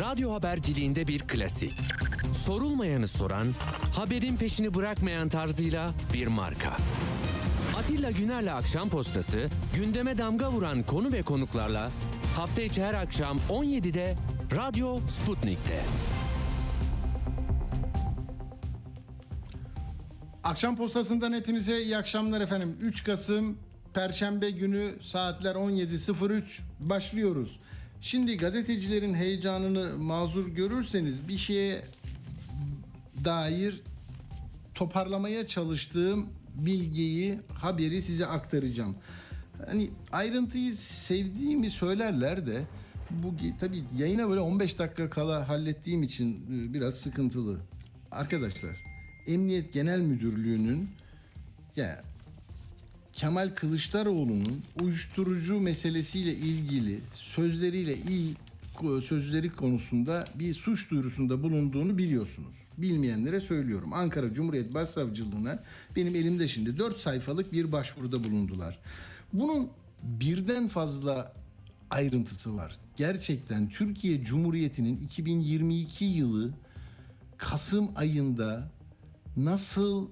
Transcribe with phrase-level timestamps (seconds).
[0.00, 1.72] Radyo haberciliğinde bir klasik.
[2.34, 3.48] Sorulmayanı soran,
[3.94, 6.76] haberin peşini bırakmayan tarzıyla bir marka.
[7.78, 11.90] Atilla Güner'le Akşam Postası, gündeme damga vuran konu ve konuklarla
[12.36, 14.14] hafta içi her akşam 17'de
[14.56, 15.80] Radyo Sputnik'te.
[20.44, 22.76] Akşam postasından hepinize iyi akşamlar efendim.
[22.80, 23.58] 3 Kasım
[23.94, 26.42] Perşembe günü saatler 17.03
[26.80, 27.60] başlıyoruz.
[28.00, 31.84] Şimdi gazetecilerin heyecanını mazur görürseniz bir şeye
[33.24, 33.82] dair
[34.74, 38.96] toparlamaya çalıştığım bilgiyi, haberi size aktaracağım.
[39.66, 42.62] Hani ayrıntıyı sevdiğimi söylerler de
[43.10, 47.58] bu tabii yayına böyle 15 dakika kala hallettiğim için e, biraz sıkıntılı.
[48.10, 48.76] Arkadaşlar,
[49.26, 50.88] Emniyet Genel Müdürlüğü'nün
[51.76, 52.02] ya
[53.16, 58.34] Kemal Kılıçdaroğlu'nun uyuşturucu meselesiyle ilgili sözleriyle iyi
[59.04, 62.54] sözleri konusunda bir suç duyurusunda bulunduğunu biliyorsunuz.
[62.78, 63.92] Bilmeyenlere söylüyorum.
[63.92, 65.62] Ankara Cumhuriyet Başsavcılığına
[65.96, 68.78] benim elimde şimdi 4 sayfalık bir başvuruda bulundular.
[69.32, 69.68] Bunun
[70.02, 71.32] birden fazla
[71.90, 72.76] ayrıntısı var.
[72.96, 76.50] Gerçekten Türkiye Cumhuriyeti'nin 2022 yılı
[77.38, 78.70] Kasım ayında
[79.36, 80.08] nasıl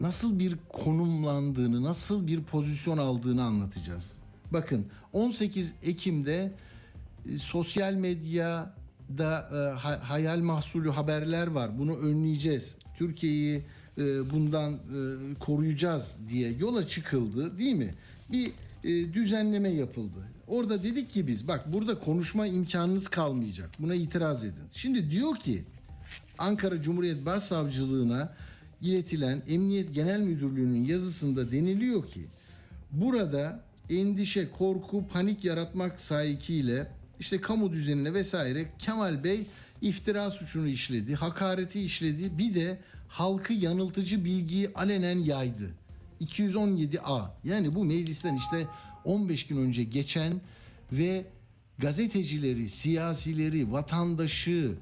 [0.00, 4.12] nasıl bir konumlandığını, nasıl bir pozisyon aldığını anlatacağız.
[4.52, 6.52] Bakın 18 Ekim'de
[7.26, 11.78] e, sosyal medyada e, hayal mahsulü haberler var.
[11.78, 12.74] Bunu önleyeceğiz.
[12.98, 13.62] Türkiye'yi
[13.98, 14.78] e, bundan
[15.40, 17.94] koruyacağız diye yola çıkıldı değil mi?
[18.32, 18.52] Bir
[19.12, 20.28] düzenleme yapıldı.
[20.48, 23.70] Orada dedik ki biz bak burada konuşma imkanınız kalmayacak.
[23.78, 24.64] Buna itiraz edin.
[24.72, 25.64] Şimdi diyor ki
[26.38, 28.34] Ankara Cumhuriyet Başsavcılığına
[28.86, 32.26] iletilen Emniyet Genel Müdürlüğü'nün yazısında deniliyor ki
[32.92, 36.86] burada endişe, korku, panik yaratmak sahikiyle
[37.20, 39.46] işte kamu düzenine vesaire Kemal Bey
[39.82, 42.38] iftira suçunu işledi, hakareti işledi.
[42.38, 42.78] Bir de
[43.08, 45.70] halkı yanıltıcı bilgiyi alenen yaydı.
[46.20, 47.28] 217A.
[47.44, 48.66] Yani bu meclisten işte
[49.04, 50.40] 15 gün önce geçen
[50.92, 51.24] ve
[51.78, 54.74] gazetecileri, siyasileri, vatandaşı,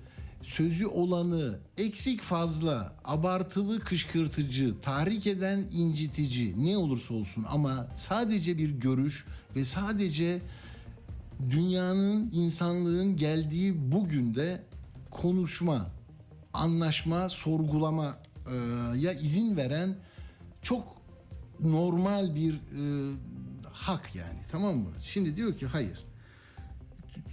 [0.44, 8.71] sözü olanı eksik fazla, abartılı kışkırtıcı, tahrik eden incitici ne olursa olsun ama sadece bir
[8.71, 10.43] görüş ve sadece
[11.50, 14.62] dünyanın, insanlığın geldiği bugün de
[15.10, 15.91] konuşma,
[16.53, 18.19] anlaşma, sorgulama
[18.50, 18.55] e,
[18.97, 19.97] ya izin veren
[20.62, 20.97] çok
[21.61, 23.15] normal bir e,
[23.72, 24.91] hak yani tamam mı?
[25.03, 26.05] Şimdi diyor ki hayır.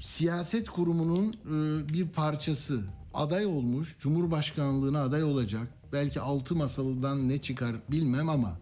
[0.01, 2.83] Siyaset kurumunun e, bir parçası
[3.13, 5.67] aday olmuş, Cumhurbaşkanlığına aday olacak.
[5.93, 8.57] Belki altı masalıdan ne çıkar bilmem ama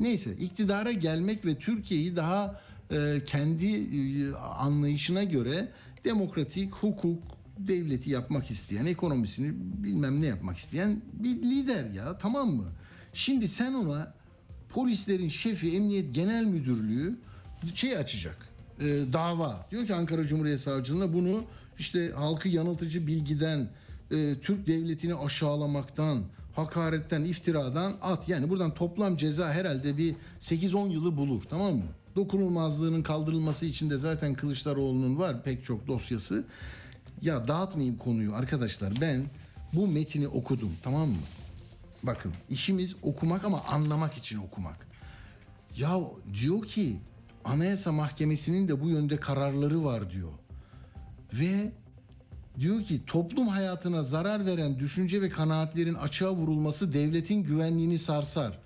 [0.00, 2.60] neyse iktidara gelmek ve Türkiye'yi daha
[2.90, 5.68] e, kendi e, anlayışına göre
[6.04, 7.22] demokratik, hukuk,
[7.58, 9.52] devleti yapmak isteyen, ekonomisini
[9.84, 12.66] bilmem ne yapmak isteyen bir lider ya tamam mı?
[13.12, 14.14] Şimdi sen ona
[14.68, 17.18] polislerin şefi Emniyet Genel Müdürlüğü
[17.74, 18.48] şey açacak.
[18.80, 19.66] E, dava.
[19.70, 21.44] Diyor ki Ankara Cumhuriyet Savcılığına bunu
[21.78, 23.68] işte halkı yanıltıcı bilgiden,
[24.10, 26.22] e, Türk devletini aşağılamaktan,
[26.56, 28.28] hakaretten, iftiradan at.
[28.28, 31.84] Yani buradan toplam ceza herhalde bir 8-10 yılı bulur tamam mı?
[32.16, 36.44] Dokunulmazlığının kaldırılması için de zaten Kılıçdaroğlu'nun var pek çok dosyası.
[37.22, 39.26] Ya dağıtmayayım konuyu arkadaşlar ben
[39.72, 41.16] bu metini okudum tamam mı?
[42.02, 44.88] Bakın işimiz okumak ama anlamak için okumak.
[45.76, 46.00] Ya
[46.34, 46.98] diyor ki
[47.44, 50.32] Anayasa Mahkemesi'nin de bu yönde kararları var diyor.
[51.32, 51.72] Ve
[52.60, 58.58] diyor ki toplum hayatına zarar veren düşünce ve kanaatlerin açığa vurulması devletin güvenliğini sarsar.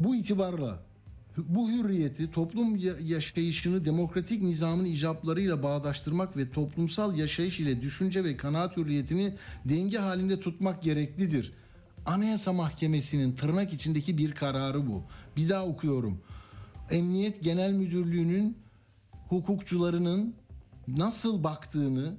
[0.00, 0.88] Bu itibarla
[1.36, 8.76] bu hürriyeti toplum yaşayışını demokratik nizamın icaplarıyla bağdaştırmak ve toplumsal yaşayış ile düşünce ve kanaat
[8.76, 9.34] hürriyetini
[9.64, 11.52] denge halinde tutmak gereklidir.
[12.06, 15.02] Anayasa Mahkemesi'nin tırnak içindeki bir kararı bu.
[15.36, 16.20] Bir daha okuyorum.
[16.90, 18.56] Emniyet Genel Müdürlüğü'nün
[19.28, 20.34] hukukçularının
[20.88, 22.16] nasıl baktığını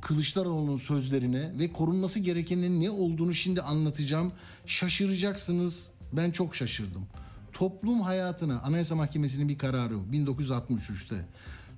[0.00, 4.32] Kılıçdaroğlu'nun sözlerine ve korunması gerekenin ne olduğunu şimdi anlatacağım.
[4.66, 5.88] Şaşıracaksınız.
[6.12, 7.06] Ben çok şaşırdım.
[7.52, 11.24] Toplum hayatına Anayasa Mahkemesi'nin bir kararı 1963'te.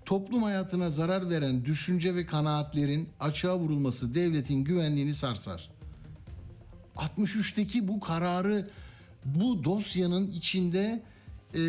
[0.05, 5.71] Toplum hayatına zarar veren düşünce ve kanaatlerin açığa vurulması devletin güvenliğini sarsar.
[6.97, 8.71] 63'teki bu kararı
[9.25, 11.03] bu dosyanın içinde
[11.55, 11.61] e,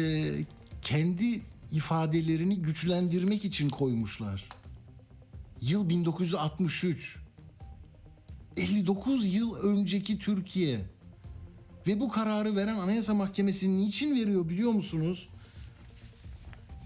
[0.81, 4.50] kendi ifadelerini güçlendirmek için koymuşlar.
[5.62, 7.18] Yıl 1963.
[8.58, 10.86] 59 yıl önceki Türkiye.
[11.88, 15.30] Ve bu kararı veren Anayasa Mahkemesi niçin veriyor biliyor musunuz?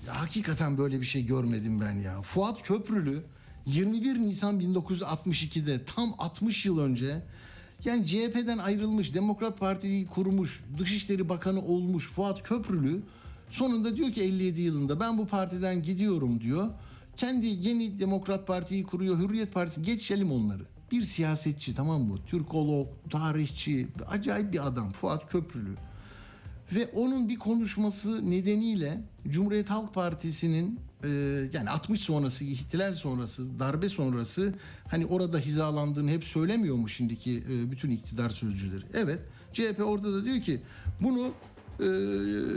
[0.08, 2.22] Ya hakikaten böyle bir şey görmedim ben ya.
[2.22, 3.24] Fuat Köprülü
[3.66, 7.24] 21 Nisan 1962'de tam 60 yıl önce
[7.86, 13.02] yani CHP'den ayrılmış, Demokrat Parti'yi kurmuş, Dışişleri Bakanı olmuş Fuat Köprülü
[13.50, 16.70] sonunda diyor ki 57 yılında ben bu partiden gidiyorum diyor.
[17.18, 20.64] Kendi yeni Demokrat Parti'yi kuruyor, Hürriyet Partisi geçelim onları.
[20.92, 22.18] Bir siyasetçi tamam mı?
[22.28, 25.76] Türkolog, tarihçi, acayip bir adam Fuat Köprülü.
[26.76, 31.10] Ve onun bir konuşması nedeniyle Cumhuriyet Halk Partisi'nin e,
[31.54, 34.54] yani 60 sonrası, ihtilal sonrası, darbe sonrası
[34.88, 38.84] hani orada hizalandığını hep söylemiyor mu şimdiki e, bütün iktidar sözcüleri?
[38.94, 39.20] Evet.
[39.54, 40.62] CHP orada da diyor ki
[41.02, 41.34] bunu
[41.80, 41.86] e,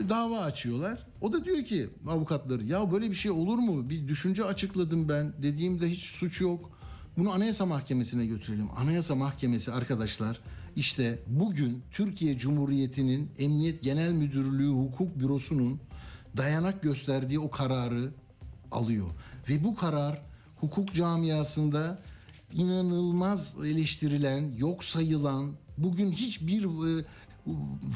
[0.08, 1.06] dava açıyorlar.
[1.20, 3.90] O da diyor ki avukatları ya böyle bir şey olur mu?
[3.90, 5.32] Bir düşünce açıkladım ben.
[5.42, 6.70] Dediğimde hiç suç yok.
[7.16, 8.68] Bunu Anayasa Mahkemesi'ne götürelim.
[8.76, 10.40] Anayasa Mahkemesi arkadaşlar
[10.76, 15.80] işte bugün Türkiye Cumhuriyeti'nin Emniyet Genel Müdürlüğü Hukuk Bürosu'nun
[16.36, 18.10] dayanak gösterdiği o kararı
[18.70, 19.06] alıyor.
[19.48, 20.22] Ve bu karar
[20.56, 22.02] hukuk camiasında
[22.52, 27.04] inanılmaz eleştirilen, yok sayılan, bugün hiçbir e,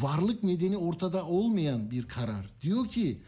[0.03, 2.51] varlık nedeni ortada olmayan bir karar.
[2.63, 3.19] Diyor ki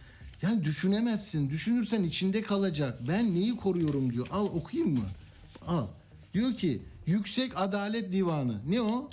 [0.42, 3.08] yani düşünemezsin, düşünürsen içinde kalacak.
[3.08, 4.26] Ben neyi koruyorum diyor.
[4.30, 5.08] Al okuyayım mı?
[5.66, 5.86] Al.
[6.34, 8.60] Diyor ki Yüksek Adalet Divanı.
[8.68, 9.08] Ne o?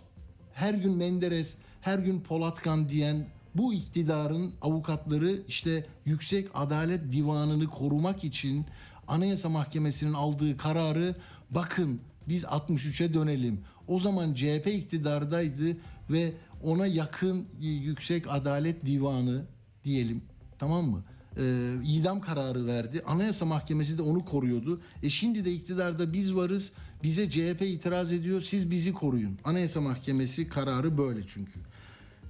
[0.54, 8.24] Her gün Menderes, her gün Polatkan diyen bu iktidarın avukatları işte Yüksek Adalet Divanı'nı korumak
[8.24, 8.66] için
[9.08, 11.16] Anayasa Mahkemesi'nin aldığı kararı
[11.50, 13.62] bakın biz 63'e dönelim.
[13.88, 15.78] O zaman CHP iktidardaydı
[16.10, 19.46] ve ona yakın Yüksek Adalet Divanı
[19.84, 20.22] diyelim
[20.60, 21.04] tamam mı?
[21.38, 23.02] Ee, idam kararı verdi.
[23.06, 24.82] Anayasa Mahkemesi de onu koruyordu.
[25.04, 26.72] E şimdi de iktidarda biz varız.
[27.04, 28.42] Bize CHP itiraz ediyor.
[28.42, 29.40] Siz bizi koruyun.
[29.44, 31.60] Anayasa Mahkemesi kararı böyle çünkü.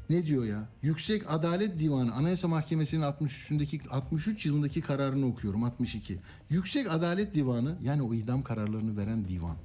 [0.09, 0.69] Ne diyor ya?
[0.81, 6.19] Yüksek Adalet Divanı Anayasa Mahkemesi'nin 63'ündeki 63 yılındaki kararını okuyorum 62.
[6.49, 9.57] Yüksek Adalet Divanı yani o idam kararlarını veren divan.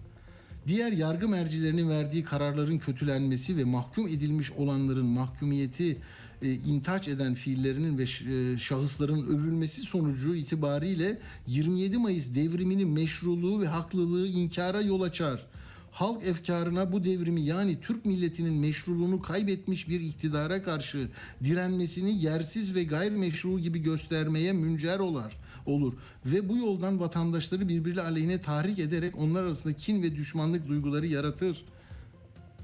[0.67, 5.97] Diğer yargı mercilerinin verdiği kararların kötülenmesi ve mahkum edilmiş olanların mahkumiyeti
[6.43, 13.67] e, intaç eden fiillerinin ve e, şahısların övülmesi sonucu itibariyle 27 Mayıs devriminin meşruluğu ve
[13.67, 15.47] haklılığı inkara yol açar.
[15.93, 21.09] Halk efkarına bu devrimi yani Türk milletinin meşruluğunu kaybetmiş bir iktidara karşı
[21.45, 25.37] direnmesini yersiz ve gayrimeşru gibi göstermeye müncer olar
[25.67, 25.95] olur
[26.27, 31.65] ve bu yoldan vatandaşları birbiri aleyhine tahrik ederek onlar arasında kin ve düşmanlık duyguları yaratır.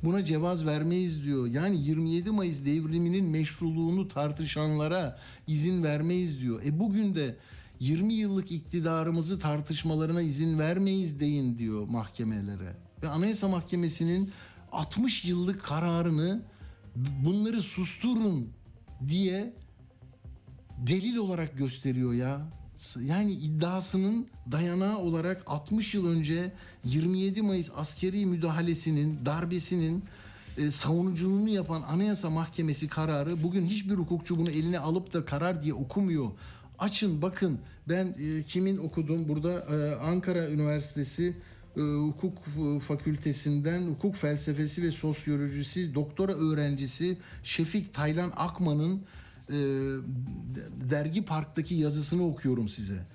[0.05, 1.47] Buna cevaz vermeyiz diyor.
[1.47, 6.63] Yani 27 Mayıs devriminin meşruluğunu tartışanlara izin vermeyiz diyor.
[6.65, 7.37] E bugün de
[7.81, 12.77] 20 yıllık iktidarımızı tartışmalarına izin vermeyiz deyin diyor mahkemelere.
[13.03, 14.31] Ve Anayasa Mahkemesi'nin
[14.73, 16.43] 60 yıllık kararını
[16.97, 18.49] bunları susturun
[19.09, 19.55] diye
[20.79, 22.41] delil olarak gösteriyor ya.
[23.00, 26.52] Yani iddiasının dayanağı olarak 60 yıl önce
[26.84, 30.05] 27 Mayıs askeri müdahalesinin, darbesinin
[30.58, 35.75] e, savunuculuğunu yapan Anayasa Mahkemesi kararı bugün hiçbir hukukçu bunu eline alıp da karar diye
[35.75, 36.31] okumuyor.
[36.79, 37.58] Açın bakın
[37.88, 41.37] ben e, kimin okudum burada e, Ankara Üniversitesi
[41.76, 42.38] e, Hukuk
[42.88, 49.02] Fakültesinden hukuk felsefesi ve sosyolojisi doktora öğrencisi Şefik Taylan Akman'ın
[49.49, 49.55] e,
[50.91, 53.06] dergi parktaki yazısını okuyorum size.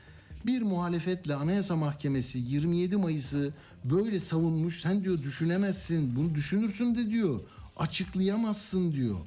[0.46, 3.54] Bir muhalefetle Anayasa Mahkemesi 27 Mayıs'ı
[3.84, 4.82] böyle savunmuş.
[4.82, 6.16] Sen diyor düşünemezsin.
[6.16, 7.40] Bunu düşünürsün de diyor.
[7.78, 9.18] Açıklayamazsın diyor.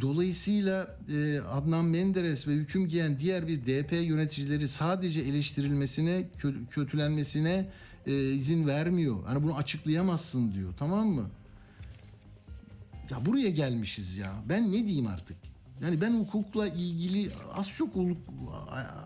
[0.00, 7.68] Dolayısıyla e, Adnan Menderes ve hüküm giyen diğer bir DP yöneticileri sadece eleştirilmesine, kö- kötülenmesine
[8.06, 9.24] e, izin vermiyor.
[9.26, 10.74] Hani bunu açıklayamazsın diyor.
[10.78, 11.30] Tamam mı?
[13.10, 14.32] Ya buraya gelmişiz ya.
[14.48, 15.36] Ben ne diyeyim artık?
[15.82, 17.94] Yani ben hukukla ilgili az çok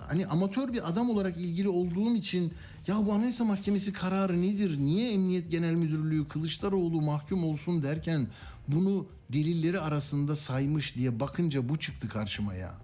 [0.09, 2.53] hani amatör bir adam olarak ilgili olduğum için
[2.87, 4.79] ya bu Anayasa Mahkemesi kararı nedir?
[4.79, 8.29] Niye Emniyet Genel Müdürlüğü Kılıçdaroğlu mahkum olsun derken
[8.69, 12.75] bunu delilleri arasında saymış diye bakınca bu çıktı karşıma ya.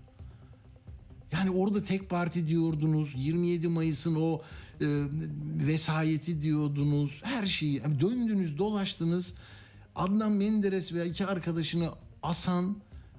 [1.32, 3.12] Yani orada tek parti diyordunuz.
[3.16, 4.40] 27 Mayıs'ın o
[4.80, 4.86] e,
[5.66, 7.20] vesayeti diyordunuz.
[7.22, 9.32] Her şeyi yani döndünüz, dolaştınız.
[9.96, 11.90] Adnan Menderes ve iki arkadaşını
[12.22, 12.76] asan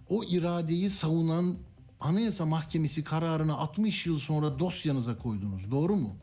[0.10, 1.58] o iradeyi savunan
[2.00, 5.72] Anayasa Mahkemesi kararını 60 yıl sonra dosyanıza koydunuz.
[5.72, 6.16] Doğru mu?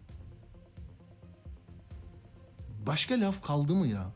[2.87, 4.12] Başka laf kaldı mı ya?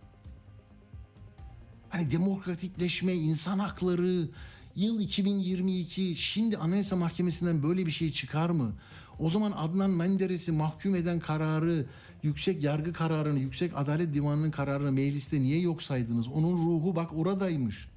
[1.89, 4.29] Hani demokratikleşme, insan hakları,
[4.77, 8.75] yıl 2022, şimdi Anayasa Mahkemesi'nden böyle bir şey çıkar mı?
[9.19, 11.87] O zaman Adnan Menderes'i mahkum eden kararı,
[12.23, 16.29] yüksek yargı kararını, yüksek adalet divanının kararını mecliste niye yok saydınız?
[16.29, 17.89] Onun ruhu bak oradaymış.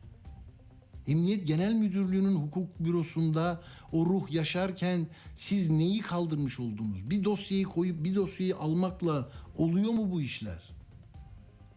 [1.12, 7.10] Emniyet Genel Müdürlüğü'nün hukuk bürosunda o ruh yaşarken siz neyi kaldırmış oldunuz?
[7.10, 10.64] Bir dosyayı koyup bir dosyayı almakla oluyor mu bu işler?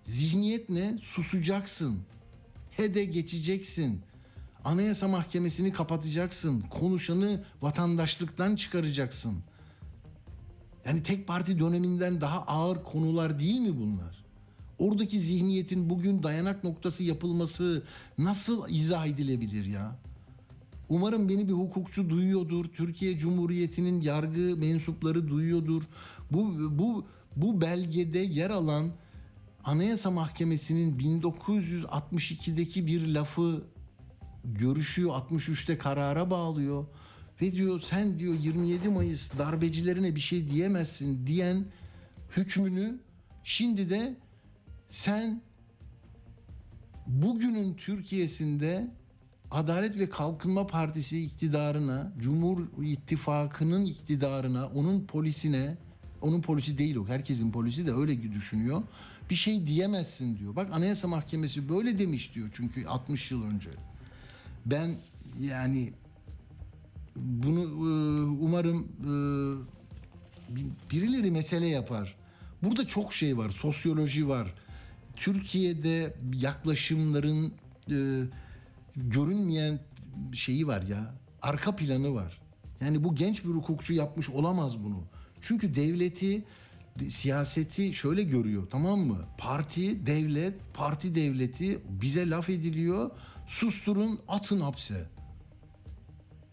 [0.03, 0.99] Zihniyet ne?
[1.03, 1.99] Susacaksın.
[2.71, 4.03] Hede geçeceksin.
[4.65, 6.61] Anayasa Mahkemesi'ni kapatacaksın.
[6.61, 9.39] Konuşanı vatandaşlıktan çıkaracaksın.
[10.87, 14.24] Yani tek parti döneminden daha ağır konular değil mi bunlar?
[14.79, 17.83] Oradaki zihniyetin bugün dayanak noktası yapılması
[18.19, 19.97] nasıl izah edilebilir ya?
[20.89, 22.65] Umarım beni bir hukukçu duyuyordur.
[22.65, 25.83] Türkiye Cumhuriyeti'nin yargı mensupları duyuyordur.
[26.31, 28.93] Bu bu bu belgede yer alan
[29.65, 33.65] Anayasa Mahkemesi'nin 1962'deki bir lafı
[34.45, 36.87] görüşüyor 63'te karara bağlıyor
[37.43, 41.65] ve diyor sen diyor 27 Mayıs darbecilerine bir şey diyemezsin diyen
[42.37, 42.99] hükmünü
[43.45, 44.17] şimdi de
[44.89, 45.43] sen
[47.07, 48.91] bugünün Türkiye'sinde
[49.51, 55.77] Adalet ve Kalkınma Partisi iktidarına, Cumhur İttifakı'nın iktidarına, onun polisine,
[56.21, 58.83] onun polisi değil o, herkesin polisi de öyle düşünüyor.
[59.31, 60.57] Bir şey diyemezsin diyor.
[60.57, 63.71] Bak Anayasa Mahkemesi böyle demiş diyor çünkü 60 yıl önce.
[64.67, 64.97] Ben
[65.41, 65.93] yani
[67.17, 69.11] bunu e, umarım e,
[70.91, 72.17] birileri mesele yapar.
[72.63, 74.55] Burada çok şey var, sosyoloji var.
[75.17, 77.53] Türkiye'de yaklaşımların
[77.91, 77.97] e,
[78.97, 79.81] görünmeyen
[80.33, 82.41] şeyi var ya, arka planı var.
[82.81, 85.03] Yani bu genç bir hukukçu yapmış olamaz bunu.
[85.41, 86.45] Çünkü devleti,
[87.09, 89.19] siyaseti şöyle görüyor tamam mı?
[89.39, 93.11] Parti, devlet, parti devleti bize laf ediliyor.
[93.47, 95.07] Susturun, atın hapse.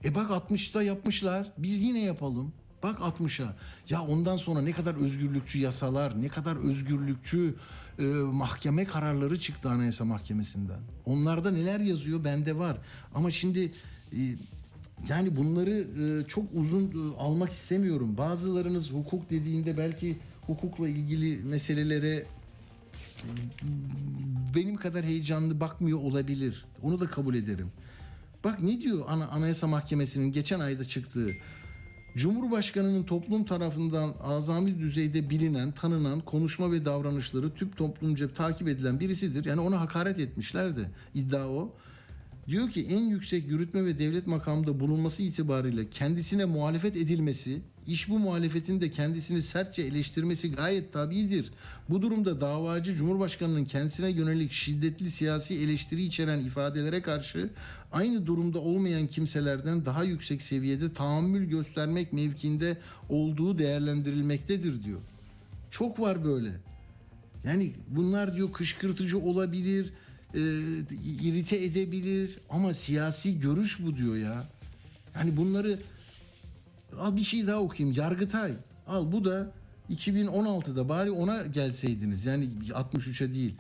[0.06, 1.52] E bak 60'ta yapmışlar.
[1.58, 2.54] Biz yine yapalım.
[2.84, 3.56] Bak 60'a.
[3.90, 7.56] Ya ondan sonra ne kadar özgürlükçü yasalar, ne kadar özgürlükçü
[8.02, 10.80] e, mahkeme kararları çıktı Anayasa Mahkemesi'nden.
[11.06, 12.78] Onlarda neler yazıyor bende var.
[13.14, 13.72] Ama şimdi
[14.14, 14.36] e,
[15.10, 18.18] yani bunları e, çok uzun e, almak istemiyorum.
[18.18, 20.18] Bazılarınız hukuk dediğinde belki
[20.48, 22.26] hukukla ilgili meselelere
[24.56, 26.66] benim kadar heyecanlı bakmıyor olabilir.
[26.84, 27.72] Onu da kabul ederim.
[28.44, 31.30] Bak ne diyor Ana, Anayasa Mahkemesi'nin geçen ayda çıktığı.
[32.16, 39.46] Cumhurbaşkanının toplum tarafından azami düzeyde bilinen, tanınan konuşma ve davranışları tüp toplumca takip edilen birisidir.
[39.46, 40.90] Yani ona hakaret etmişlerdi.
[41.16, 41.74] İddia o.
[42.52, 48.20] Diyor ki en yüksek yürütme ve devlet makamında bulunması itibariyle kendisine muhalefet edilmesi, iş bu
[48.20, 51.52] muhalefetin de kendisini sertçe eleştirmesi gayet tabidir.
[51.90, 57.50] Bu durumda davacı Cumhurbaşkanının kendisine yönelik şiddetli siyasi eleştiri içeren ifadelere karşı
[57.92, 62.78] aynı durumda olmayan kimselerden daha yüksek seviyede tahammül göstermek mevkinde
[63.10, 65.00] olduğu değerlendirilmektedir diyor.
[65.70, 66.52] Çok var böyle.
[67.44, 69.94] Yani bunlar diyor kışkırtıcı olabilir,
[70.36, 70.40] e,
[71.04, 74.50] irite edebilir ama siyasi görüş bu diyor ya.
[75.16, 75.80] Yani bunları
[77.00, 77.98] al bir şey daha okuyayım.
[77.98, 78.54] Yargıtay.
[78.88, 79.52] Al bu da
[79.90, 82.26] 2016'da bari ona gelseydiniz.
[82.26, 83.56] Yani 63'e değil.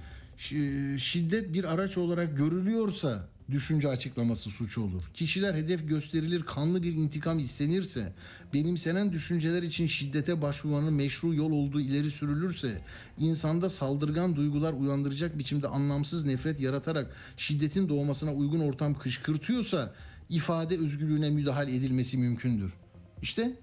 [0.97, 5.03] Şiddet bir araç olarak görülüyorsa düşünce açıklaması suç olur.
[5.13, 8.13] Kişiler hedef gösterilir, kanlı bir intikam istenirse,
[8.53, 12.81] benimsenen düşünceler için şiddete başvurmanın meşru yol olduğu ileri sürülürse,
[13.17, 19.93] insanda saldırgan duygular uyandıracak biçimde anlamsız nefret yaratarak şiddetin doğmasına uygun ortam kışkırtıyorsa,
[20.29, 22.73] ifade özgürlüğüne müdahale edilmesi mümkündür.
[23.21, 23.53] İşte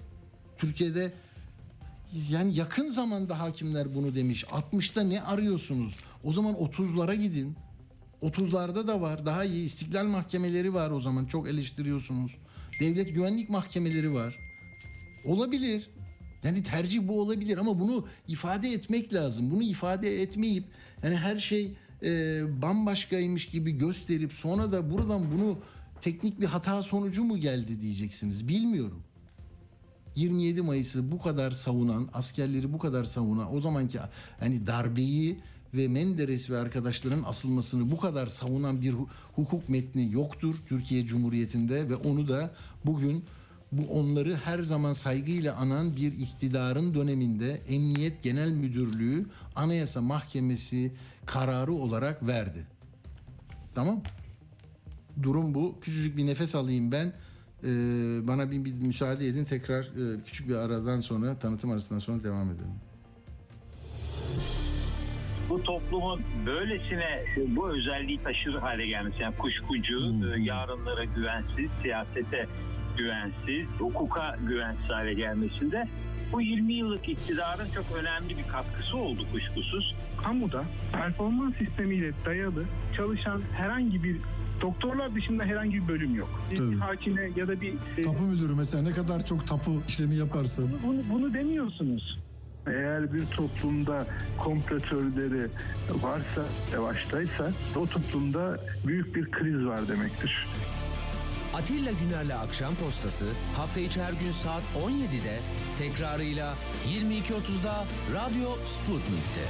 [0.58, 1.12] Türkiye'de
[2.30, 4.44] yani yakın zamanda hakimler bunu demiş.
[4.44, 5.94] 60'ta ne arıyorsunuz?
[6.24, 7.56] O zaman 30'lara gidin.
[8.22, 9.26] 30'larda da var.
[9.26, 11.26] Daha iyi istiklal mahkemeleri var o zaman.
[11.26, 12.32] Çok eleştiriyorsunuz.
[12.80, 14.38] Devlet güvenlik mahkemeleri var.
[15.24, 15.90] Olabilir.
[16.44, 19.50] Yani tercih bu olabilir ama bunu ifade etmek lazım.
[19.50, 20.64] Bunu ifade etmeyip
[21.02, 21.72] yani her şey
[22.02, 25.58] e, bambaşkaymış gibi gösterip sonra da buradan bunu
[26.00, 28.48] teknik bir hata sonucu mu geldi diyeceksiniz.
[28.48, 29.02] Bilmiyorum.
[30.16, 33.98] 27 Mayıs'ı bu kadar savunan, askerleri bu kadar savunan, o zamanki
[34.40, 35.38] hani darbeyi
[35.74, 41.88] ve Menderes ve arkadaşların asılmasını bu kadar savunan bir hu- hukuk metni yoktur Türkiye Cumhuriyeti'nde
[41.88, 42.50] ve onu da
[42.86, 43.24] bugün
[43.72, 50.92] bu onları her zaman saygıyla anan bir iktidarın döneminde Emniyet Genel Müdürlüğü Anayasa Mahkemesi
[51.26, 52.66] kararı olarak verdi.
[53.74, 54.02] Tamam?
[55.22, 55.74] Durum bu.
[55.80, 57.12] Küçücük bir nefes alayım ben.
[57.64, 57.66] Ee,
[58.26, 59.44] bana bir, bir müsaade edin.
[59.44, 62.74] Tekrar e, küçük bir aradan sonra, tanıtım arasından sonra devam edelim.
[65.48, 70.32] Bu toplumun böylesine bu özelliği taşır hale gelmesi yani kuşkucu, Hmm.
[70.32, 72.46] e, yarınlara güvensiz, siyasete
[72.96, 75.88] güvensiz, hukuka güvensiz hale gelmesinde
[76.32, 79.94] bu 20 yıllık iktidarın çok önemli bir katkısı oldu kuşkusuz.
[80.24, 82.64] kamuda performans sistemiyle dayalı
[82.96, 84.16] çalışan herhangi bir
[84.60, 86.42] Doktorlar dışında herhangi bir bölüm yok.
[86.50, 86.76] Bir Tabii.
[86.76, 90.62] hakime ya da bir e, Tapu müdürü mesela ne kadar çok tapu işlemi yaparsa.
[90.62, 92.18] bunu, bunu, bunu demiyorsunuz.
[92.72, 94.06] Eğer bir toplumda
[94.38, 95.48] komplo teorileri
[95.90, 100.46] varsa, yavaştaysa o toplumda büyük bir kriz var demektir.
[101.54, 105.38] Atilla Güner'le Akşam Postası hafta içi her gün saat 17'de
[105.78, 106.54] tekrarıyla
[106.88, 107.84] 22.30'da
[108.14, 109.44] Radyo Sputnik'te.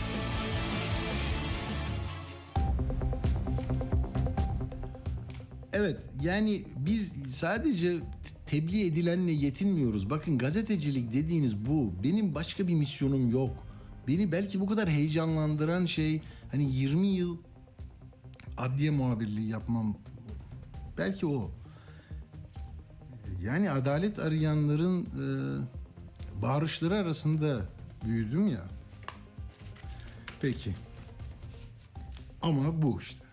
[5.73, 7.97] Evet yani biz sadece
[8.49, 10.11] tebliğ edilenle yetinmiyoruz.
[10.11, 11.93] Bakın gazetecilik dediğiniz bu.
[12.03, 13.67] Benim başka bir misyonum yok.
[14.09, 17.39] Beni belki bu kadar heyecanlandıran şey hani 20 yıl
[18.57, 19.97] adliye muhabirliği yapmam.
[20.99, 21.51] Belki o.
[23.43, 25.23] Yani adalet arayanların e,
[26.43, 27.61] bağırışları arasında
[28.05, 28.65] büyüdüm ya.
[30.41, 30.75] Peki.
[32.43, 33.28] Ama bu işte.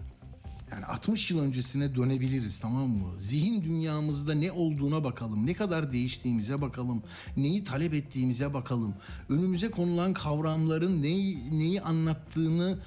[0.72, 3.19] Yani 60 yıl öncesine dönebiliriz tamam mı?
[3.19, 5.45] Zihin dünyamızda ne olduğuna bakalım.
[5.45, 7.03] Ne kadar değiştiğimize bakalım.
[7.38, 8.95] Neyi talep ettiğimize bakalım.
[9.29, 12.79] Önümüze konulan kavramların neyi, neyi anlattığını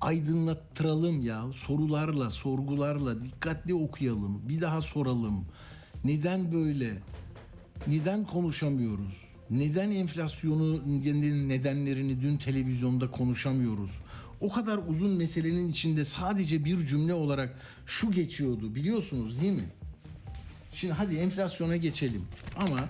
[0.00, 1.44] aydınlattıralım ya.
[1.56, 4.48] Sorularla, sorgularla dikkatli okuyalım.
[4.48, 5.44] Bir daha soralım.
[6.04, 7.02] Neden böyle?
[7.86, 9.14] Neden konuşamıyoruz?
[9.50, 10.82] Neden enflasyonu
[11.48, 13.90] nedenlerini dün televizyonda konuşamıyoruz?
[14.40, 19.68] O kadar uzun meselenin içinde sadece bir cümle olarak şu geçiyordu biliyorsunuz değil mi?
[20.72, 22.24] Şimdi hadi enflasyona geçelim.
[22.56, 22.88] Ama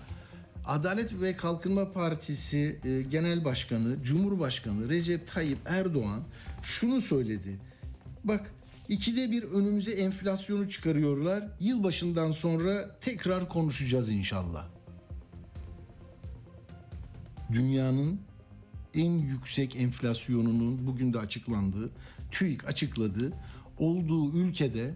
[0.66, 6.22] Adalet ve Kalkınma Partisi e, Genel Başkanı, Cumhurbaşkanı Recep Tayyip Erdoğan
[6.62, 7.58] şunu söyledi.
[8.24, 8.54] Bak
[8.88, 11.48] ikide bir önümüze enflasyonu çıkarıyorlar.
[11.60, 14.66] Yılbaşından sonra tekrar konuşacağız inşallah.
[17.52, 18.20] Dünyanın
[18.94, 21.90] en yüksek enflasyonunun bugün de açıklandığı,
[22.30, 23.32] TÜİK açıkladı.
[23.78, 24.94] Olduğu ülkede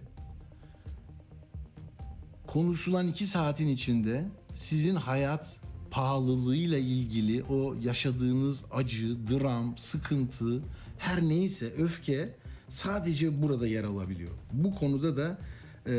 [2.46, 5.56] konuşulan iki saatin içinde sizin hayat
[5.90, 10.62] pahalılığıyla ilgili o yaşadığınız acı, dram, sıkıntı,
[10.98, 12.34] her neyse öfke
[12.68, 14.32] sadece burada yer alabiliyor.
[14.52, 15.38] Bu konuda da
[15.86, 15.92] e,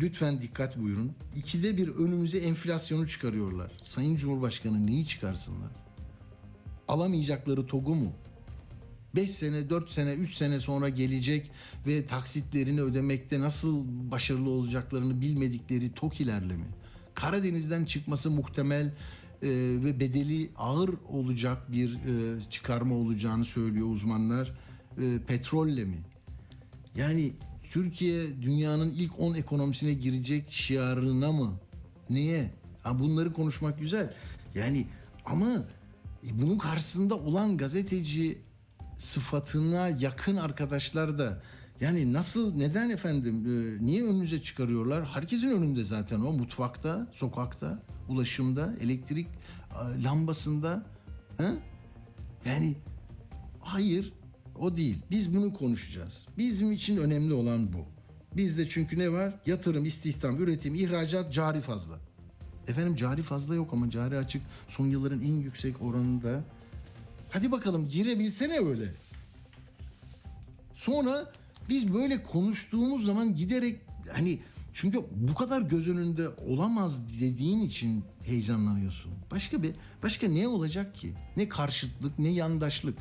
[0.00, 1.12] lütfen dikkat buyurun.
[1.36, 3.72] İkide bir önümüze enflasyonu çıkarıyorlar.
[3.82, 5.81] Sayın Cumhurbaşkanı neyi çıkarsınlar?
[6.88, 8.12] Alamayacakları TOG'u mu?
[9.14, 11.50] 5 sene, 4 sene, 3 sene sonra gelecek
[11.86, 16.66] ve taksitlerini ödemekte nasıl başarılı olacaklarını bilmedikleri TOKİ'lerle mi?
[17.14, 19.48] Karadeniz'den çıkması muhtemel e,
[19.84, 24.52] ve bedeli ağır olacak bir e, çıkarma olacağını söylüyor uzmanlar.
[24.98, 25.98] E, petrolle mi?
[26.96, 27.32] Yani
[27.70, 31.54] Türkiye dünyanın ilk 10 ekonomisine girecek şiarına mı?
[32.10, 32.50] Niye?
[32.82, 34.14] Ha bunları konuşmak güzel.
[34.54, 34.86] Yani
[35.24, 35.64] ama
[36.22, 38.42] bunun karşısında olan gazeteci
[38.98, 41.42] sıfatına yakın arkadaşlar da
[41.80, 45.04] yani nasıl neden efendim e, niye önünüze çıkarıyorlar?
[45.06, 50.86] Herkesin önünde zaten o mutfakta, sokakta, ulaşımda, elektrik e, lambasında.
[51.38, 51.54] Ha?
[52.44, 52.76] Yani
[53.60, 54.12] hayır
[54.58, 54.98] o değil.
[55.10, 56.26] Biz bunu konuşacağız.
[56.38, 57.86] Bizim için önemli olan bu.
[58.36, 59.34] Bizde çünkü ne var?
[59.46, 61.98] Yatırım, istihdam, üretim, ihracat, cari fazla.
[62.68, 66.44] Efendim cari fazla yok ama cari açık son yılların en yüksek oranında.
[67.30, 68.94] Hadi bakalım girebilsene öyle.
[70.74, 71.32] Sonra
[71.68, 73.80] biz böyle konuştuğumuz zaman giderek
[74.12, 74.38] hani
[74.72, 79.12] çünkü bu kadar göz önünde olamaz dediğin için heyecanlanıyorsun.
[79.30, 81.14] Başka bir başka ne olacak ki?
[81.36, 82.98] Ne karşıtlık, ne yandaşlık.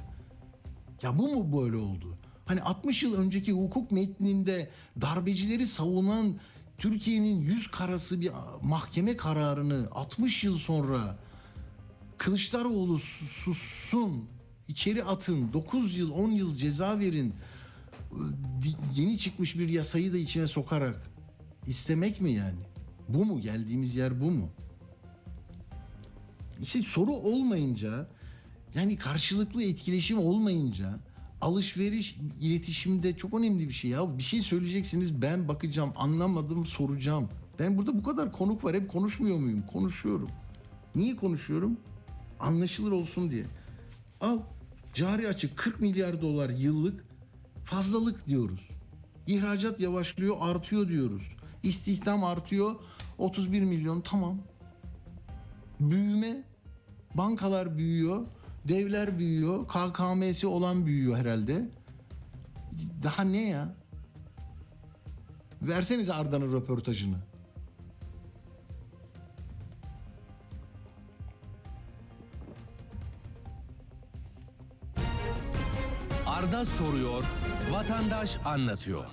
[1.02, 2.18] Ya bu mu böyle oldu?
[2.46, 4.70] Hani 60 yıl önceki hukuk metninde
[5.02, 6.36] darbecileri savunan
[6.82, 11.18] Türkiye'nin yüz karası bir mahkeme kararını 60 yıl sonra
[12.18, 13.00] Kılıçdaroğlu
[13.44, 14.26] sussun,
[14.68, 17.34] içeri atın, 9 yıl 10 yıl ceza verin
[18.62, 21.12] di- yeni çıkmış bir yasayı da içine sokarak
[21.68, 22.60] istemek mi yani?
[23.10, 23.42] Bu mu?
[23.42, 24.50] Geldiğimiz yer bu mu?
[26.62, 28.08] İşte soru olmayınca
[28.76, 31.00] yani karşılıklı etkileşim olmayınca
[31.42, 34.18] alışveriş iletişimde çok önemli bir şey ya.
[34.18, 37.30] Bir şey söyleyeceksiniz ben bakacağım anlamadım soracağım.
[37.60, 39.64] Ben burada bu kadar konuk var hep konuşmuyor muyum?
[39.74, 40.30] Konuşuyorum.
[40.96, 41.78] Niye konuşuyorum?
[42.40, 43.46] Anlaşılır olsun diye.
[44.22, 44.40] Al
[44.94, 47.06] cari açık 40 milyar dolar yıllık
[47.66, 48.70] fazlalık diyoruz.
[49.28, 51.24] İhracat yavaşlıyor artıyor diyoruz.
[51.64, 52.76] İstihdam artıyor
[53.18, 54.38] 31 milyon tamam.
[55.80, 56.44] Büyüme
[57.16, 58.26] bankalar büyüyor,
[58.68, 61.70] devler büyüyor, KKM'si olan büyüyor herhalde.
[63.04, 63.76] Daha ne ya?
[65.62, 67.18] Versenize Arda'nın röportajını.
[76.26, 77.24] Arda soruyor,
[77.72, 79.06] vatandaş anlatıyor.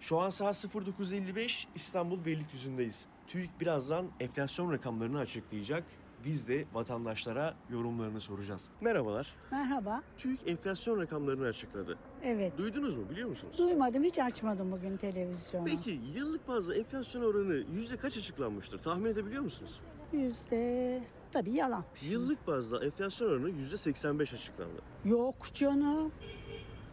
[0.00, 3.06] Şu an saat 09.55 İstanbul Beylikdüzü'ndeyiz.
[3.26, 5.84] TÜİK birazdan enflasyon rakamlarını açıklayacak.
[6.24, 8.68] Biz de vatandaşlara yorumlarını soracağız.
[8.80, 9.34] Merhabalar.
[9.50, 10.02] Merhaba.
[10.18, 11.98] TÜİK enflasyon rakamlarını açıkladı.
[12.22, 12.58] Evet.
[12.58, 13.54] Duydunuz mu biliyor musunuz?
[13.58, 15.64] Duymadım hiç açmadım bugün televizyonu.
[15.64, 18.78] Peki yıllık bazda enflasyon oranı yüzde kaç açıklanmıştır?
[18.78, 19.80] Tahmin edebiliyor musunuz?
[20.12, 21.00] Yüzde
[21.32, 21.84] tabii yalan.
[22.02, 24.82] Yıllık bazda enflasyon oranı yüzde 85 açıklandı.
[25.04, 26.12] Yok canım.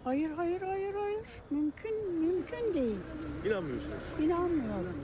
[0.03, 1.25] Hayır hayır hayır hayır.
[1.49, 2.97] Mümkün mümkün değil.
[3.45, 3.97] İnanmıyorsunuz.
[4.21, 4.95] İnanmıyorum.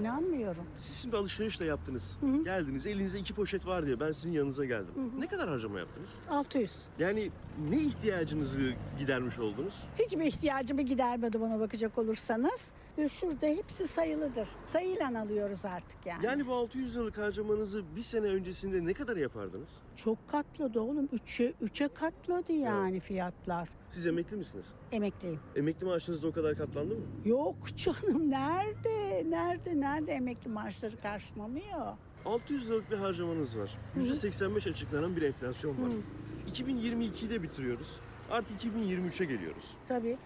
[0.00, 0.64] İnanmıyorum.
[0.78, 2.16] Siz şimdi alışveriş de yaptınız.
[2.20, 2.44] Hı hı.
[2.44, 4.94] Geldiniz elinizde iki poşet var diye ben sizin yanınıza geldim.
[5.18, 6.10] Ne kadar harcama yaptınız?
[6.30, 6.72] 600.
[6.98, 7.30] Yani
[7.70, 9.74] ne ihtiyacınızı gidermiş oldunuz?
[9.98, 12.64] Hiçbir ihtiyacımı gidermedi bana bakacak olursanız.
[13.06, 14.48] Şurada hepsi sayılıdır.
[14.66, 16.26] Sayıyla alıyoruz artık yani.
[16.26, 19.76] Yani bu 600 liralık harcamanızı bir sene öncesinde ne kadar yapardınız?
[19.96, 21.08] Çok katladı oğlum.
[21.12, 23.68] Üçe, üçe katladı yani fiyatlar.
[23.92, 24.66] Siz emekli misiniz?
[24.92, 25.40] Emekliyim.
[25.56, 27.02] Emekli maaşınız da o kadar katlandı mı?
[27.24, 29.30] Yok canım nerede?
[29.30, 29.80] Nerede?
[29.80, 31.92] Nerede emekli maaşları karşılamıyor?
[32.24, 33.78] 600 liralık bir harcamanız var.
[33.96, 35.90] %85 açıklanan bir enflasyon var.
[35.90, 36.50] Hı.
[36.50, 38.00] 2022'de bitiriyoruz.
[38.30, 39.74] Artık 2023'e geliyoruz.
[39.88, 40.18] Tabii.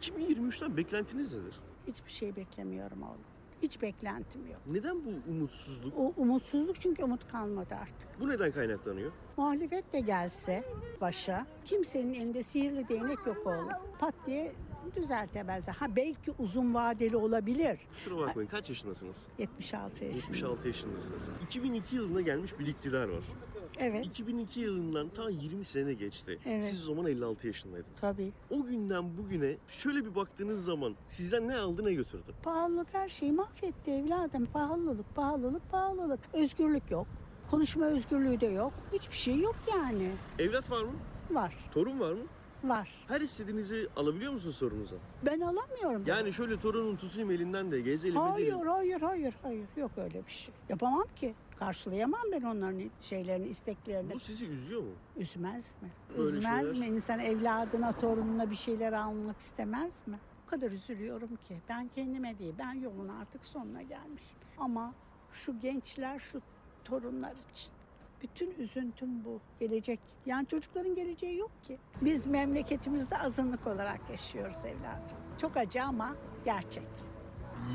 [0.00, 1.54] 2023'ten beklentiniz nedir?
[1.86, 3.20] Hiçbir şey beklemiyorum oğlum.
[3.62, 4.60] Hiç beklentim yok.
[4.66, 5.98] Neden bu umutsuzluk?
[5.98, 8.20] O umutsuzluk çünkü umut kalmadı artık.
[8.20, 9.12] Bu neden kaynaklanıyor?
[9.36, 10.64] Muhalefet de gelse
[11.00, 13.68] başa kimsenin elinde sihirli değnek yok oğlum.
[13.98, 14.52] Pat diye
[14.96, 15.74] düzeltemezler.
[15.74, 17.78] Ha belki uzun vadeli olabilir.
[17.92, 19.16] Kusura bakmayın kaç yaşındasınız?
[19.38, 20.36] 76 yaşında.
[20.36, 21.30] 76 yaşındasınız.
[21.44, 23.22] 2002 yılında gelmiş bir iktidar var.
[23.78, 26.38] Evet 2002 yılından ta 20 sene geçti.
[26.46, 26.66] Evet.
[26.68, 28.00] Siz o zaman 56 yaşındaydınız.
[28.00, 28.32] tabii.
[28.50, 32.32] O günden bugüne şöyle bir baktığınız zaman sizden ne aldı ne götürdü?
[32.42, 34.46] Pahalılık her şeyi mahvetti evladım.
[34.52, 36.20] Pahalılık, pahalılık, pahalılık.
[36.32, 37.06] Özgürlük yok.
[37.50, 38.72] Konuşma özgürlüğü de yok.
[38.92, 40.08] Hiçbir şey yok yani.
[40.38, 40.92] Evlat var mı?
[41.30, 42.18] Var, Torun var mı?
[42.64, 42.88] var.
[43.08, 44.96] Her istediğinizi alabiliyor musunuz sorunuza?
[45.26, 46.02] Ben alamıyorum.
[46.06, 48.66] Yani şöyle torunun tutayım elinden de gezelim Hayır, edelim.
[48.68, 49.66] hayır, hayır, hayır.
[49.76, 50.54] Yok öyle bir şey.
[50.68, 51.34] Yapamam ki.
[51.58, 54.12] Karşılayamam ben onların şeylerini, isteklerini.
[54.14, 54.88] Bu sizi üzüyor mu?
[55.16, 55.88] Üzmez mi?
[56.18, 56.88] Öyle Üzmez şeyler.
[56.88, 56.94] mi?
[56.94, 60.18] İnsan evladına, torununa bir şeyler almak istemez mi?
[60.46, 61.56] O kadar üzülüyorum ki.
[61.68, 64.36] Ben kendime değil, ben yolun artık sonuna gelmişim.
[64.58, 64.94] Ama
[65.32, 66.40] şu gençler, şu
[66.84, 67.72] torunlar için.
[68.22, 69.40] Bütün üzüntüm bu.
[69.60, 70.00] Gelecek.
[70.26, 71.78] Yani çocukların geleceği yok ki.
[72.02, 75.16] Biz memleketimizde azınlık olarak yaşıyoruz evladım.
[75.40, 76.88] Çok acı ama gerçek.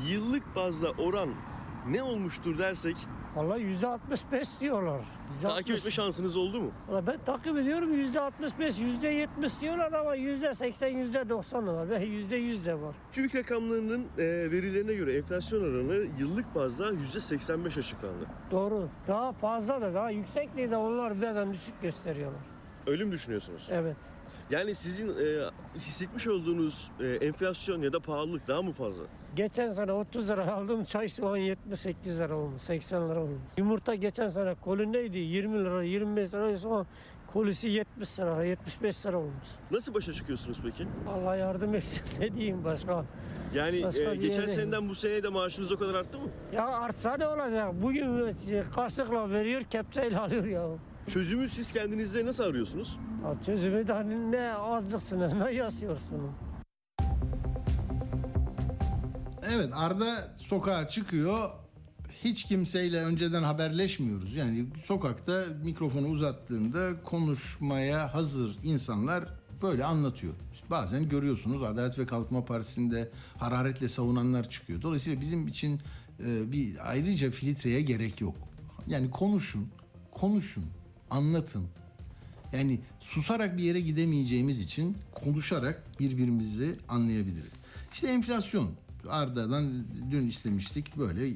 [0.08, 1.28] Yıllık bazda oran
[1.88, 2.96] ne olmuştur dersek
[3.36, 5.00] Vallahi yüzde 65 diyorlar.
[5.30, 5.78] Yüzde takip 60.
[5.78, 6.70] etme şansınız oldu mu?
[6.88, 11.90] Vallahi ben takip ediyorum yüzde 65, yüzde 70 diyorlar ama yüzde 80, yüzde 90 var
[11.90, 12.94] ve yüzde 100 de var.
[13.12, 18.26] TÜİK rakamlarının e, verilerine göre enflasyon oranı yıllık bazda %85 açıklandı.
[18.50, 18.88] Doğru.
[19.08, 22.40] Daha fazla da daha yüksek değil de onlar bazen düşük gösteriyorlar.
[22.86, 23.68] Öyle mi düşünüyorsunuz?
[23.70, 23.96] Evet.
[24.50, 29.04] Yani sizin e, hissetmiş olduğunuz e, enflasyon ya da pahalılık daha mı fazla?
[29.36, 33.40] Geçen sene 30 lira aldığım çay şu an 78 lira olmuş, 80 lira olmuş.
[33.56, 35.18] Yumurta geçen sene koli neydi?
[35.18, 36.58] 20 lira, 25 lira.
[36.58, 36.86] Şu an
[37.32, 39.46] kolisi 70 lira, 75 lira olmuş.
[39.70, 40.86] Nasıl başa çıkıyorsunuz peki?
[41.08, 42.02] Allah yardım etsin.
[42.20, 43.04] Ne diyeyim başka?
[43.54, 46.28] Yani Başka e, geçen yere- seneden bu seneye de maaşınız o kadar arttı mı?
[46.52, 47.72] Ya artsa ne olacak?
[47.82, 48.34] Bugün e,
[48.74, 50.66] kaşıkla veriyor, kepçeyle alıyor ya.
[51.08, 52.98] Çözümü siz kendinizde nasıl arıyorsunuz?
[53.24, 56.20] Ya çözümü de hani ne azlık sınırına yaşıyorsun.
[59.54, 61.50] Evet Arda sokağa çıkıyor.
[62.24, 64.36] Hiç kimseyle önceden haberleşmiyoruz.
[64.36, 69.24] Yani sokakta mikrofonu uzattığında konuşmaya hazır insanlar
[69.62, 70.34] böyle anlatıyor.
[70.70, 74.82] Bazen görüyorsunuz Adalet ve Kalkınma Partisi'nde hararetle savunanlar çıkıyor.
[74.82, 75.80] Dolayısıyla bizim için
[76.20, 78.36] e, bir ayrıca filtreye gerek yok.
[78.86, 79.68] Yani konuşun,
[80.10, 80.64] konuşun,
[81.10, 81.64] anlatın.
[82.52, 87.52] Yani susarak bir yere gidemeyeceğimiz için konuşarak birbirimizi anlayabiliriz.
[87.92, 88.70] İşte enflasyon
[89.08, 91.28] Arda'dan dün istemiştik böyle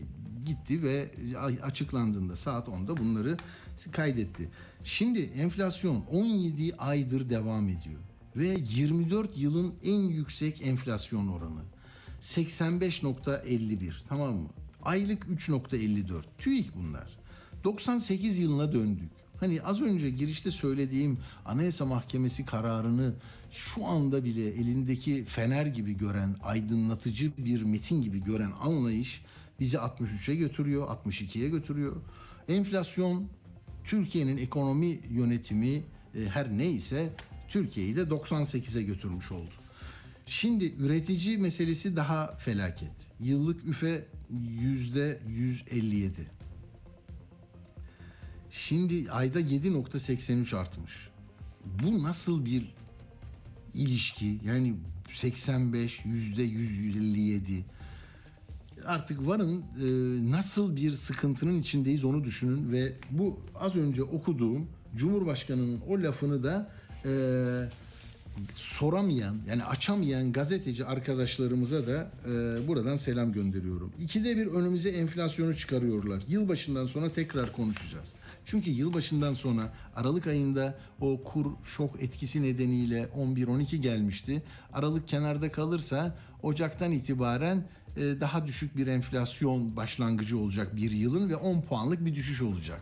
[0.44, 1.10] gitti ve
[1.62, 3.36] açıklandığında saat 10'da bunları
[3.92, 4.48] kaydetti.
[4.84, 8.00] Şimdi enflasyon 17 aydır devam ediyor
[8.36, 11.62] ve 24 yılın en yüksek enflasyon oranı
[12.20, 14.48] 85.51 tamam mı?
[14.82, 16.22] Aylık 3.54.
[16.38, 17.18] TÜİK bunlar.
[17.64, 19.10] 98 yılına döndük.
[19.40, 23.14] Hani az önce girişte söylediğim Anayasa Mahkemesi kararını
[23.50, 29.22] şu anda bile elindeki fener gibi gören, aydınlatıcı bir metin gibi gören anlayış
[29.60, 31.96] bizi 63'e götürüyor, 62'ye götürüyor.
[32.48, 33.28] Enflasyon
[33.84, 35.82] Türkiye'nin ekonomi yönetimi
[36.14, 37.12] e, her neyse
[37.48, 39.50] Türkiye'yi de 98'e götürmüş oldu.
[40.26, 43.12] Şimdi üretici meselesi daha felaket.
[43.20, 44.06] Yıllık üfe
[44.60, 46.30] yüzde 157.
[48.50, 50.92] Şimdi ayda 7.83 artmış.
[51.64, 52.74] Bu nasıl bir
[53.76, 54.38] ilişki?
[54.44, 54.74] Yani
[55.12, 57.64] 85 yüzde 157
[58.86, 59.86] artık varın e,
[60.30, 66.70] nasıl bir sıkıntının içindeyiz onu düşünün ve bu az önce okuduğum Cumhurbaşkanı'nın o lafını da
[67.04, 67.10] e,
[68.54, 73.92] soramayan yani açamayan gazeteci arkadaşlarımıza da e, buradan selam gönderiyorum.
[74.00, 76.22] İkide bir önümüze enflasyonu çıkarıyorlar.
[76.28, 78.08] Yılbaşından sonra tekrar konuşacağız.
[78.46, 84.42] Çünkü yılbaşından sonra Aralık ayında o kur şok etkisi nedeniyle 11-12 gelmişti.
[84.72, 87.64] Aralık kenarda kalırsa Ocak'tan itibaren
[87.96, 92.80] e, daha düşük bir enflasyon başlangıcı olacak bir yılın ve 10 puanlık bir düşüş olacak.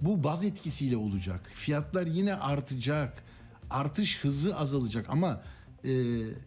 [0.00, 1.50] Bu baz etkisiyle olacak.
[1.54, 3.22] Fiyatlar yine artacak
[3.70, 5.42] artış hızı azalacak ama
[5.84, 5.90] e,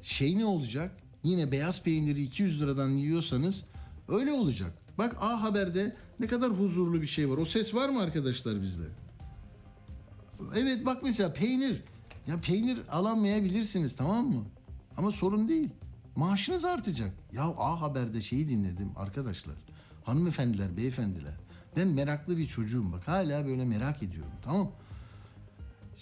[0.02, 0.92] şey ne olacak?
[1.24, 3.64] Yine beyaz peyniri 200 liradan yiyorsanız
[4.08, 4.85] öyle olacak.
[4.98, 7.38] Bak A Haber'de ne kadar huzurlu bir şey var.
[7.38, 8.84] O ses var mı arkadaşlar bizde?
[10.56, 11.84] Evet bak mesela peynir.
[12.28, 14.44] Ya peynir alamayabilirsiniz tamam mı?
[14.98, 15.70] Ama sorun değil.
[16.16, 17.12] Maaşınız artacak.
[17.34, 19.56] Ya A Haber'de şeyi dinledim arkadaşlar.
[20.04, 21.34] Hanımefendiler, beyefendiler.
[21.78, 23.08] Ben meraklı bir çocuğum bak.
[23.08, 24.72] Hala böyle merak ediyorum tamam mı?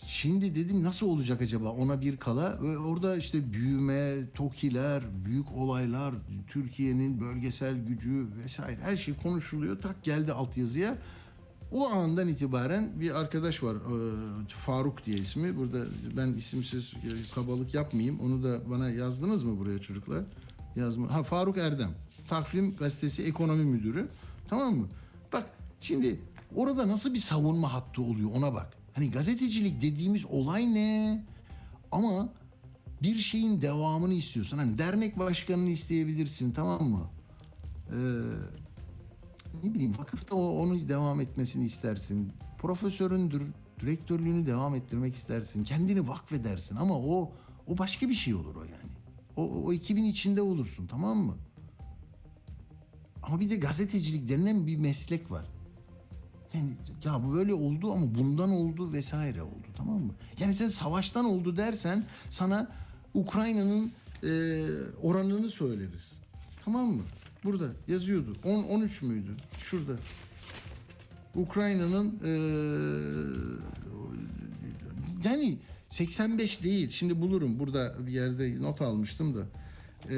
[0.05, 6.13] Şimdi dedim nasıl olacak acaba ona bir kala ve orada işte büyüme, tokiler, büyük olaylar,
[6.47, 9.81] Türkiye'nin bölgesel gücü vesaire her şey konuşuluyor.
[9.81, 10.97] Tak geldi altyazıya.
[11.71, 15.57] O andan itibaren bir arkadaş var e, Faruk diye ismi.
[15.57, 15.85] Burada
[16.17, 18.19] ben isimsiz e, kabalık yapmayayım.
[18.19, 20.23] Onu da bana yazdınız mı buraya çocuklar?
[20.75, 21.13] Yazma.
[21.13, 21.91] Ha Faruk Erdem.
[22.27, 24.07] Takvim Gazetesi Ekonomi Müdürü.
[24.49, 24.87] Tamam mı?
[25.33, 25.49] Bak
[25.81, 26.19] şimdi
[26.55, 28.82] orada nasıl bir savunma hattı oluyor ona bak.
[28.93, 31.23] Hani gazetecilik dediğimiz olay ne?
[31.91, 32.29] Ama
[33.01, 34.57] bir şeyin devamını istiyorsun.
[34.57, 37.09] Hani dernek başkanını isteyebilirsin tamam mı?
[37.89, 37.95] Ee,
[39.63, 42.31] ne bileyim vakıfta onu devam etmesini istersin.
[42.57, 45.63] Profesörün dür- direktörlüğünü devam ettirmek istersin.
[45.63, 47.31] Kendini vakfedersin ama o
[47.67, 48.91] o başka bir şey olur o yani.
[49.35, 51.35] O, o ekibin içinde olursun tamam mı?
[53.23, 55.45] Ama bir de gazetecilik denilen bir meslek var.
[56.53, 56.69] Yani
[57.03, 60.13] ya bu böyle oldu ama bundan oldu vesaire oldu tamam mı?
[60.39, 62.71] Yani sen savaştan oldu dersen sana
[63.13, 63.91] Ukrayna'nın
[64.23, 64.29] e,
[65.01, 66.13] oranını söyleriz.
[66.65, 67.03] Tamam mı?
[67.43, 68.37] Burada yazıyordu.
[68.43, 69.35] 10 13 müydü?
[69.61, 69.93] Şurada.
[71.35, 72.31] Ukrayna'nın e,
[75.29, 75.57] yani
[75.89, 76.89] 85 değil.
[76.89, 77.59] Şimdi bulurum.
[77.59, 79.43] Burada bir yerde not almıştım da.
[80.13, 80.17] E,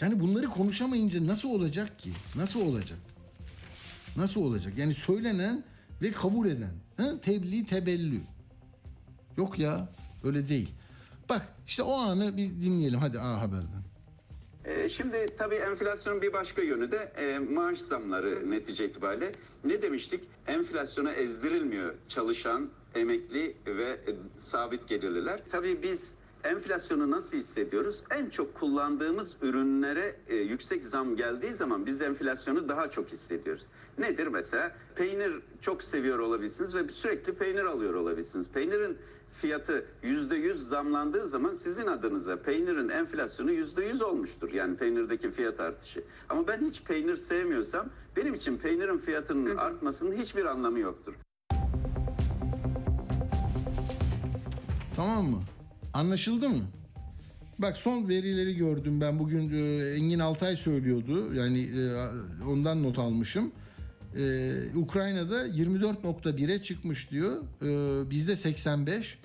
[0.00, 2.10] yani bunları konuşamayınca nasıl olacak ki?
[2.36, 2.98] Nasıl olacak?
[4.16, 4.72] Nasıl olacak?
[4.78, 5.64] Yani söylenen
[6.02, 6.72] ve kabul eden.
[6.96, 7.20] Ha?
[7.22, 8.20] Tebliğ tebellü.
[9.36, 9.88] Yok ya
[10.24, 10.74] öyle değil.
[11.28, 13.84] Bak işte o anı bir dinleyelim hadi A Haber'den.
[14.64, 19.32] Ee, Şimdi tabii enflasyonun bir başka yönü de e, maaş zamları netice itibariyle.
[19.64, 20.24] Ne demiştik?
[20.46, 25.40] Enflasyona ezdirilmiyor çalışan, emekli ve e, sabit gelirliler.
[25.50, 28.04] Tabii biz enflasyonu nasıl hissediyoruz?
[28.10, 33.66] En çok kullandığımız ürünlere e, yüksek zam geldiği zaman biz enflasyonu daha çok hissediyoruz.
[33.98, 34.72] Nedir mesela?
[34.96, 38.48] Peynir çok seviyor olabilirsiniz ve sürekli peynir alıyor olabilirsiniz.
[38.48, 38.98] Peynirin
[39.40, 44.52] fiyatı yüzde yüz zamlandığı zaman sizin adınıza peynirin enflasyonu yüzde yüz olmuştur.
[44.52, 46.04] Yani peynirdeki fiyat artışı.
[46.28, 51.14] Ama ben hiç peynir sevmiyorsam benim için peynirin fiyatının artmasının hiçbir anlamı yoktur.
[54.96, 55.40] Tamam mı?
[55.94, 56.64] Anlaşıldı mı?
[57.58, 61.34] Bak son verileri gördüm ben bugün e, Engin Altay söylüyordu.
[61.34, 63.52] Yani e, ondan not almışım.
[64.16, 67.42] E, Ukrayna'da 24.1'e çıkmış diyor.
[67.62, 69.18] E, bizde 85.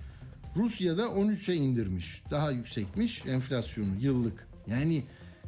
[0.56, 2.24] Rusya'da 13'e indirmiş.
[2.32, 4.48] Daha yüksekmiş enflasyonu yıllık.
[4.68, 5.04] Yani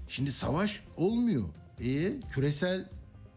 [0.07, 1.43] şimdi savaş olmuyor.
[1.79, 2.86] E küresel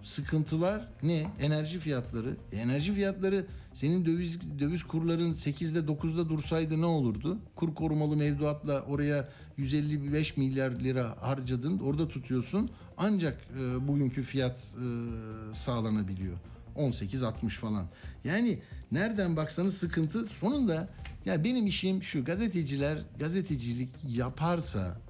[0.02, 1.26] sıkıntılar ne?
[1.40, 2.36] Enerji fiyatları.
[2.52, 7.38] E, enerji fiyatları senin döviz döviz kurların 8'de 9'da dursaydı ne olurdu?
[7.56, 11.78] Kur korumalı mevduatla oraya 155 milyar lira harcadın.
[11.78, 12.70] Orada tutuyorsun.
[12.96, 16.36] Ancak e, bugünkü fiyat e, sağlanabiliyor.
[16.76, 17.86] 18-60 falan.
[18.24, 18.58] Yani
[18.92, 20.26] nereden baksanız sıkıntı.
[20.26, 20.88] Sonunda
[21.24, 25.00] ya benim işim şu gazeteciler gazetecilik yaparsa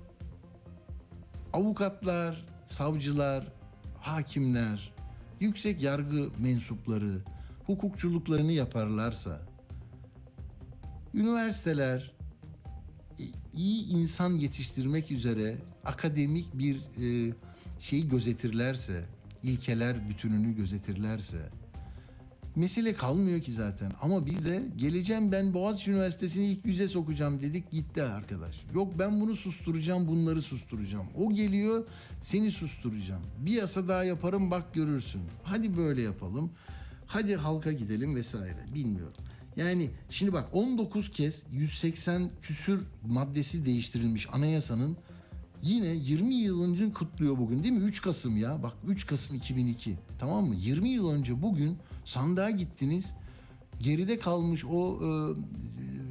[1.53, 3.53] avukatlar, savcılar,
[4.01, 4.95] hakimler,
[5.41, 7.21] yüksek yargı mensupları
[7.67, 9.43] hukukçuluklarını yaparlarsa,
[11.15, 12.15] üniversiteler
[13.55, 17.35] iyi insan yetiştirmek üzere akademik bir e,
[17.81, 19.05] şeyi gözetirlerse,
[19.43, 21.39] ilkeler bütününü gözetirlerse,
[22.57, 23.93] mesele kalmıyor ki zaten.
[24.03, 28.55] Ama biz de geleceğim ben Boğaziçi Üniversitesi'ni ilk yüze sokacağım dedik gitti arkadaş.
[28.75, 31.07] Yok ben bunu susturacağım bunları susturacağım.
[31.17, 31.87] O geliyor
[32.23, 33.23] seni susturacağım.
[33.39, 35.23] Bir yasa daha yaparım bak görürsün.
[35.43, 36.51] Hadi böyle yapalım.
[37.07, 39.23] Hadi halka gidelim vesaire bilmiyorum.
[39.57, 44.97] Yani şimdi bak 19 kez 180 küsür maddesi değiştirilmiş anayasanın
[45.65, 47.85] Yine 20 yılını kutluyor bugün değil mi?
[47.85, 48.63] 3 Kasım ya.
[48.63, 49.99] Bak 3 Kasım 2002.
[50.19, 50.55] Tamam mı?
[50.55, 53.15] 20 yıl önce bugün sandığa gittiniz.
[53.81, 55.01] Geride kalmış o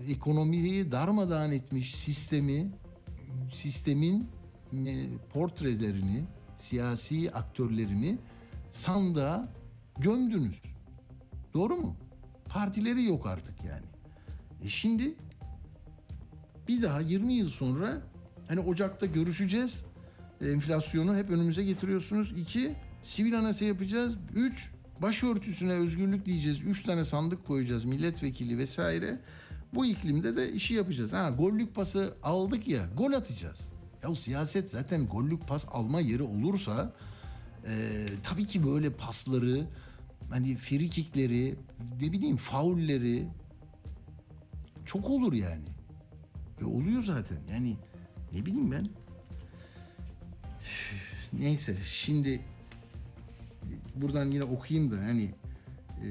[0.07, 2.71] e, ekonomiyi darmadağın etmiş sistemi,
[3.53, 4.27] sistemin
[4.73, 6.23] e, portrelerini,
[6.57, 8.17] siyasi aktörlerini
[8.71, 9.49] sandığa
[9.97, 10.61] gömdünüz.
[11.53, 11.95] Doğru mu?
[12.49, 13.85] Partileri yok artık yani.
[14.63, 15.15] E şimdi
[16.67, 18.01] bir daha 20 yıl sonra
[18.47, 19.83] hani Ocak'ta görüşeceğiz.
[20.41, 22.33] E, Enflasyonu hep önümüze getiriyorsunuz.
[22.37, 24.15] İki, sivil anayasa yapacağız.
[24.35, 26.61] Üç, başörtüsüne özgürlük diyeceğiz.
[26.61, 27.85] Üç tane sandık koyacağız.
[27.85, 29.19] Milletvekili vesaire.
[29.73, 31.13] Bu iklimde de işi yapacağız.
[31.13, 33.59] Ha gollük pası aldık ya gol atacağız.
[34.03, 36.93] Ya siyaset zaten gollük pas alma yeri olursa
[37.67, 39.67] e, tabii ki böyle pasları
[40.33, 41.55] hani frikikleri
[42.01, 43.27] ne bileyim faulleri
[44.85, 45.65] çok olur yani.
[46.61, 47.37] E oluyor zaten.
[47.51, 47.77] Yani
[48.33, 48.87] ne bileyim ben.
[51.33, 52.41] Neyse şimdi
[53.95, 55.23] buradan yine okuyayım da hani
[55.89, 56.07] e,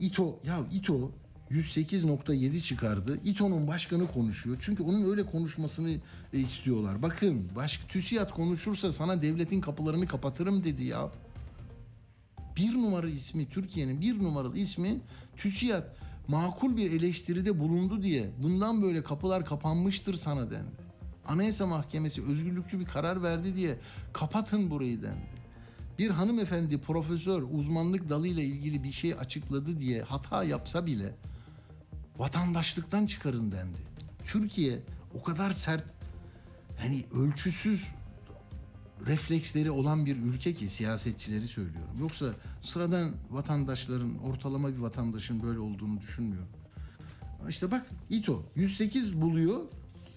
[0.00, 1.12] İTO ya İTO
[1.50, 3.20] 108.7 çıkardı.
[3.24, 4.56] İTO'nun başkanı konuşuyor.
[4.60, 5.90] Çünkü onun öyle konuşmasını
[6.32, 7.02] e, istiyorlar.
[7.02, 11.10] Bakın baş, TÜSİAD konuşursa sana devletin kapılarını kapatırım dedi ya.
[12.56, 15.00] Bir numara ismi Türkiye'nin bir numaralı ismi
[15.36, 15.84] TÜSİAD
[16.28, 20.82] makul bir eleştiride bulundu diye bundan böyle kapılar kapanmıştır sana dendi.
[21.26, 23.78] Anayasa Mahkemesi özgürlükçü bir karar verdi diye
[24.12, 25.42] kapatın burayı dendi.
[25.98, 31.14] Bir hanımefendi profesör uzmanlık dalıyla ilgili bir şey açıkladı diye hata yapsa bile
[32.18, 33.78] vatandaşlıktan çıkarın dendi.
[34.26, 34.78] Türkiye
[35.14, 35.84] o kadar sert
[36.78, 37.88] hani ölçüsüz
[39.06, 41.96] refleksleri olan bir ülke ki siyasetçileri söylüyorum.
[42.00, 46.48] Yoksa sıradan vatandaşların, ortalama bir vatandaşın böyle olduğunu düşünmüyorum.
[47.48, 49.60] İşte bak İTO 108 buluyor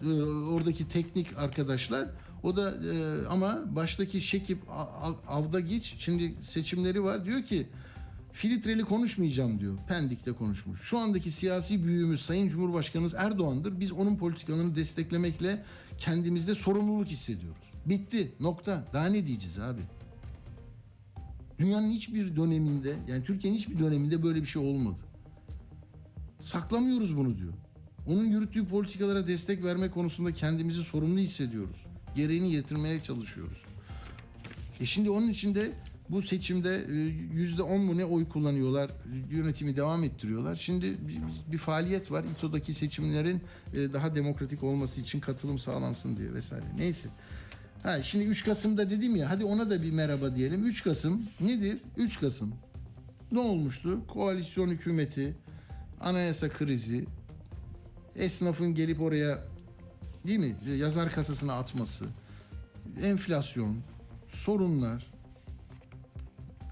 [0.02, 2.10] e, oradaki teknik arkadaşlar.
[2.44, 7.68] O da e, ama baştaki Şekip A- A- Avdagiç şimdi seçimleri var diyor ki
[8.34, 9.78] filtreli konuşmayacağım diyor.
[9.88, 10.82] Pendik'te konuşmuş.
[10.82, 13.80] Şu andaki siyasi büyüğümüz Sayın Cumhurbaşkanımız Erdoğan'dır.
[13.80, 15.64] Biz onun politikalarını desteklemekle
[15.98, 17.65] kendimizde sorumluluk hissediyoruz.
[17.86, 18.32] Bitti.
[18.40, 18.88] Nokta.
[18.94, 19.82] Daha ne diyeceğiz abi?
[21.60, 25.00] Dünyanın hiçbir döneminde yani Türkiye'nin hiçbir döneminde böyle bir şey olmadı.
[26.42, 27.54] Saklamıyoruz bunu diyor.
[28.08, 31.86] Onun yürüttüğü politikalara destek verme konusunda kendimizi sorumlu hissediyoruz.
[32.16, 33.58] Gereğini getirmeye çalışıyoruz.
[34.80, 35.72] E şimdi onun için de
[36.10, 36.94] bu seçimde e,
[37.34, 38.92] yüzde on mu ne oy kullanıyorlar,
[39.32, 40.56] yönetimi devam ettiriyorlar.
[40.56, 41.18] Şimdi bir,
[41.52, 42.26] bir faaliyet var.
[42.38, 43.42] İTO'daki seçimlerin
[43.74, 46.66] e, daha demokratik olması için katılım sağlansın diye vesaire.
[46.78, 47.10] Neyse.
[47.86, 50.66] Ha, şimdi 3 Kasım'da dedim ya hadi ona da bir merhaba diyelim.
[50.66, 51.78] 3 Kasım nedir?
[51.98, 52.56] 3 Kasım.
[53.32, 54.08] Ne olmuştu?
[54.08, 55.36] Koalisyon hükümeti,
[56.02, 57.06] anayasa krizi,
[58.16, 59.40] esnafın gelip oraya
[60.28, 62.06] değil mi yazar kasasına atması,
[63.02, 63.78] enflasyon,
[64.32, 65.12] sorunlar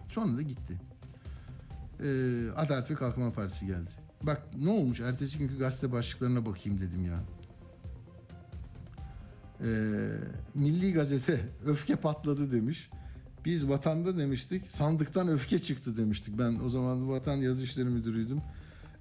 [0.10, 0.82] sonra da gitti.
[2.00, 3.92] Ee, Adalet ve Kalkınma Partisi geldi.
[4.24, 7.20] Bak ne olmuş ertesi günkü gazete başlıklarına bakayım dedim ya.
[9.62, 9.66] Ee,
[10.56, 12.90] Milli Gazete öfke patladı demiş.
[13.46, 16.38] Biz vatanda demiştik sandıktan öfke çıktı demiştik.
[16.38, 18.42] Ben o zaman Vatan Yazı İşleri Müdürüydüm.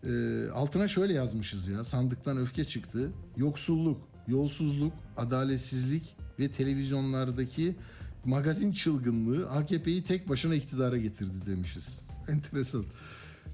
[0.05, 3.11] Ee, altına şöyle yazmışız ya sandıktan öfke çıktı.
[3.37, 7.77] Yoksulluk, yolsuzluk, adaletsizlik ve televizyonlardaki
[8.25, 11.89] magazin çılgınlığı AKP'yi tek başına iktidara getirdi demişiz.
[12.29, 12.85] Enteresan.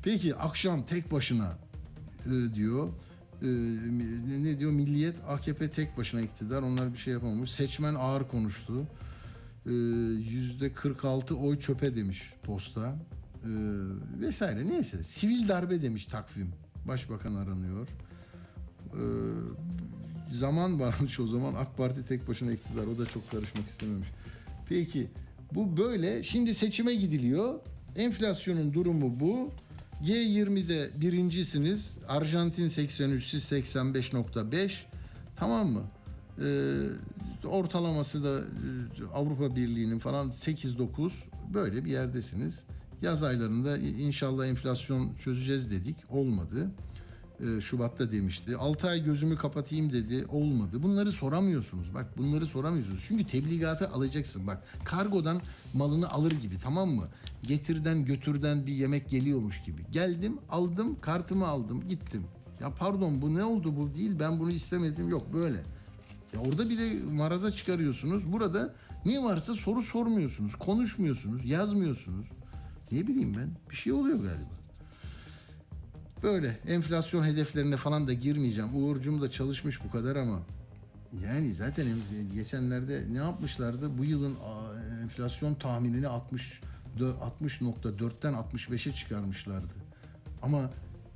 [0.02, 1.58] Peki akşam tek başına
[2.26, 2.88] e, diyor.
[3.42, 3.46] E,
[4.44, 4.70] ne diyor?
[4.70, 6.62] Milliyet AKP tek başına iktidar.
[6.62, 7.52] Onlar bir şey yapamamış.
[7.52, 8.86] Seçmen ağır konuştu.
[9.66, 9.70] E,
[10.30, 12.96] Yüzde 46 oy çöpe demiş posta.
[13.44, 13.50] E,
[14.20, 14.68] vesaire.
[14.68, 15.02] Neyse.
[15.02, 16.48] Sivil darbe demiş takvim.
[16.88, 17.88] Başbakan aranıyor.
[18.92, 19.02] E,
[20.30, 21.54] zaman varmış o zaman.
[21.54, 22.86] AK Parti tek başına iktidar.
[22.86, 24.08] O da çok karışmak istememiş.
[24.68, 25.08] Peki
[25.54, 26.22] bu böyle.
[26.22, 27.60] Şimdi seçime gidiliyor.
[27.96, 29.50] Enflasyonun durumu bu.
[30.04, 31.94] G20'de birincisiniz.
[32.08, 34.72] Arjantin 83, siz 85.5.
[35.36, 35.82] Tamam mı?
[36.42, 41.10] Ee, ortalaması da e, Avrupa Birliği'nin falan 8-9
[41.54, 42.62] böyle bir yerdesiniz.
[43.02, 45.96] Yaz aylarında inşallah enflasyon çözeceğiz dedik.
[46.10, 46.70] Olmadı.
[47.40, 48.56] Ee, Şubat'ta demişti.
[48.56, 50.26] 6 ay gözümü kapatayım dedi.
[50.28, 50.82] Olmadı.
[50.82, 51.94] Bunları soramıyorsunuz.
[51.94, 53.04] Bak bunları soramıyorsunuz.
[53.08, 54.46] Çünkü tebligatı alacaksın.
[54.46, 55.40] Bak kargodan
[55.74, 57.08] malını alır gibi tamam mı?
[57.42, 59.82] Getirden götürden bir yemek geliyormuş gibi.
[59.90, 62.24] Geldim aldım kartımı aldım gittim.
[62.60, 65.56] Ya pardon bu ne oldu bu değil ben bunu istemedim yok böyle.
[66.34, 68.32] Ya orada bile maraza çıkarıyorsunuz.
[68.32, 68.74] Burada
[69.04, 70.54] ne varsa soru sormuyorsunuz.
[70.54, 71.44] Konuşmuyorsunuz.
[71.44, 72.26] Yazmıyorsunuz.
[72.92, 74.50] Ne bileyim ben bir şey oluyor galiba.
[76.22, 78.76] Böyle enflasyon hedeflerine falan da girmeyeceğim.
[78.76, 80.42] Uğurcum da çalışmış bu kadar ama
[81.24, 83.98] Yani zaten en- geçenlerde ne yapmışlardı?
[83.98, 84.36] Bu yılın
[85.02, 86.67] enflasyon tahminini 60 dö-
[87.04, 89.74] 60.4'ten 65'e çıkarmışlardı.
[90.42, 90.70] Ama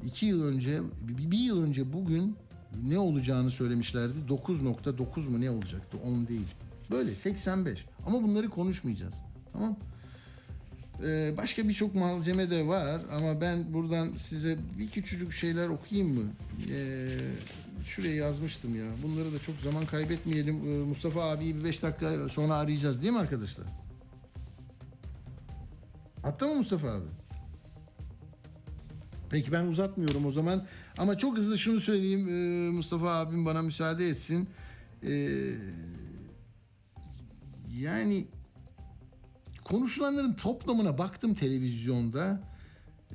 [0.04, 2.36] iki yıl önce, bir yıl önce bugün
[2.84, 4.18] ne olacağını söylemişlerdi.
[4.28, 5.98] 9.9 mu ne olacaktı?
[6.04, 6.48] 10 değil.
[6.90, 7.84] Böyle 85.
[8.06, 9.14] Ama bunları konuşmayacağız.
[9.52, 9.76] Tamam
[11.04, 16.30] Ee, başka birçok malzeme de var ama ben buradan size bir küçücük şeyler okuyayım mı?
[16.70, 17.08] Ee,
[17.86, 18.86] şuraya yazmıştım ya.
[19.02, 20.56] Bunları da çok zaman kaybetmeyelim.
[20.56, 23.66] Ee, Mustafa abiyi bir 5 dakika sonra arayacağız değil mi arkadaşlar?
[26.22, 27.06] Hatta mı Mustafa abi?
[29.30, 30.66] Peki ben uzatmıyorum o zaman.
[30.98, 32.28] Ama çok hızlı şunu söyleyeyim.
[32.28, 34.48] Ee, Mustafa abim bana müsaade etsin.
[35.02, 35.28] Ee,
[37.76, 38.26] yani
[39.64, 42.40] konuşulanların toplamına baktım televizyonda.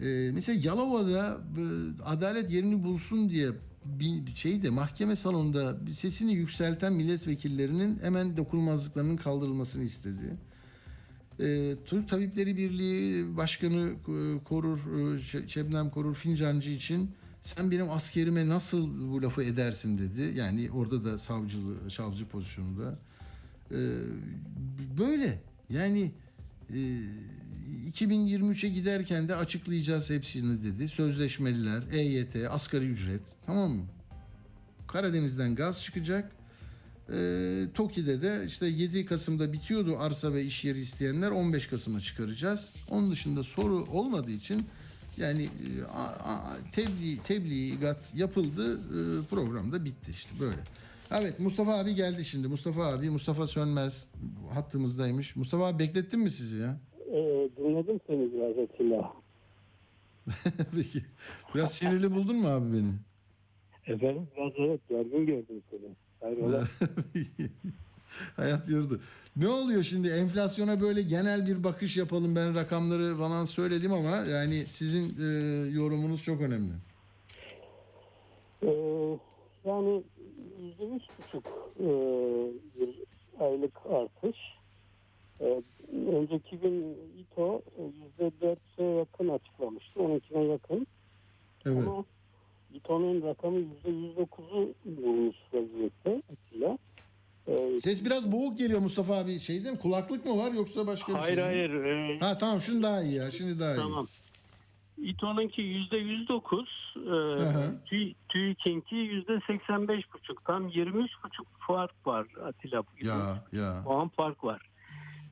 [0.01, 1.63] Ee, mesela Yalova'da e,
[2.05, 3.49] adalet yerini bulsun diye
[3.85, 10.37] bir şeyde mahkeme salonunda sesini yükselten milletvekillerinin hemen dokunulmazlıklarının kaldırılmasını istedi.
[11.39, 17.11] Ee, Türk Tabipleri Birliği Başkanı e, Korur, e, Şe- Şebnem Korur Fincancı için
[17.41, 20.33] sen benim askerime nasıl bu lafı edersin dedi.
[20.39, 22.99] Yani orada da savcılığı, savcı pozisyonunda.
[23.71, 23.75] Ee,
[24.99, 26.11] böyle yani
[26.69, 26.77] e,
[27.91, 30.89] 2023'e giderken de açıklayacağız hepsini dedi.
[30.89, 33.83] Sözleşmeliler, EYT, asgari ücret tamam mı?
[34.87, 36.31] Karadeniz'den gaz çıkacak.
[37.13, 42.69] Ee, TOKİ'de de işte 7 Kasım'da bitiyordu arsa ve iş yeri isteyenler 15 Kasım'a çıkaracağız.
[42.89, 44.65] Onun dışında soru olmadığı için
[45.17, 50.57] yani e, a- a- tebliğ, tebligat yapıldı e, program da bitti işte böyle.
[51.11, 52.47] Evet Mustafa abi geldi şimdi.
[52.47, 54.07] Mustafa abi Mustafa Sönmez
[54.53, 55.35] hattımızdaymış.
[55.35, 56.77] Mustafa abi beklettin mi sizi ya?
[57.11, 59.13] Ee, dinledim seni biraz Atilla.
[60.75, 61.03] Peki.
[61.55, 62.91] Biraz sinirli buldun mu abi beni?
[63.95, 65.95] Efendim biraz evet gergin gördüm seni.
[66.21, 66.67] Hayrola?
[68.35, 68.99] Hayat yurdu.
[69.35, 72.35] Ne oluyor şimdi enflasyona böyle genel bir bakış yapalım.
[72.35, 75.25] Ben rakamları falan söyledim ama yani sizin e,
[75.69, 76.73] yorumunuz çok önemli.
[78.63, 78.67] Ee,
[79.65, 80.03] yani
[80.61, 81.45] yüzde üç buçuk
[81.79, 81.87] e,
[82.79, 83.03] bir
[83.39, 84.37] aylık artış.
[85.41, 85.61] Ee,
[85.93, 89.99] önceki gün İTO e, yüzde dörtte yakın açıklamıştı.
[89.99, 90.87] Onunkine yakın.
[91.65, 91.77] Evet.
[91.77, 92.05] Ama
[92.81, 96.77] İTO'nun rakamı yüzde yüz dokuzu bulmuş vaziyette Atilla.
[97.47, 99.39] Ee, Ses biraz boğuk geliyor Mustafa abi.
[99.39, 99.79] Şey değil mi?
[99.81, 101.49] Kulaklık mı var yoksa başka bir hayır şey mi?
[101.49, 101.73] hayır.
[101.83, 103.31] e, Ha tamam şunu daha iyi ya.
[103.31, 103.77] Şimdi daha iyi.
[103.77, 104.07] Tamam.
[104.97, 107.75] İTO'nunki yüzde yüz dokuz, e, hı.
[107.85, 110.45] TÜ- TÜİK'inki yüzde seksen beş buçuk.
[110.45, 112.83] Tam yirmi üç buçuk fark var Atilla.
[113.01, 113.81] Ya ya.
[113.85, 114.61] Puan fark var.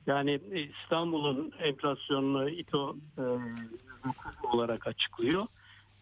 [0.06, 0.40] Yani
[0.84, 5.46] İstanbul'un enflasyonunu İTO e, %9 olarak açıklıyor.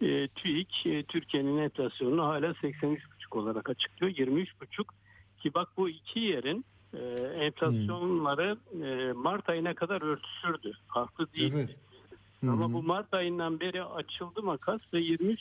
[0.01, 2.99] E, TÜİK e, Türkiye'nin enflasyonunu hala 83,5
[3.38, 4.12] olarak açıklıyor.
[4.12, 4.84] 23,5
[5.38, 6.64] ki bak bu iki yerin
[6.95, 6.99] e,
[7.45, 10.72] enflasyonları e, Mart ayına kadar örtüşürdü.
[10.86, 11.53] Haklı değil.
[11.55, 11.76] Evet.
[12.42, 15.36] Ama bu Mart ayından beri açıldı makas ve 23,5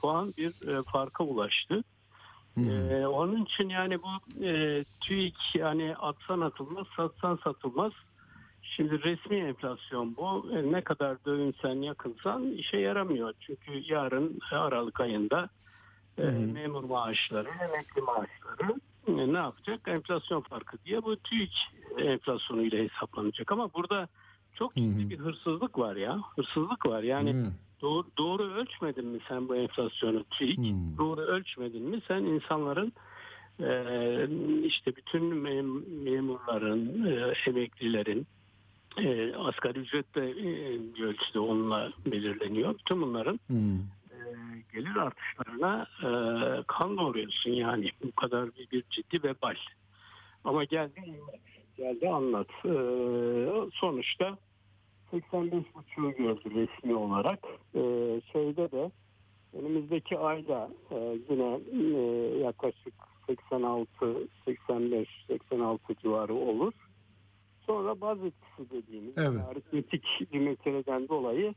[0.00, 1.84] puan bir e, farka ulaştı.
[2.66, 7.92] Ee, onun için yani bu e, TÜİK yani atsan atılmaz, satsan satılmaz.
[8.76, 10.50] Şimdi resmi enflasyon bu.
[10.52, 13.34] E, ne kadar dövünsen yakınsan işe yaramıyor.
[13.40, 15.48] Çünkü yarın Aralık ayında
[16.16, 16.30] hı.
[16.30, 19.88] memur maaşları, emekli maaşları e, ne yapacak?
[19.88, 21.52] Enflasyon farkı diye bu TÜİK
[21.98, 23.52] enflasyonu ile hesaplanacak.
[23.52, 24.08] Ama burada
[24.54, 26.20] çok ciddi bir hırsızlık var ya.
[26.36, 27.02] Hırsızlık var.
[27.02, 27.52] Yani mi?
[27.82, 30.58] doğru, doğru ölçmedin mi sen bu enflasyonu TÜİK?
[30.58, 30.98] Hmm.
[30.98, 32.92] Doğru ölçmedin mi sen insanların
[34.64, 37.06] işte bütün mem- memurların,
[37.46, 38.26] emeklilerin
[39.02, 42.78] e, asgari ücret de e, bir ölçüde onunla belirleniyor.
[42.78, 43.54] Bütün bunların Hı.
[44.10, 44.18] e,
[44.72, 46.10] gelir artışlarına e,
[46.66, 47.90] kan doğuruyorsun yani.
[48.04, 49.56] Bu kadar bir, bir ciddi vebal.
[50.44, 51.40] Ama geldi anlat.
[51.76, 52.48] Geldi anlat.
[52.64, 52.72] E,
[53.72, 54.38] sonuçta
[55.12, 57.38] 85.5'u gördü resmi olarak.
[57.74, 57.80] E,
[58.32, 58.90] şeyde de
[59.52, 60.96] önümüzdeki ayda e,
[61.30, 62.94] yine e, yaklaşık
[63.26, 66.72] 86, 85, 86 civarı olur.
[67.68, 69.26] Sonra baz etkisi dediğimiz Evet.
[69.26, 71.54] yani aritmetik bir meseleden dolayı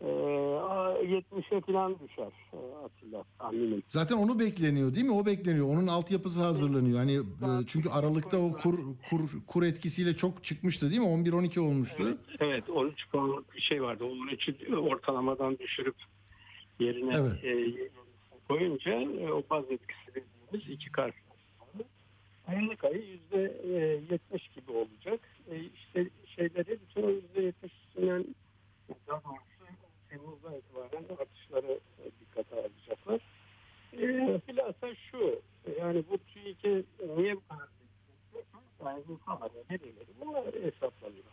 [0.00, 3.82] e, 70'e falan düşer e, Atilla tahminim.
[3.88, 5.12] Zaten onu bekleniyor değil mi?
[5.12, 5.66] O bekleniyor.
[5.68, 6.98] Onun altyapısı hazırlanıyor.
[6.98, 8.78] Hani e, çünkü Aralık'ta o kur
[9.10, 11.06] kur kur etkisiyle çok çıkmıştı değil mi?
[11.08, 12.18] 11 12 olmuştu.
[12.40, 14.04] Evet 13 puanlık bir şey vardı.
[14.04, 15.96] O 13'ü ortalamadan düşürüp
[16.80, 17.44] yerine Evet.
[17.44, 17.74] e,
[18.48, 21.25] koyunca e, o baz etkisi dediğimiz iki karşılaştırma.
[22.46, 23.72] Aralık ayı yüzde e,
[24.10, 25.20] yetmiş gibi olacak.
[25.50, 28.24] E, işte şeyleri bütün o yüzde yetmişinden
[29.08, 29.46] daha doğrusu
[30.08, 31.80] Temmuz'dan itibaren artışları
[32.20, 33.20] dikkate alacaklar.
[33.92, 35.40] E, bilhassa şu
[35.80, 36.82] yani bu TÜİK'e
[37.16, 37.68] niye bu kadar
[38.80, 39.02] yani
[40.20, 41.24] bunlar hesaplanıyor.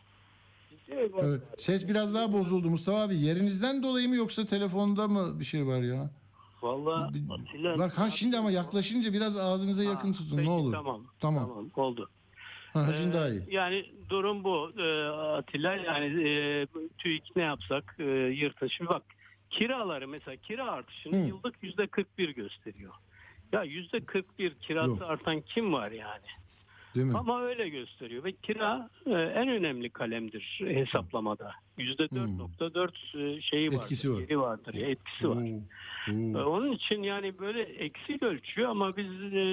[0.90, 1.42] Evet.
[1.58, 3.20] Ses biraz daha bozuldu Mustafa abi.
[3.20, 6.10] Yerinizden dolayı mı yoksa telefonda mı bir şey var ya?
[7.30, 7.80] Atilla...
[7.80, 10.74] Bak ha şimdi ama yaklaşınca biraz ağzınıza yakın Ha, tutun peki, ne olur.
[10.74, 11.02] Tamam.
[11.20, 11.48] Tamam.
[11.48, 11.70] Tamam.
[11.76, 12.10] Oldu.
[12.74, 13.42] Ha, şimdi Ee, daha iyi.
[13.52, 15.76] Yani durum bu Ee, Atilla.
[15.76, 18.70] Yani e, TÜİK ne yapsak e.
[18.70, 19.04] Şimdi bak
[19.50, 21.28] kiraları mesela kira artışını Hı.
[21.28, 22.94] yıllık yüzde 41 gösteriyor.
[23.52, 25.02] Ya yüzde 41 kirası Yok.
[25.02, 26.26] artan kim var yani?
[26.96, 27.18] Değil mi?
[27.18, 31.52] Ama öyle gösteriyor ve kira e, en önemli kalemdir hesaplamada.
[31.78, 34.20] Yüzde 4.4 e, şeyi vardır, Etkisi var.
[34.20, 35.36] yeri vardır, ya, etkisi var.
[35.36, 36.40] Oo.
[36.40, 39.46] E, Onun için yani böyle eksik ölçüyor ama biz e,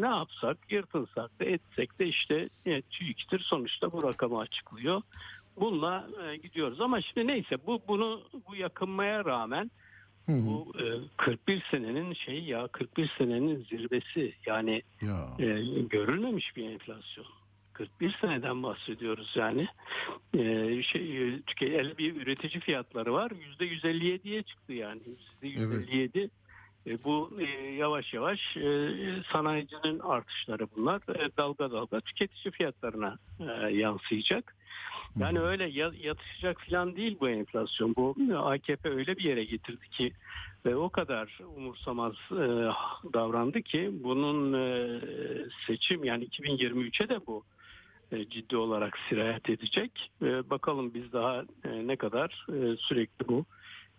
[0.00, 5.02] ne yapsak, yırtınsak da etsek de işte e, TÜİK'tir sonuçta bu rakamı açıklıyor.
[5.60, 9.70] Bununla e, gidiyoruz ama şimdi neyse bu bunu bu yakınmaya rağmen
[10.26, 10.46] Hı hı.
[10.46, 10.84] bu e,
[11.16, 15.36] 41 senenin şeyi ya 41 senenin zirvesi yani Ya.
[15.38, 15.46] e,
[15.90, 17.26] görülmemiş bir enflasyon.
[17.72, 19.68] 41 seneden bahsediyoruz yani.
[20.34, 23.30] E, şey, e, tüke- bir üretici fiyatları var.
[23.30, 25.00] %157'ye çıktı yani.
[25.42, 26.30] %157.
[26.86, 28.90] E, bu e, yavaş yavaş e,
[29.32, 30.96] sanayicinin artışları bunlar.
[30.96, 34.56] E, dalga dalga tüketici fiyatlarına e, yansıyacak.
[35.20, 37.94] Yani öyle ya- yatışacak falan değil bu enflasyon.
[37.96, 40.12] Bu AKP öyle bir yere getirdi ki
[40.66, 42.44] ve o kadar umursamaz e,
[43.14, 45.00] davrandı ki bunun e,
[45.66, 47.44] seçim yani 2023'e de bu
[48.12, 50.10] e, ciddi olarak sirayet edecek.
[50.22, 53.44] E, bakalım biz daha e, ne kadar e, sürekli bu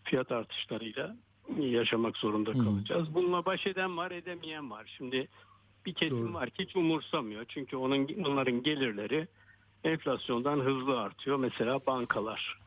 [0.03, 1.15] fiyat artışlarıyla
[1.59, 2.63] yaşamak zorunda Hı.
[2.63, 3.13] kalacağız.
[3.13, 4.93] Bununla baş eden var, edemeyen var.
[4.97, 5.27] Şimdi
[5.85, 6.33] bir kesim Doğru.
[6.33, 7.45] var ki hiç umursamıyor.
[7.47, 9.27] Çünkü onun onların gelirleri
[9.83, 11.37] enflasyondan hızlı artıyor.
[11.37, 12.57] Mesela bankalar.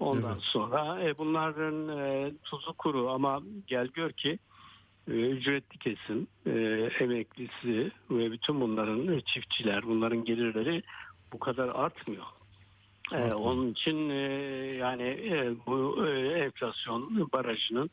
[0.00, 0.42] Ondan Evet.
[0.42, 4.38] sonra e, bunların e, tuzu kuru ama gel gör ki
[5.08, 6.50] e, ücretli kesim, e,
[7.00, 10.82] emeklisi ve bütün bunların e, çiftçiler, bunların gelirleri
[11.32, 12.24] bu kadar artmıyor.
[13.12, 13.36] E, Artmıyor.
[13.36, 14.14] onun için e,
[14.78, 17.90] yani e, bu e, enflasyon barajının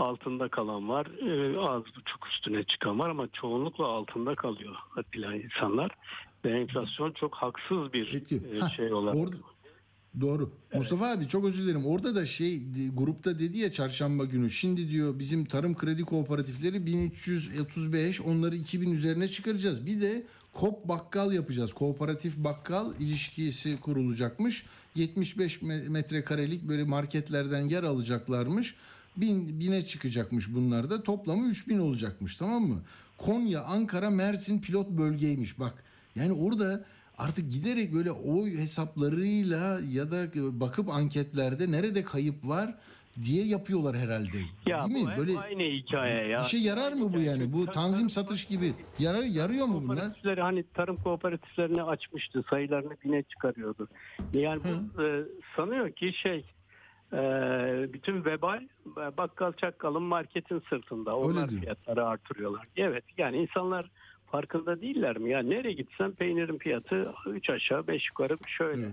[0.00, 5.90] altında kalan var, e, az buçuk üstüne çıkan var ama çoğunlukla altında kalıyor Atilla insanlar.
[6.44, 8.36] Ve enflasyon çok haksız bir Peki.
[8.36, 9.16] e, şey olarak.
[9.16, 9.36] Orada,
[10.20, 10.50] doğru.
[10.74, 11.86] Mustafa abi çok özür dilerim.
[11.86, 12.62] Orada da şey
[12.94, 14.50] grupta dedi ya çarşamba günü.
[14.50, 19.86] Şimdi diyor bizim tarım kredi kooperatifleri 1335 onları 2000 üzerine çıkaracağız.
[19.86, 21.72] Bir de kop bakkal yapacağız.
[21.72, 24.64] Kooperatif bakkal ilişkisi kurulacakmış.
[24.94, 28.74] 75 me- metrekarelik böyle marketlerden yer alacaklarmış.
[29.20, 31.02] Bin, bine çıkacakmış bunlar da.
[31.02, 32.82] Toplamı 3000 olacakmış tamam mı?
[33.18, 35.58] Konya, Ankara, Mersin pilot bölgeymiş.
[35.58, 36.84] Bak yani orada
[37.18, 40.26] artık giderek böyle oy hesaplarıyla ya da
[40.60, 42.74] bakıp anketlerde nerede kayıp var
[43.22, 44.38] diye yapıyorlar herhalde.
[44.66, 45.14] Ya Değil bu mi?
[45.18, 46.40] Böyle aynı hikaye ya.
[46.40, 47.52] bir şey yarar mı bu yani?
[47.52, 48.74] Bu tanzim satış gibi.
[48.98, 49.96] Yarar, yarıyor mu bunlar?
[49.96, 52.44] Kooperatifleri hani tarım kooperatiflerini açmıştı.
[52.50, 53.88] Sayılarını bine çıkarıyordu.
[54.32, 55.24] Yani bu e,
[55.56, 56.44] sanıyor ki şey
[57.92, 58.60] bütün vebal
[58.96, 61.16] bakkal çakkalın marketin sırtında.
[61.16, 61.60] Onlar diyor.
[61.62, 62.66] fiyatları artırıyorlar.
[62.76, 63.90] Evet yani insanlar
[64.30, 65.30] farkında değiller mi?
[65.30, 68.86] Ya nereye gitsen peynirin fiyatı 3 aşağı 5 yukarı şöyle.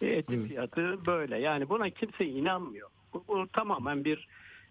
[0.00, 0.48] E, Etin Evet.
[0.48, 1.38] fiyatı böyle.
[1.38, 2.88] Yani buna kimse inanmıyor.
[3.14, 4.28] Bu, bu tamamen bir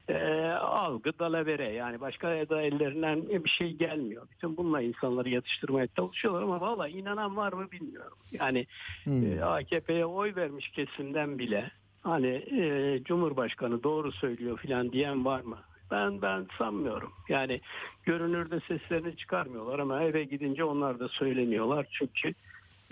[0.10, 0.18] e,
[0.52, 4.28] algı dalavere yani başka da ellerinden bir şey gelmiyor.
[4.32, 8.18] Bütün bununla insanları yatıştırmaya çalışıyorlar ama valla inanan var mı bilmiyorum.
[8.32, 8.66] Yani
[9.04, 9.32] Hmm.
[9.40, 11.72] e, AKP'ye oy vermiş kesimden bile
[12.04, 12.28] hani
[12.62, 15.58] e, Cumhurbaşkanı doğru söylüyor filan diyen var mı?
[15.92, 17.12] Ben ben sanmıyorum.
[17.30, 17.62] Yani
[18.04, 22.34] görünürde seslerini çıkarmıyorlar ama eve gidince onlar da söyleniyorlar çünkü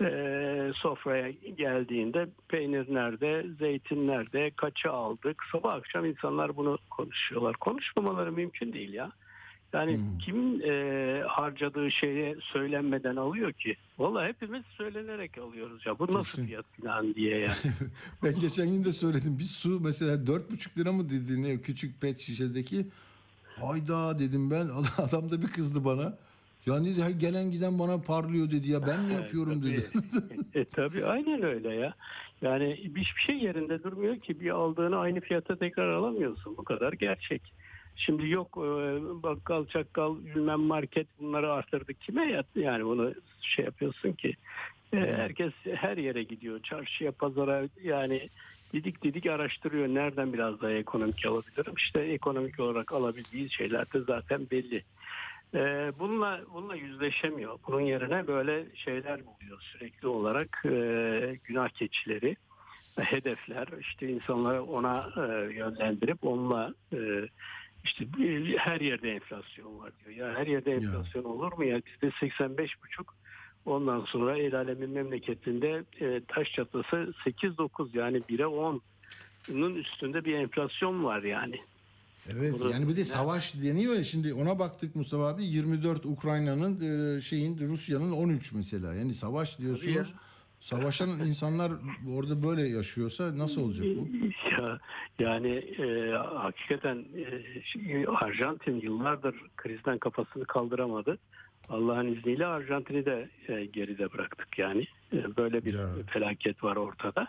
[0.00, 5.42] e, sofraya geldiğinde peynir nerede, zeytin nerede, kaça aldık.
[5.52, 7.56] Sabah akşam insanlar bunu konuşuyorlar.
[7.56, 9.10] Konuşmamaları mümkün değil ya.
[9.76, 10.18] Yani Hmm.
[10.18, 13.76] kim e, harcadığı şeye söylenmeden alıyor ki?
[13.98, 15.98] Vallahi hepimiz söylenerek alıyoruz ya.
[15.98, 16.46] Bu nasıl Kesin.
[16.46, 17.54] fiyat falan diye yani.
[18.22, 19.38] Ben geçen gün de söyledim.
[19.38, 22.86] Bir su mesela dört buçuk lira mı dedi ne küçük pet şişedeki.
[23.60, 24.68] Hayda dedim ben.
[24.98, 26.18] Adam da bir kızdı bana.
[26.66, 29.70] Ya dedi "Ha, gelen giden bana parlıyor dedi ya ben mi yapıyorum Tabii.
[29.72, 29.86] dedi.
[30.54, 31.94] e tabii aynen öyle ya.
[32.42, 36.56] Yani hiçbir şey yerinde durmuyor ki bir aldığını aynı fiyata tekrar alamıyorsun.
[36.56, 37.42] Bu kadar gerçek.
[37.96, 38.62] Şimdi yok e,
[39.22, 44.34] bakkal çakkal bilmem market bunları arttırdık kime yani bunu şey yapıyorsun ki?
[44.92, 46.62] E, herkes her yere gidiyor.
[46.62, 48.28] Çarşıya pazara yani
[48.72, 49.88] didik didik araştırıyor.
[49.88, 51.74] Nereden biraz daha ekonomik alabilirim?
[51.76, 54.82] İşte ekonomik olarak alabildiği şeyler de zaten belli.
[55.54, 57.58] E, bununla bununla yüzleşemiyor.
[57.66, 59.60] Bunun yerine böyle şeyler buluyor.
[59.60, 62.36] Sürekli olarak e, günah keçileri,
[62.96, 66.98] hedefler işte insanları ona e, yönlendirip onunla e,
[67.86, 68.06] işte
[68.58, 70.28] her yerde enflasyon var diyor.
[70.28, 71.82] Ya her yerde enflasyon olur mu ya?
[71.86, 73.14] Bizde 85 buçuk
[73.66, 78.44] Ondan sonra el alemin memleketinde e, taş çatlası 8-9 yani 1'e
[79.48, 81.60] 10'un üstünde bir enflasyon var yani.
[82.28, 86.80] Evet Burada- yani bir de savaş deniyor ya şimdi ona baktık Mustafa abi 24 Ukrayna'nın
[87.16, 88.94] e, şeyin Rusya'nın 13 mesela.
[88.94, 90.08] Yani savaş diyorsunuz.
[90.70, 91.72] Savaşan insanlar
[92.16, 94.08] orada böyle yaşıyorsa nasıl olacak bu?
[94.60, 94.78] Ya,
[95.18, 97.04] yani e, hakikaten
[97.88, 101.18] e, Arjantin yıllardır krizden kafasını kaldıramadı.
[101.68, 104.86] Allah'ın izniyle Arjantin'i de e, geride bıraktık yani.
[105.12, 105.88] E, böyle bir Ya.
[106.12, 107.28] felaket var ortada.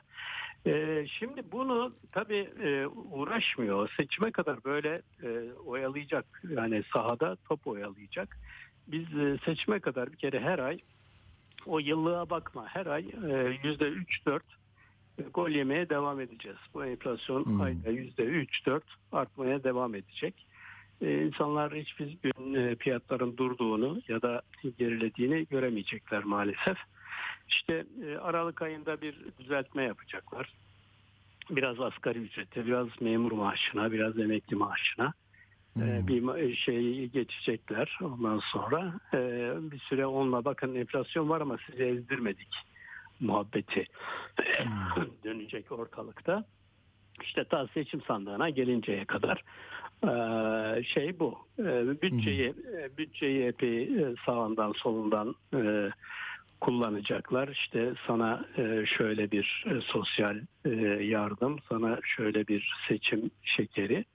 [0.65, 3.89] E, şimdi bunu tabii e, uğraşmıyor.
[3.97, 6.25] Seçime kadar böyle e, oyalayacak.
[6.55, 8.37] Yani sahada top oyalayacak.
[8.87, 10.79] Biz e, seçime kadar bir kere her ay
[11.67, 12.67] o yıllığa bakma.
[12.67, 14.45] Her ay e, yüzde üç dört
[15.33, 16.57] gol yemeye devam edeceğiz.
[16.73, 17.61] Bu enflasyon Hmm.
[17.61, 20.45] ayda yüzde üç dört artmaya devam edecek.
[21.01, 24.41] Ee, insanlar hiçbir gün e, fiyatların durduğunu ya da
[24.77, 26.77] gerilediğini göremeyecekler maalesef.
[27.47, 30.53] İşte e, Aralık ayında bir düzeltme yapacaklar.
[31.49, 35.26] Biraz asgari ücrete, biraz memur maaşına, biraz emekli maaşına e,
[35.77, 36.07] Hmm.
[36.07, 37.97] bir ma- şey geçecekler.
[38.01, 39.19] Ondan sonra e,
[39.71, 42.49] bir süre onunla bakın enflasyon var ama sizi ezdirmedik
[43.19, 43.85] muhabbeti
[45.23, 46.45] dönecek ortalıkta.
[47.21, 49.43] İşte ta seçim sandığına gelinceye kadar
[50.03, 51.37] e, şey bu.
[51.59, 55.89] E, bütçeyi e, bütçeyi epey e, sağından solundan e,
[56.61, 57.47] kullanacaklar.
[57.47, 60.69] İşte sana e, şöyle bir e, sosyal e,
[61.03, 64.05] yardım, sana şöyle bir seçim şekeri.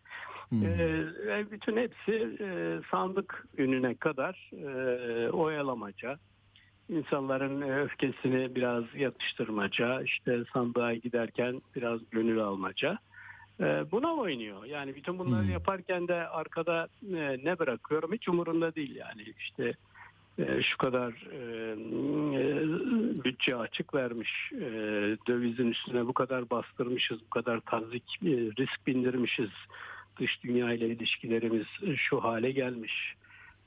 [0.53, 1.51] Hmm.
[1.51, 6.19] Bütün hepsi e, sandık gününe kadar e, oyalamaca,
[6.89, 12.99] insanların öfkesini biraz yatıştırmaca, işte sandığa giderken biraz gönül almaca.
[13.61, 14.65] E, buna oynuyor.
[14.65, 15.53] Yani bütün bunları Hmm.
[15.53, 19.23] yaparken de arkada e, ne bırakıyorum hiç umurunda değil yani.
[19.39, 19.75] İşte
[20.39, 21.39] e, şu kadar e,
[22.39, 22.45] e,
[23.25, 24.67] bütçe açık vermiş, e,
[25.29, 29.51] dövizin üstüne bu kadar bastırmışız, bu kadar tazik e, risk bindirmişiz
[30.23, 31.67] dış dünya ile ilişkilerimiz
[31.97, 33.15] şu hale gelmiş.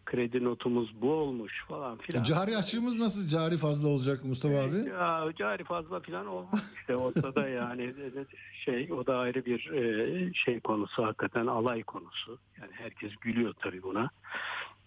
[0.06, 2.24] Kredi notumuz bu olmuş falan filan.
[2.24, 4.89] Cari açığımız nasıl cari fazla olacak Mustafa abi?
[4.89, 7.93] Ya cari fazla filan olmaz işte ortada yani
[8.66, 12.39] şey o da ayrı bir e, şey konusu hakikaten alay konusu.
[12.62, 14.10] Yani herkes gülüyor tabii buna.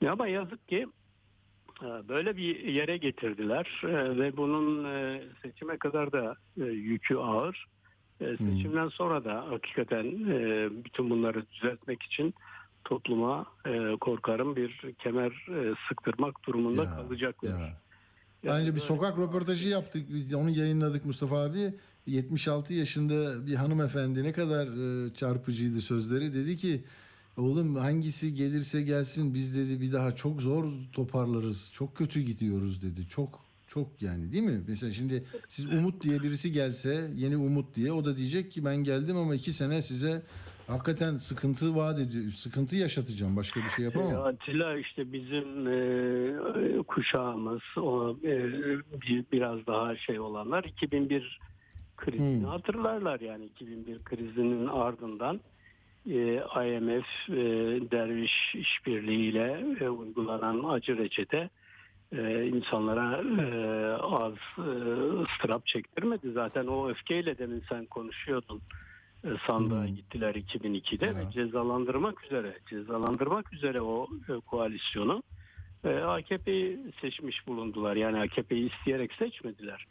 [0.01, 0.87] Ya ama yazık ki
[1.83, 4.87] e, böyle bir yere getirdiler e, ve bunun
[5.43, 7.66] seçime kadar da yükü ağır.
[8.21, 12.35] E, Seçimden sonra da hakikaten e, bütün bunları düzeltmek için
[12.85, 17.61] topluma e, korkarım bir kemer e, sıktırmak durumunda Ya, kalacaklar.
[17.61, 17.77] ya.
[18.45, 20.09] Bence bir sokak röportajı yaptık.
[20.14, 21.75] Biz onu yayınladık Mustafa abi.
[22.07, 24.69] 76 yaşında bir hanımefendi ne kadar
[25.14, 26.35] çarpıcıydı sözleri.
[26.35, 26.83] Dedi ki
[27.37, 31.71] oğlum hangisi gelirse gelsin biz dedi bir daha çok zor toparlarız.
[31.73, 33.09] Çok kötü gidiyoruz dedi.
[33.09, 33.41] Çok
[33.79, 34.61] çok yani değil mi?
[34.68, 38.76] Mesela şimdi siz Umut diye birisi gelse yeni Umut diye o da diyecek ki ben
[38.76, 40.22] geldim ama iki sene size
[40.66, 42.33] hakikaten sıkıntı vaat ediyor.
[42.33, 43.37] Sıkıntı yaşatacağım.
[43.37, 44.22] Başka bir şey yapamam.
[44.22, 48.53] Atilla işte bizim e, kuşağımız o e,
[49.03, 51.41] bir, biraz daha şey olanlar 2001
[51.97, 52.45] krizini Hmm.
[52.45, 55.41] hatırlarlar yani 2001 krizinin ardından
[56.07, 56.18] e,
[56.66, 57.35] IMF e,
[57.91, 61.51] derviş işbirliğiyle e, uygulanan acı reçete
[62.13, 63.47] e, insanlara e,
[64.03, 64.71] az e,
[65.23, 66.33] ıstırap çektirmedi.
[66.33, 68.63] Zaten o öfkeyle demin sen konuşuyordun.
[69.25, 69.95] E, sandığa Hmm.
[69.95, 71.17] gittiler 2002'de Ya.
[71.17, 75.23] ve cezalandırmak üzere cezalandırmak üzere o e, koalisyonu
[75.85, 77.97] e, AKP'yi seçmiş bulundular.
[77.97, 79.87] Yani AKP'yi isteyerek seçmediler.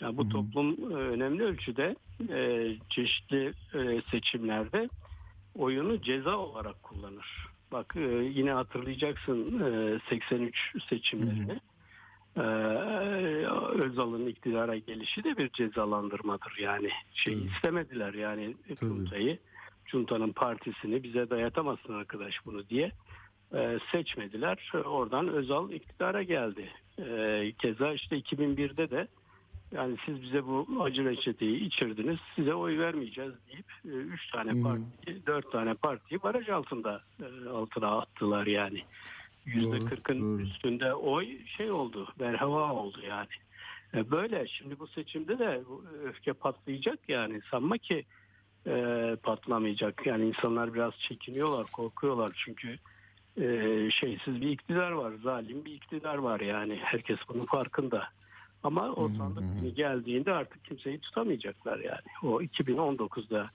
[0.00, 0.28] Yani bu hı.
[0.28, 1.96] toplum e, önemli ölçüde
[2.30, 4.88] e, çeşitli e, seçimlerde
[5.54, 7.46] oyunu ceza olarak kullanır.
[7.72, 8.00] Bak e,
[8.34, 10.56] yine hatırlayacaksın e, 83
[10.88, 11.60] seçimlerini.
[12.36, 12.40] E,
[13.82, 16.90] Özal'ın iktidara gelişi de bir cezalandırmadır yani.
[17.14, 17.46] Şey Tabii.
[17.46, 19.38] istemediler yani Cunta'yı.
[19.86, 22.92] Cunta'nın partisini bize dayatamazsın arkadaş bunu diye
[23.54, 24.72] e, seçmediler.
[24.84, 26.70] Oradan Özal iktidara geldi.
[26.98, 29.08] E, keza işte 2001'de de
[29.72, 35.26] yani siz bize bu acı reçeteyi içirdiniz, size oy vermeyeceğiz deyip e, üç tane parti,
[35.26, 38.82] dört tane partiyi baraj altında e, altına attılar yani.
[39.46, 43.28] Yüzde kırkın üstünde oy şey oldu, berhava oldu yani.
[43.94, 45.62] E, Böyle şimdi bu seçimde de
[46.04, 48.04] öfke patlayacak yani sanma ki
[48.66, 50.06] e, patlamayacak.
[50.06, 52.78] Yani insanlar biraz çekiniyorlar, korkuyorlar çünkü
[53.40, 56.78] e, şeysiz bir iktidar var, zalim bir iktidar var yani.
[56.82, 58.08] Herkes bunun farkında.
[58.64, 62.00] Ama o sandık günü geldiğinde artık kimseyi tutamayacaklar yani.
[62.22, 63.50] O 2019'da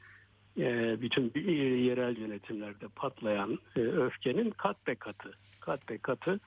[0.57, 6.39] e, bütün bir- yerel yönetimlerde patlayan e, öfkenin kat be katı, kat be katı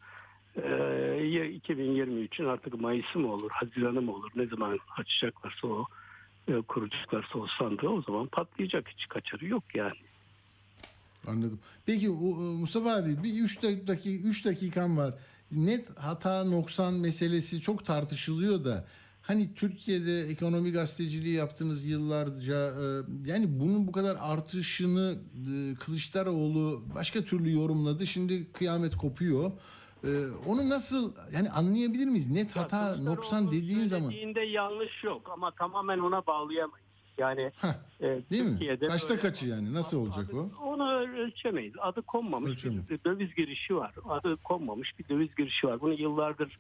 [0.57, 5.87] ya 2023'ün artık Mayıs'ı mı olur, Haziran'ı mı olur, ne zaman açacaklarsa o
[6.49, 9.97] e, kuracaklarsa o sandığı o zaman patlayacak hiç kaçarı yok yani.
[11.27, 11.59] Anladım.
[11.87, 15.15] Peki o Mustafa abi bir 3 dakika 3 dakikan var.
[15.53, 18.85] Net hata noksan meselesi çok tartışılıyor da
[19.23, 22.85] hani Türkiye'de ekonomi gazeteciliği yaptığınız yıllarca e,
[23.27, 28.07] yani bunun bu kadar artışını e, Kılıçdaroğlu başka türlü yorumladı.
[28.07, 29.53] Şimdi kıyamet kopuyor.
[30.05, 30.09] E,
[30.47, 32.31] Onu nasıl yani anlayabilir miyiz?
[32.31, 34.11] Net hata noksan dediğin zaman.
[34.11, 36.88] söylediğinde yanlış yok ama tamamen ona bağlayamayız.
[37.19, 37.69] Yani Heh,
[38.01, 38.79] e, değil mi?
[38.89, 39.75] Kaçta böyle- kaçı yani?
[39.75, 40.51] Nasıl olacak o?
[40.65, 41.75] Onu ölçemeyiz.
[41.79, 42.89] Adı konmamış Ölçemiyor.
[42.89, 43.95] bir döviz girişi var.
[44.09, 45.81] Adı konmamış bir döviz girişi var.
[45.81, 46.59] Bunu yıllardır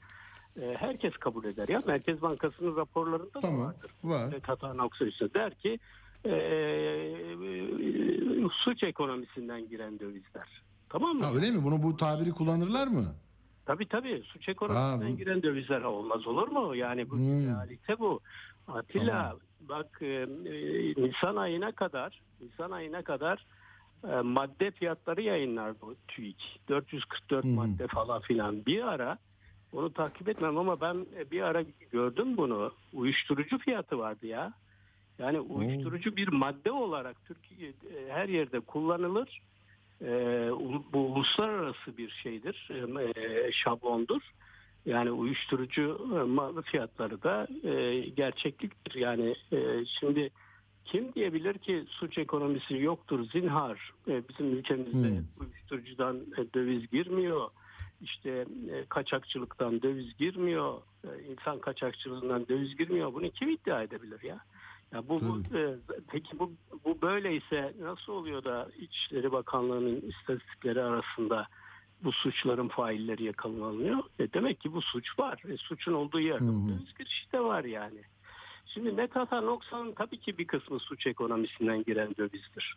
[0.62, 1.82] e, herkes kabul eder ya.
[1.86, 3.60] Merkez Bankası'nın raporlarında da Tamam.
[3.66, 3.90] vardır.
[4.04, 4.28] Var.
[4.32, 5.78] Evet, hata noktası der ki
[6.24, 10.62] e, e, suç ekonomisinden giren dövizler.
[10.88, 11.24] Tamam mı?
[11.24, 11.64] Ha öyle mi?
[11.64, 13.14] Bunu bu tabiri kullanırlar mı?
[13.66, 16.74] Tabii tabii suç ekonomisinden Ha, bu- giren dövizler olmaz olur mu?
[16.74, 17.46] Yani bu Hmm.
[17.46, 18.20] realite bu.
[18.68, 19.36] Atilla
[19.68, 20.26] bak e, e,
[20.96, 23.46] Nisan ayına kadar Nisan ayına kadar
[24.04, 26.60] e, madde fiyatları yayınlardı o TÜİK.
[26.68, 27.54] 444 Hmm.
[27.54, 28.66] madde falan filan.
[28.66, 29.18] Bir ara
[29.72, 32.72] onu takip etmem ama ben e, bir ara gördüm bunu.
[32.92, 34.52] Uyuşturucu fiyatı vardı ya.
[35.18, 39.42] Yani uyuşturucu bir madde olarak Türkiye e, her yerde kullanılır.
[40.02, 40.10] E,
[40.92, 44.22] bu uluslararası bir şeydir, e, şablondur.
[44.88, 45.82] Yani uyuşturucu
[46.12, 48.94] e, ma- fiyatları da e, gerçekliktir.
[48.94, 50.30] Yani e, şimdi
[50.84, 55.24] kim diyebilir ki suç ekonomisi yoktur zinhar e, bizim ülkemizde Hmm.
[55.40, 57.48] uyuşturucudan e, döviz girmiyor.
[58.00, 58.30] İşte
[58.72, 60.78] e, kaçakçılıktan döviz girmiyor.
[61.04, 63.14] E, insan kaçakçılığından döviz girmiyor.
[63.14, 64.40] Bunu kim iddia edebilir ya?
[64.92, 65.74] Ya bu, bu e,
[66.10, 66.52] peki bu
[66.84, 71.46] bu böyleyse nasıl oluyor da İçişleri Bakanlığı'nın istatistikleri arasında
[72.04, 73.98] bu suçların failleri yakalanıyor?
[74.18, 75.42] E demek ki bu suç var.
[75.48, 78.02] E, suçun olduğu yerde döviz girişi de var yani.
[78.66, 82.76] Şimdi net hata noksanın tabii ki bir kısmı suç ekonomisinden giren dövizdir.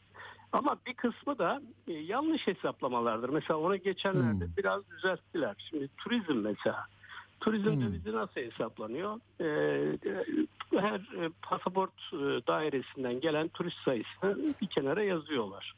[0.52, 3.30] Ama bir kısmı da e, yanlış hesaplamalardır.
[3.30, 4.54] Mesela onu geçenlerde Hmm.
[4.58, 5.56] biraz düzelttiler.
[5.70, 6.86] Şimdi turizm mesela.
[7.40, 7.82] Turizm Hmm.
[7.82, 9.20] dövizi nasıl hesaplanıyor?
[9.42, 9.98] Ee,
[10.80, 12.18] her e, pasaport e,
[12.48, 15.74] dairesinden gelen turist sayısını bir kenara yazıyorlar.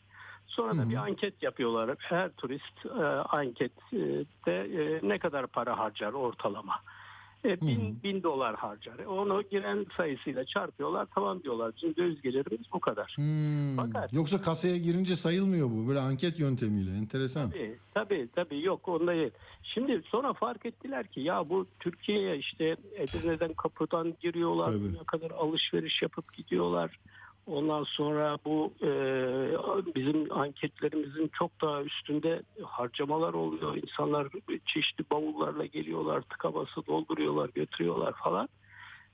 [0.56, 1.95] Sonra da bir anket yapıyorlar.
[1.99, 3.86] Her turist e, ankette
[4.47, 6.74] e, ne kadar para harcar ortalama?
[7.45, 8.99] E, bin, bin dolar harcar.
[8.99, 11.08] E, Onu giren sayısıyla çarpıyorlar.
[11.16, 11.72] Tamam diyorlar.
[11.76, 13.14] Bizim döviz gelirimiz bu kadar.
[13.16, 13.76] Hmm.
[13.78, 15.88] Fakat- Yoksa kasaya girince sayılmıyor bu.
[15.88, 16.91] Böyle anket yöntemiyle.
[16.97, 17.49] Enteresan.
[17.49, 19.32] Tabii, tabii, tabii yok onda değil.
[19.64, 24.93] Şimdi sonra fark ettiler ki ya bu Türkiye'ye işte Edirne'den kapıdan giriyorlar, Tabii.
[24.93, 26.99] ne kadar alışveriş yapıp gidiyorlar.
[27.48, 28.89] Ondan sonra bu e,
[29.96, 33.76] bizim anketlerimizin çok daha üstünde harcamalar oluyor.
[33.76, 34.28] İnsanlar
[34.66, 38.50] çeşitli bavullarla geliyorlar, tıka bası dolduruyorlar, götürüyorlar falan.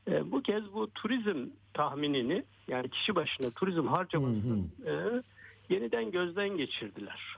[0.08, 4.94] E, bu kez bu turizm tahminini yani kişi başına turizm harcamasını e,
[5.70, 7.38] yeniden gözden geçirdiler.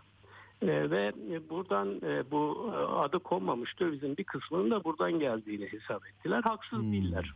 [0.62, 1.14] E, ve
[1.50, 6.42] buradan e, bu adı konmamış dövizin bir kısmının da buradan geldiğini hesap ettiler.
[6.42, 7.34] Haksız değiller.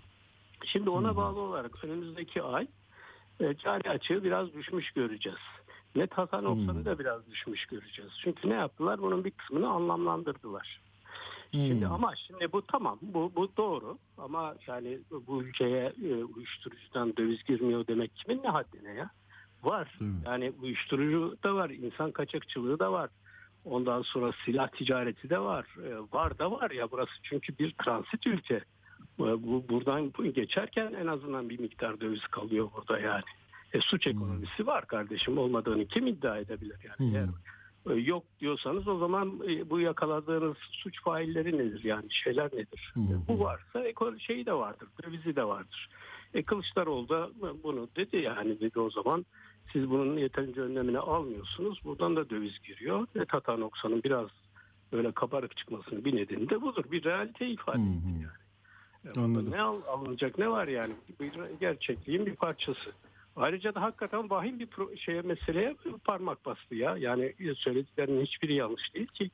[0.65, 2.67] Şimdi ona bağlı olarak önümüzdeki ay
[3.39, 5.39] cari açığı biraz düşmüş göreceğiz.
[5.95, 8.11] Net hata noksanı da biraz düşmüş göreceğiz.
[8.23, 9.01] Çünkü ne yaptılar?
[9.01, 10.81] Bunun bir kısmını anlamlandırdılar.
[11.51, 17.43] Şimdi ama şimdi bu tamam bu bu doğru ama yani bu ülkeye e, uyuşturucudan döviz
[17.43, 19.09] girmiyor demek kimin ne haddine ya?
[19.63, 19.99] Var.
[20.25, 23.09] Yani uyuşturucu da var, insan kaçakçılığı da var.
[23.65, 25.65] Ondan sonra silah ticareti de var.
[25.85, 28.61] E, var da var ya burası çünkü bir transit ülke.
[29.19, 33.23] E, bu buradan geçerken en azından bir miktar döviz kalıyor burada yani.
[33.73, 37.15] E, suç ekonomisi var kardeşim olmadığını kim iddia edebilir yani?
[37.15, 37.27] Eğer
[37.89, 42.93] e, yok diyorsanız o zaman e, bu yakaladığınız suç failleri nedir yani şeyler nedir?
[42.97, 43.83] E, Bu varsa
[44.19, 45.89] şeyi de vardır, dövizi de vardır.
[46.33, 47.29] E, Kılıçdaroğlu da
[47.63, 49.25] bunu dedi yani dedi o zaman
[49.73, 51.79] siz bunun yeterince önlemini almıyorsunuz.
[51.85, 53.07] Buradan da döviz giriyor.
[53.15, 54.29] Net hata noksanın biraz
[54.91, 56.83] böyle kabarık çıkmasının bir nedeni de budur.
[56.91, 58.44] Bir realite ifade etti yani.
[59.05, 59.51] E, Anladım.
[59.51, 60.93] Ne al- alınacak ne var yani?
[61.19, 62.91] Bir gerçekliğin bir parçası.
[63.35, 66.97] Ayrıca da hakikaten vahim bir pro- şeye meseleye parmak bastı ya.
[66.97, 69.31] Yani söylediklerinin hiçbiri yanlış değil ki.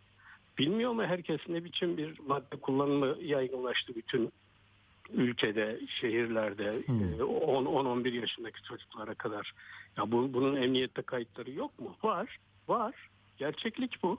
[0.57, 4.31] Bilmiyor mu herkes ne biçim bir madde kullanımı yaygınlaştı bütün
[5.13, 9.53] ülkede, şehirlerde e, 10-11 yaşındaki çocuklara kadar.
[9.97, 11.95] Ya bu, bunun emniyette kayıtları yok mu?
[12.03, 12.95] Var, var.
[13.37, 14.17] Gerçeklik bu.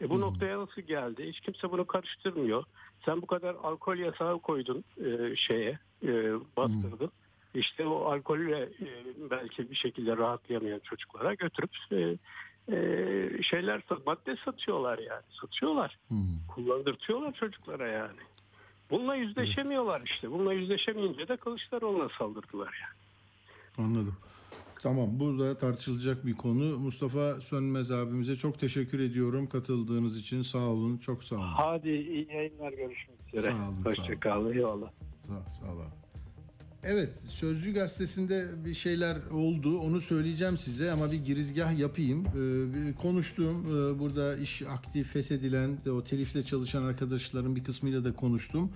[0.00, 1.28] E bu noktaya nasıl geldi?
[1.28, 2.64] Hiç kimse bunu karıştırmıyor.
[3.04, 7.10] Sen bu kadar alkol yasağı koydun e, şeye, e, bastırdın.
[7.54, 8.88] İşte o alkolle e,
[9.30, 12.16] belki bir şekilde rahatlayamayan çocuklara götürüp e,
[12.76, 15.98] e, şeyler madde satıyorlar yani satıyorlar.
[16.08, 16.46] Hmm.
[16.54, 18.20] Kullandırtıyorlar çocuklara yani.
[18.90, 20.30] Bununla yüzleşemiyorlar işte.
[20.30, 23.00] Bununla yüzleşemeyince de Kılıçdaroğlu'na saldırdılar yani.
[23.88, 24.16] Anladım.
[24.82, 26.78] Tamam bu da tartışılacak bir konu.
[26.78, 30.42] Mustafa Sönmez abimize çok teşekkür ediyorum katıldığınız için.
[30.42, 30.98] Sağ olun.
[30.98, 31.44] Çok sağ olun.
[31.46, 33.42] Hadi iyi yayınlar görüşmek üzere.
[33.42, 33.84] Sağ olun, olun.
[33.84, 34.52] Hoşçakalın.
[34.52, 34.90] Eyvallah.
[35.26, 36.00] Sağ, sağ ol abi.
[36.82, 39.78] Evet, Sözcü gazetesinde bir şeyler oldu.
[39.78, 42.24] Onu söyleyeceğim size ama bir girizgah yapayım.
[42.26, 43.64] Ee, konuştum.
[43.66, 48.72] Ee, burada iş aktif feshedilen, o telifle çalışan arkadaşların bir kısmıyla da konuştum.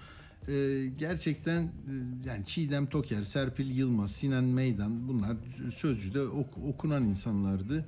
[0.49, 1.71] Ee, gerçekten e,
[2.25, 5.37] yani Çiğdem Toker, Serpil Yılmaz, Sinan Meydan bunlar
[5.77, 7.85] Sözcü'de ok- okunan insanlardı.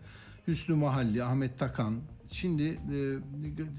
[0.47, 1.95] Hüsnü Mahalli, Ahmet Takan.
[2.31, 2.63] Şimdi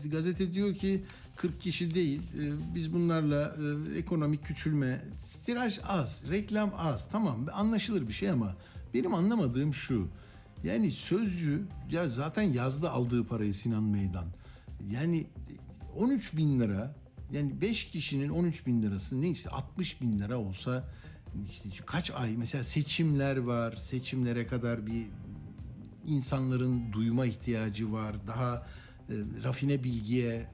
[0.03, 1.03] e, gazete diyor ki
[1.35, 2.21] 40 kişi değil.
[2.39, 3.55] e, biz bunlarla
[3.93, 5.01] e, ekonomik küçülme,
[5.45, 7.09] tiraj az, reklam az.
[7.11, 8.55] Tamam anlaşılır bir şey ama
[8.93, 10.07] benim anlamadığım şu.
[10.63, 11.61] Yani sözcü
[11.91, 14.25] ya zaten yazdı aldığı parayı Sinan Meydan.
[14.91, 15.27] Yani
[15.95, 16.95] 13 bin lira
[17.31, 20.89] yani 5 kişinin 13 bin lirası neyse 60 bin lira olsa
[21.49, 25.07] işte kaç ay mesela seçimler var seçimlere kadar bir
[26.07, 28.15] insanların duyma ihtiyacı var.
[28.27, 28.67] Daha
[29.09, 29.13] e,
[29.43, 30.47] rafine bilgiye,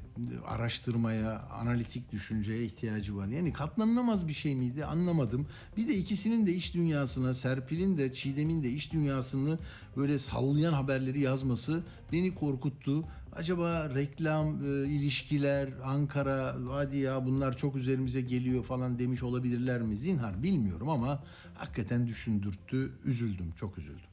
[0.45, 3.27] araştırmaya, analitik düşünceye ihtiyacı var.
[3.27, 5.47] Yani katlanılamaz bir şey miydi anlamadım.
[5.77, 9.59] Bir de ikisinin de iş dünyasına, Serpil'in de Çiğdem'in de iş dünyasını
[9.97, 13.05] böyle sallayan haberleri yazması beni korkuttu.
[13.35, 19.97] Acaba reklam, e, ilişkiler, Ankara, hadi ya bunlar çok üzerimize geliyor falan demiş olabilirler mi?
[19.97, 21.23] Zinhar bilmiyorum ama
[21.55, 22.91] hakikaten düşündürttü.
[23.05, 24.12] Üzüldüm, çok üzüldüm.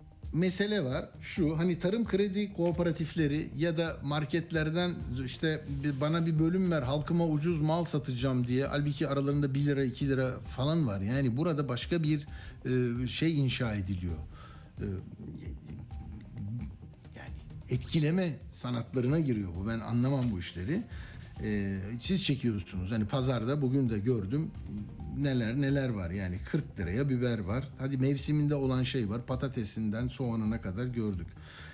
[0.33, 5.65] mesele var şu hani tarım kredi kooperatifleri ya da marketlerden işte
[6.01, 10.39] bana bir bölüm ver halkıma ucuz mal satacağım diye halbuki aralarında 1 lira 2 lira
[10.39, 12.27] falan var yani burada başka bir
[12.65, 14.15] e, şey inşa ediliyor.
[14.79, 14.85] E,
[17.15, 17.35] yani
[17.69, 20.83] etkileme sanatlarına giriyor bu ben anlamam bu işleri.
[21.43, 24.51] E, siz çekiyorsunuz hani pazarda bugün de gördüm
[25.17, 27.67] neler neler var yani 40 liraya biber var.
[27.77, 31.27] Hadi mevsiminde olan şey var patatesinden soğanına kadar gördük.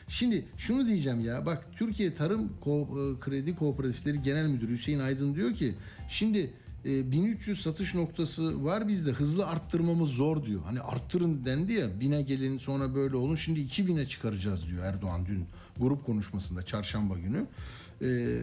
[0.08, 5.36] Şimdi şunu diyeceğim ya bak Türkiye Tarım Ko- e, Kredi Kooperatifleri Genel Müdürü Hüseyin Aydın
[5.36, 5.76] diyor ki
[6.10, 6.54] şimdi
[6.86, 10.62] e, 1300 satış noktası var bizde hızlı arttırmamız zor diyor.
[10.66, 15.46] Hani arttırın dendi ya bine gelin sonra böyle olun şimdi 2000'e çıkaracağız diyor Erdoğan dün
[15.80, 17.46] grup konuşmasında çarşamba günü.
[18.02, 18.40] E,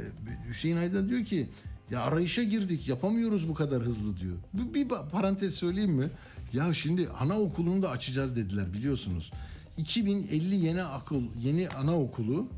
[0.49, 1.49] Hüseyin Aydın diyor ki
[1.91, 4.37] ya arayışa girdik yapamıyoruz bu kadar hızlı diyor.
[4.55, 6.11] Bir, bir parantez söyleyeyim mi?
[6.53, 9.33] Ya şimdi anaokulunu da açacağız dediler biliyorsunuz.
[9.77, 12.49] 2050 yeni akıl yeni anaokulu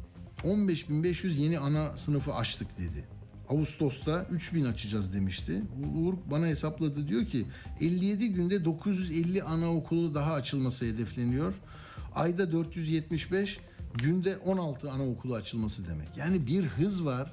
[0.45, 3.05] 15.500 yeni ana sınıfı açtık dedi.
[3.49, 5.63] Ağustos'ta 3000 açacağız demişti.
[5.97, 7.47] Uğur bana hesapladı diyor ki
[7.81, 11.55] 57 günde 950 anaokulu daha açılması hedefleniyor.
[12.15, 13.59] Ayda 475,
[13.99, 16.09] günde 16 anaokulu açılması demek.
[16.17, 17.33] Yani bir hız var.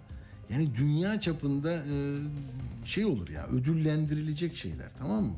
[0.49, 1.95] Yani dünya çapında e,
[2.85, 5.35] şey olur ya ödüllendirilecek şeyler tamam mı?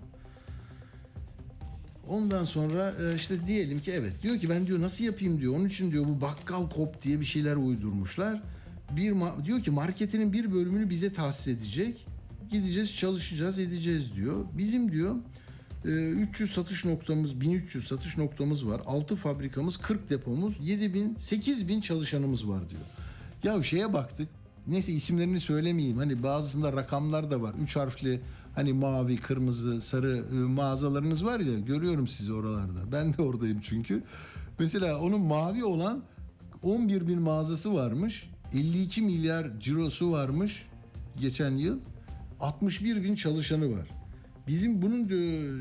[2.07, 5.55] Ondan sonra e, işte diyelim ki evet diyor ki ben diyor nasıl yapayım diyor.
[5.55, 8.41] Onun için diyor bu bakkal kop diye bir şeyler uydurmuşlar.
[8.91, 9.15] Bir
[9.45, 12.07] diyor ki marketinin bir bölümünü bize tahsis edecek.
[12.51, 14.45] Gideceğiz, çalışacağız, edeceğiz diyor.
[14.57, 15.15] Bizim diyor
[15.91, 18.81] 300 satış noktamız, 1300 satış noktamız var.
[18.85, 22.81] 6 fabrikamız, 40 depomuz, 7000, 8000 çalışanımız var diyor.
[23.43, 24.29] Ya şeye baktık.
[24.67, 25.97] Neyse isimlerini söylemeyeyim.
[25.97, 27.53] Hani bazısında rakamlar da var.
[27.63, 28.21] Üç harfli
[28.55, 32.91] hani mavi, kırmızı, sarı e, mağazalarınız var ya görüyorum sizi oralarda.
[32.91, 34.03] Ben de oradayım çünkü.
[34.59, 36.03] Mesela onun mavi olan
[36.63, 38.29] 11 bin mağazası varmış.
[38.53, 40.65] 52 milyar cirosu varmış
[41.19, 41.79] geçen yıl.
[42.39, 43.87] 61 bin çalışanı var.
[44.47, 45.03] Bizim bunun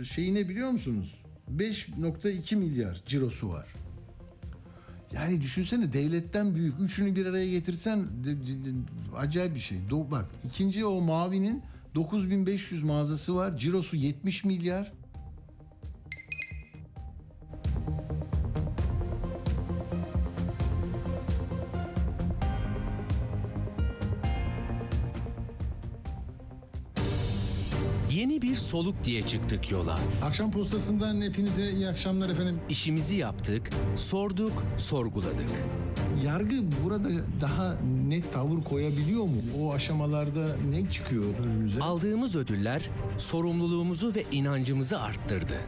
[0.00, 1.14] e, şeyi ne biliyor musunuz?
[1.56, 3.66] 5.2 milyar cirosu var.
[5.12, 6.80] Yani düşünsene devletten büyük.
[6.80, 8.08] Üçünü bir araya getirsen
[9.16, 9.78] acayip bir şey.
[9.90, 11.62] Do- bak ikinci o mavinin
[11.94, 13.58] 9500 mağazası var.
[13.58, 14.92] Cirosu 70 milyar.
[28.24, 29.98] Yeni bir soluk diye çıktık yola.
[30.22, 32.60] Akşam postasından hepinize iyi akşamlar efendim.
[32.68, 35.50] İşimizi yaptık, sorduk, sorguladık.
[36.24, 36.54] Yargı
[36.84, 37.08] burada
[37.40, 37.76] daha
[38.08, 39.36] net tavır koyabiliyor mu?
[39.60, 41.80] O aşamalarda ne çıkıyor önümüze?
[41.80, 45.60] Aldığımız ödüller sorumluluğumuzu ve inancımızı arttırdı.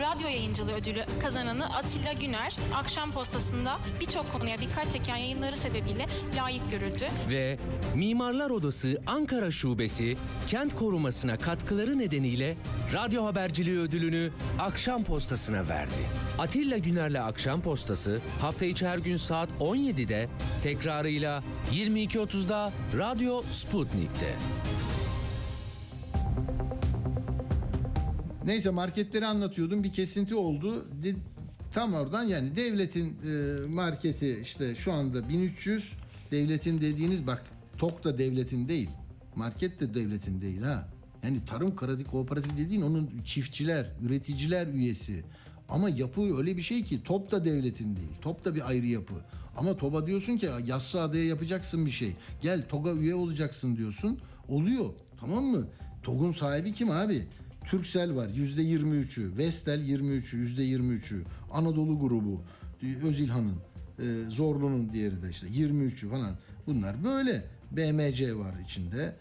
[0.00, 6.70] Radyo yayıncılığı ödülü kazananı Atilla Güner, akşam postasında birçok konuya dikkat çeken yayınları sebebiyle layık
[6.70, 7.08] görüldü.
[7.30, 7.58] Ve
[7.94, 10.16] Mimarlar Odası Ankara Şubesi
[10.48, 12.56] kent korumasına katkıları nedeniyle
[12.92, 15.92] radyo haberciliği ödülünü Akşam Postası'na verdi.
[16.38, 20.28] Atilla Güner'le Akşam Postası hafta içi her gün saat 17'de
[20.62, 21.42] tekrarıyla
[21.72, 24.34] 22.30'da Radyo Sputnik'te.
[28.44, 30.86] Neyse marketleri anlatıyordum bir kesinti oldu.
[31.72, 35.92] Tam oradan yani devletin e, marketi işte şu anda 1300
[36.30, 37.42] devletin dediğiniz bak
[37.78, 38.90] tok da devletin değil.
[39.36, 40.88] Market de devletin değil ha.
[41.22, 45.24] Yani tarım kredi kooperatif dediğin onun çiftçiler, üreticiler üyesi.
[45.68, 48.10] Ama yapı öyle bir şey ki top da devletin değil.
[48.20, 49.14] Top da bir ayrı yapı.
[49.56, 52.16] Ama TOB'a diyorsun ki yassı adaya yapacaksın bir şey.
[52.42, 54.18] Gel TOG'a üye olacaksın diyorsun.
[54.48, 54.90] Oluyor.
[55.20, 55.66] Tamam mı?
[56.02, 57.26] TOG'un sahibi kim abi?
[57.66, 62.42] Türksel var yüzde 23'ü, Vestel 23'ü, yüzde 23'ü, Anadolu grubu,
[63.02, 63.56] Özilhan'ın,
[63.98, 66.36] e, Zorlu'nun diğeri de işte 23'ü falan.
[66.66, 67.44] Bunlar böyle.
[67.70, 69.14] BMC var içinde.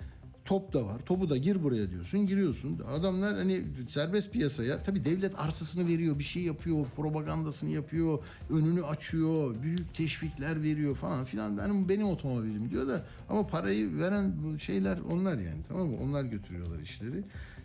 [0.45, 0.99] Top da var.
[1.05, 2.27] Topu da gir buraya diyorsun.
[2.27, 2.79] Giriyorsun.
[2.79, 6.19] Adamlar hani serbest piyasaya tabii devlet arsasını veriyor.
[6.19, 6.85] Bir şey yapıyor.
[6.95, 8.19] Propagandasını yapıyor.
[8.49, 9.55] Önünü açıyor.
[9.63, 11.57] Büyük teşvikler veriyor falan filan.
[11.57, 15.97] Benim, benim otomobilim diyor da ama parayı veren şeyler onlar yani tamam mı?
[16.03, 17.23] Onlar götürüyorlar işleri.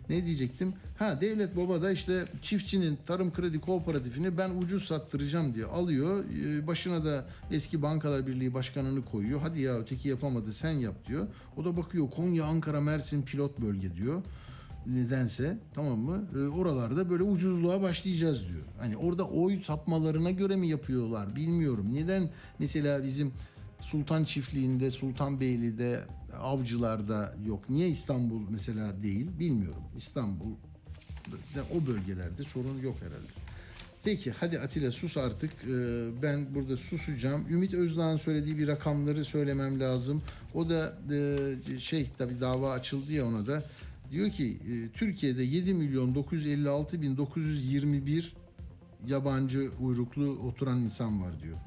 [0.09, 0.73] Ne diyecektim?
[0.99, 6.23] Ha devlet baba da işte çiftçinin tarım kredi kooperatifini ben ucuz sattıracağım diye alıyor.
[6.25, 9.39] Ee, Başına da eski Bankalar Birliği başkanını koyuyor.
[9.41, 11.27] Hadi ya öteki yapamadı sen yap diyor.
[11.57, 14.21] O da bakıyor Konya, Ankara, Mersin pilot bölge diyor.
[14.87, 16.27] Nedense tamam mı?
[16.35, 18.63] Ee, oralarda böyle ucuzluğa başlayacağız diyor.
[18.79, 21.87] Hani orada oy sapmalarına göre mi yapıyorlar bilmiyorum.
[21.93, 22.29] Neden
[22.59, 23.31] mesela bizim
[23.81, 26.03] Sultan Çiftliği'nde, Sultanbeyli'de,
[26.35, 27.69] Avcılar'da yok.
[27.69, 29.83] Niye İstanbul mesela değil bilmiyorum.
[29.97, 30.51] İstanbul
[31.31, 33.45] de o bölgelerde sorun yok herhalde.
[34.03, 35.51] Peki hadi Atilla sus artık.
[35.63, 35.67] Ee,
[36.21, 37.45] ben burada susacağım.
[37.49, 40.21] Ümit Özdağ'ın söylediği bir rakamları söylemem lazım.
[40.53, 43.63] O da e, şey tabii dava açıldı ya ona da.
[44.11, 48.33] Diyor ki e, Türkiye'de 7 milyon 956 bin 921
[49.07, 51.57] yabancı uyruklu oturan insan var diyor.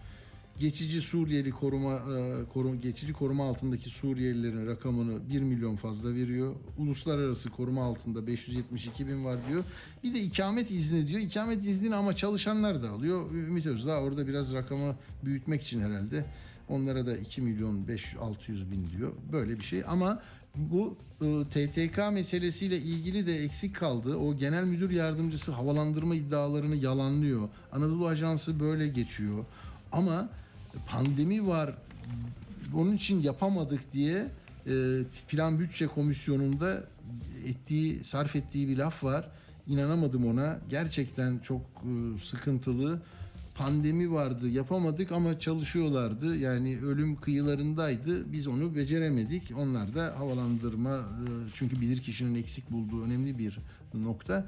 [0.61, 6.55] Geçici Suriyeli koruma e, koru, geçici koruma altındaki Suriyelilerin rakamını 1 milyon fazla veriyor.
[6.79, 9.65] Uluslararası koruma altında 572 bin var diyor.
[10.05, 11.21] Bir de ikamet izni diyor.
[11.21, 13.31] İkamet iznini ama çalışanlar da alıyor.
[13.35, 16.25] Ümit Özdağ orada biraz rakamı büyütmek için herhalde.
[16.69, 19.13] Onlara da 2 milyon 5 600 bin diyor.
[19.33, 20.23] Böyle bir şey ama
[20.55, 24.17] bu e, TTK meselesiyle ilgili de eksik kaldı.
[24.17, 27.49] O genel müdür yardımcısı havalandırma iddialarını yalanlıyor.
[27.73, 29.45] Anadolu Ajansı böyle geçiyor.
[29.93, 30.29] Ama
[30.87, 31.74] pandemi var
[32.74, 34.29] onun için yapamadık diye
[34.66, 34.72] e,
[35.29, 36.85] plan bütçe komisyonunda
[37.47, 39.29] ettiği sarf ettiği bir laf var.
[39.66, 40.59] İnanamadım ona.
[40.70, 43.01] Gerçekten çok e, sıkıntılı.
[43.55, 46.37] Pandemi vardı, yapamadık ama çalışıyorlardı.
[46.37, 48.33] Yani ölüm kıyılarındaydı.
[48.33, 49.53] Biz onu beceremedik.
[49.57, 53.59] Onlar da havalandırma e, çünkü bilir kişinin eksik bulduğu önemli bir
[53.95, 54.47] nokta.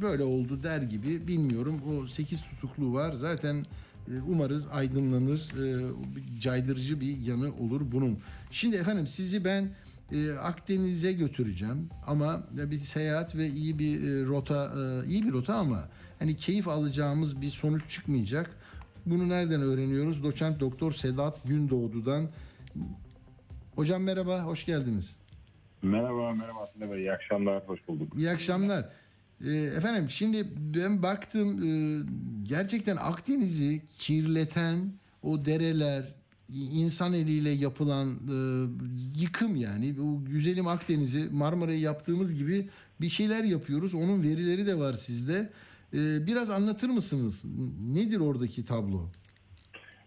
[0.00, 1.80] Böyle oldu der gibi bilmiyorum.
[1.90, 3.12] O 8 tutuklu var.
[3.12, 3.64] Zaten
[4.28, 5.40] umarız aydınlanır.
[5.40, 5.92] E,
[6.40, 8.18] caydırıcı bir yanı olur bunun.
[8.50, 9.70] Şimdi efendim sizi ben
[10.12, 15.54] e, Akdeniz'e götüreceğim ama bir seyahat ve iyi bir e, rota e, iyi bir rota
[15.54, 15.88] ama
[16.18, 18.50] hani keyif alacağımız bir sonuç çıkmayacak.
[19.06, 20.22] Bunu nereden öğreniyoruz?
[20.22, 22.28] Doçent Doktor Sedat Gündoğdu'dan.
[23.74, 25.16] Hocam merhaba, hoş geldiniz.
[25.82, 27.00] Merhaba, merhaba Atilla Bey.
[27.00, 28.12] İyi akşamlar, hoş bulduk.
[28.16, 28.88] İyi akşamlar.
[29.44, 31.70] Ee, efendim şimdi ben baktım e,
[32.42, 36.14] gerçekten Akdeniz'i kirleten o dereler,
[36.52, 38.36] insan eliyle yapılan e,
[39.20, 39.94] yıkım yani.
[40.00, 42.68] O güzelim Akdeniz'i Marmara'yı yaptığımız gibi
[43.00, 43.94] bir şeyler yapıyoruz.
[43.94, 45.50] Onun verileri de var sizde.
[45.94, 47.44] Ee, biraz anlatır mısınız?
[47.94, 49.08] Nedir oradaki tablo?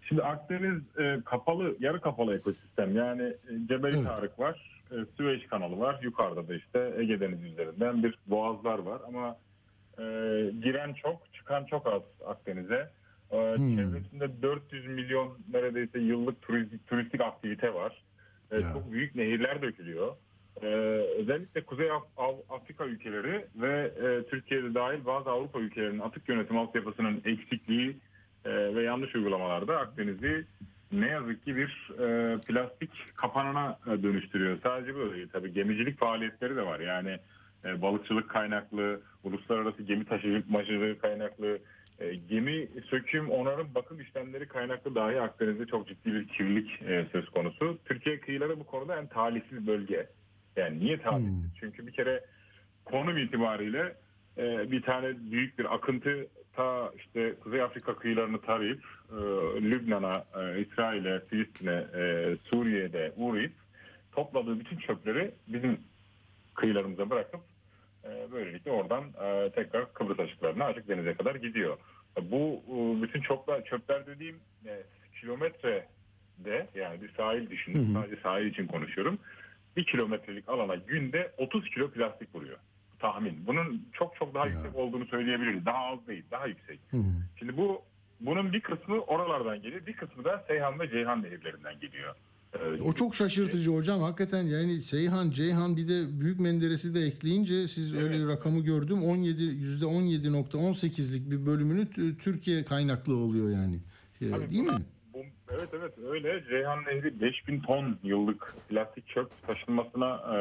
[0.02, 2.96] Şimdi Akdeniz e, kapalı, yarı kapalı ekosistem.
[2.96, 4.06] Yani e, Cebeli Evet.
[4.08, 6.00] Tarık var, e, Süveyş kanalı var.
[6.02, 9.02] Yukarıda da işte Ege Denizi üzerinden bir boğazlar var.
[9.08, 9.38] Ama
[9.98, 10.04] e,
[10.64, 12.90] giren çok, çıkan çok az Akdeniz'e.
[13.32, 18.02] Ee, Çevresinde 400 milyon neredeyse yıllık turistik, turistik aktivite var.
[18.52, 18.74] Ee, Ya.
[18.74, 20.16] Çok büyük nehirler dökülüyor.
[20.62, 20.66] Ee,
[21.20, 26.58] özellikle Kuzey Af- Av- Afrika ülkeleri ve e, Türkiye'de dahil bazı Avrupa ülkelerinin atık yönetim
[26.58, 27.98] altyapısının eksikliği
[28.46, 30.46] e, ve yanlış uygulamalarda Akdeniz'i
[30.92, 34.58] ne yazık ki bir e, plastik kapanına e, dönüştürüyor.
[34.64, 36.80] Sadece bu da değil tabii gemicilik faaliyetleri de var.
[36.80, 37.18] Yani
[37.66, 41.60] e, balıkçılık kaynaklı, uluslararası gemi taşımacılığı kaynaklı,
[42.00, 47.30] e, gemi söküm, onarım, bakım işlemleri kaynaklı dahi Akdeniz'de çok ciddi bir kirlilik e, söz
[47.30, 47.80] konusu.
[47.86, 50.08] Türkiye kıyıları bu konuda en talihsiz bölge.
[50.56, 51.56] Yani niye talihsiz?
[51.60, 52.26] Çünkü bir kere
[52.86, 53.96] konum itibariyle
[54.38, 59.16] e, bir tane büyük bir akıntı ta işte Kuzey Afrika kıyılarını tarayıp e,
[59.62, 63.54] Lübnan'a, e, İsrail'e, Filistin'e, e, Suriye'de uğrayıp
[64.12, 65.80] topladığı bütün çöpleri bizim
[66.56, 67.42] kıyılarımıza bırakıp
[68.04, 71.78] e, böylelikle oradan e, tekrar Kıbrıs açıklarına açık denize kadar gidiyor.
[72.22, 74.36] Bu e, bütün çöpler, çöpler dediğim
[74.66, 74.84] e,
[75.20, 77.94] kilometrede yani bir sahil düşünün.
[77.94, 79.18] Sadece sahil için konuşuyorum.
[79.78, 82.58] Bir kilometrelik alana günde 30 kilo plastik vuruyor.
[83.02, 83.48] Tahmin.
[83.48, 85.66] Bunun çok çok daha yüksek olduğunu söyleyebiliriz.
[85.66, 86.80] Daha az değil, daha yüksek.
[87.40, 87.82] Şimdi bu
[88.20, 92.16] bunun bir kısmı oralardan geliyor, bir kısmı da Seyhan ve Ceyhan nehirlerinden geliyor.
[92.54, 94.02] Ee, O çok şaşırtıcı hocam.
[94.02, 99.04] Hakikaten yani Seyhan, Ceyhan bir de Büyük Menderes'i de ekleyince siz öyle bir rakamı gördüm.
[99.04, 101.88] 17 %17.18'lik bir bölümünü
[102.18, 103.80] Türkiye kaynaklı oluyor yani.
[104.22, 104.84] Ee, Tabii Değil buna- mi?
[105.56, 106.44] Evet evet öyle.
[106.50, 110.38] Ceyhan Nehri 5000 ton yıllık plastik çöp taşınmasına e,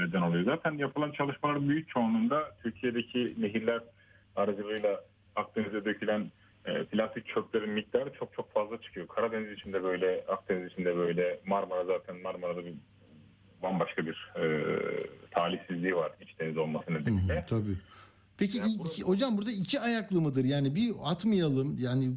[0.00, 0.44] neden oluyor.
[0.44, 3.80] Zaten yapılan çalışmaların büyük çoğunluğunda Türkiye'deki nehirler
[4.36, 5.00] aracılığıyla
[5.36, 6.30] Akdeniz'e dökülen
[6.64, 9.06] e, plastik çöplerin miktarı çok çok fazla çıkıyor.
[9.06, 12.74] Karadeniz içinde böyle, Akdeniz içinde böyle, Marmara zaten Marmara'da bir
[13.62, 14.44] bambaşka bir e,
[15.30, 17.46] talihsizliği var iç deniz olması nedeniyle.
[17.48, 17.76] Tabii.
[18.38, 20.44] Peki iki- hocam burada iki ayaklı mıdır?
[20.44, 22.16] Yani bir atmayalım yani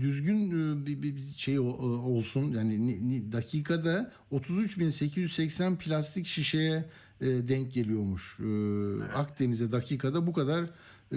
[0.00, 2.52] düzgün e, bir, bir şey o- olsun.
[2.52, 6.84] Yani ni- ni- dakikada 33.880 plastik şişeye
[7.20, 8.38] e, denk geliyormuş.
[8.40, 8.44] E,
[9.14, 10.62] Akdeniz'e dakikada bu kadar
[11.12, 11.16] e,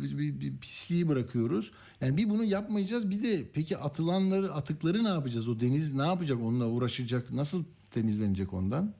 [0.00, 1.70] bir, bir- bir pisliği bırakıyoruz.
[2.00, 3.10] Yani bir bunu yapmayacağız.
[3.10, 5.48] Bir de peki atılanları, atıkları ne yapacağız?
[5.48, 6.40] O deniz ne yapacak?
[6.40, 7.32] Onunla uğraşacak.
[7.32, 8.94] Nasıl temizlenecek ondan?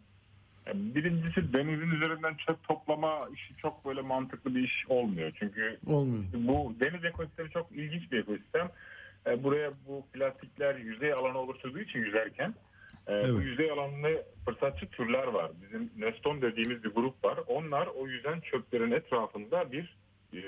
[0.75, 5.33] Birincisi denizin üzerinden çöp toplama işi çok böyle mantıklı bir iş olmuyor.
[5.39, 6.25] Çünkü Olmuyor.
[6.35, 8.71] bu deniz ekosistemi çok ilginç bir ekosistem.
[9.27, 12.55] E, Buraya bu plastikler yüzey alanı oluşturduğu için yüzerken
[13.09, 15.51] e, bu yüzey alanını fırsatçı türler var.
[15.63, 17.39] Bizim Neston dediğimiz bir grup var.
[17.47, 19.97] Onlar o yüzen çöplerin etrafında bir
[20.35, 20.41] e,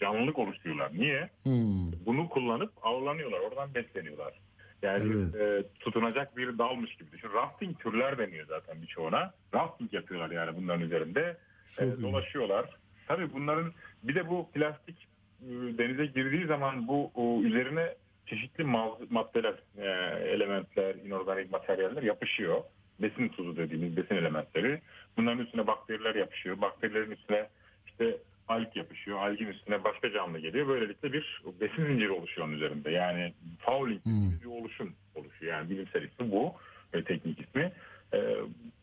[0.00, 0.92] canlılık oluşturuyorlar.
[0.94, 1.30] Niye?
[1.42, 1.92] Hmm.
[2.06, 3.40] Bunu kullanıp avlanıyorlar.
[3.40, 4.34] Oradan besleniyorlar.
[4.82, 7.32] Yani e, tutunacak bir dalmış gibi düşün.
[7.34, 9.32] Rafting türler deniyor zaten birçoğuna.
[9.54, 11.36] Rafting yapıyorlar yani bunların üzerinde.
[11.78, 12.66] E, dolaşıyorlar.
[13.08, 13.72] Tabii bunların
[14.02, 15.08] bir de bu plastik
[15.42, 15.48] e,
[15.78, 17.94] denize girdiği zaman bu o, üzerine
[18.26, 18.64] çeşitli
[19.10, 19.86] maddeler, e,
[20.28, 22.60] elementler, inorganik materyaller yapışıyor.
[23.00, 24.80] Besin tuzu dediğimiz besin elementleri.
[25.16, 26.60] Bunların üstüne bakteriler yapışıyor.
[26.60, 27.48] Bakterilerin üstüne
[27.86, 28.18] işte
[28.48, 29.18] alg yapışıyor.
[29.18, 30.68] Algin üstüne başka canlı geliyor.
[30.68, 32.90] Böylelikle bir besin zinciri oluşuyor onun üzerinde.
[32.90, 35.52] Yani fouling dediğimiz bir oluşum oluşuyor.
[35.52, 36.54] Yani bilimsel ismi bu
[36.94, 37.72] ve teknik ismi.
[38.14, 38.34] Ee,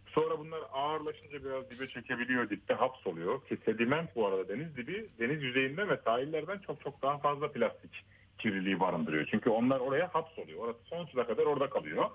[0.08, 2.50] sonra bunlar ağırlaşınca biraz dibe çekebiliyor.
[2.50, 3.46] Dipte hapsoluyor.
[3.46, 8.06] Ki sediment bu arada deniz dibi deniz yüzeyinden ve sahillerden çok çok daha fazla plastik
[8.38, 9.28] kirliliği barındırıyor.
[9.32, 10.60] Çünkü onlar oraya hapsoluyor.
[10.60, 12.06] Orası sonsuza kadar orada kalıyor.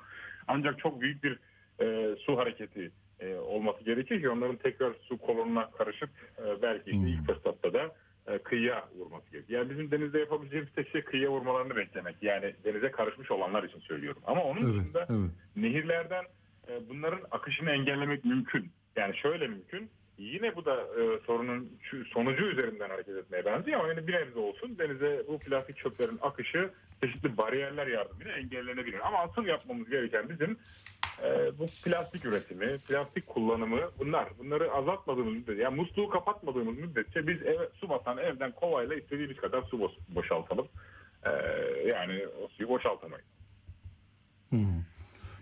[0.49, 1.39] Ancak çok büyük bir
[1.81, 2.91] e, su hareketi
[3.21, 7.95] e, olması gerekir ki onların tekrar su kolonuna karışıp e, belki işte ilk fırsatta da
[8.27, 9.55] e, kıyıya vurması gerekir.
[9.55, 12.17] Yani bizim denizde yapabileceğimiz tek şey kıyıya vurmalarını beklemek.
[12.23, 14.23] Yani denize karışmış olanlar için söylüyorum.
[14.27, 15.31] Ama onun dışında Evet.
[15.57, 16.25] nehirlerden
[16.69, 18.71] e, bunların akışını engellemek mümkün.
[18.97, 19.91] Yani şöyle mümkün.
[20.19, 21.73] Yine bu da e, sorunun
[22.13, 26.71] sonucu üzerinden hareket etmeye benziyor ama yani bir nebze olsun denize bu plastik çöplerin akışı
[27.01, 29.07] çeşitli bariyerler yardımıyla engellenebilir.
[29.07, 30.57] Ama asıl yapmamız gereken bizim
[31.25, 34.29] e, bu plastik üretimi, plastik kullanımı bunlar.
[34.39, 39.63] Bunları azaltmadığımız müddetçe, yani musluğu kapatmadığımız müddetçe biz eve, su batan evden kovayla istediğimiz kadar
[39.63, 40.67] su boş- boşaltalım.
[41.23, 41.31] E,
[41.89, 43.27] yani o suyu boşaltamayız.
[44.51, 44.57] Hı.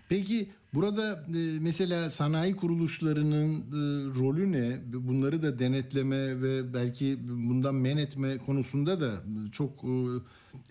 [0.09, 3.81] Peki burada e, mesela sanayi kuruluşlarının e,
[4.19, 4.79] rolü ne?
[4.93, 9.93] Bunları da denetleme ve belki bundan men etme konusunda da çok e,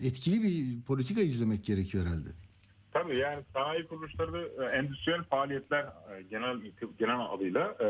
[0.07, 2.29] etkili bir politika izlemek gerekiyor herhalde.
[2.93, 6.57] Tabii yani sanayi kuruluşları e, endüstriyel faaliyetler e, genel
[6.99, 7.85] genel adıyla e,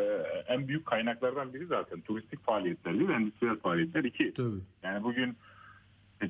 [0.48, 4.34] en büyük kaynaklardan biri zaten turistik faaliyetler değil, endüstriyel faaliyetler iki.
[4.34, 4.62] Tabii.
[4.84, 5.38] Yani bugün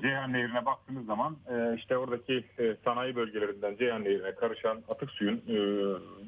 [0.02, 1.38] Ceyhan Nehri'ne baktığınız zaman
[1.78, 2.44] işte oradaki
[2.84, 5.42] sanayi bölgelerinden Ceyhan Nehri'ne karışan atık suyun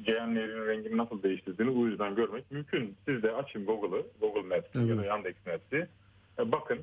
[0.04, 2.96] Ceyhan Nehri'nin rengini nasıl değiştirdiğini bu yüzden görmek mümkün.
[3.04, 5.88] Siz de açın Google'ı, Google Maps ya da Yandex Maps'i.
[6.38, 6.78] Bakın,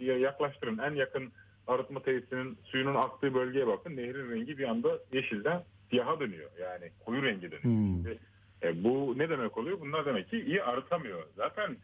[0.00, 0.78] yaklaştırın.
[0.78, 1.32] En yakın
[1.66, 3.96] arıtma tesisinin suyunun aktığı bölgeye bakın.
[3.96, 6.50] Nehrin rengi bir anda yeşilden siyaha dönüyor.
[6.60, 7.62] Yani koyu rengi dönüyor.
[7.62, 7.94] Hmm.
[7.94, 8.18] Şimdi,
[8.62, 9.80] e, bu ne demek oluyor?
[9.80, 11.22] Bunlar demek ki iyi arıtamıyor.
[11.36, 11.76] Zaten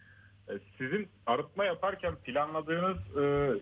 [0.49, 3.55] e, sizin arıtma yaparken planladığınız e,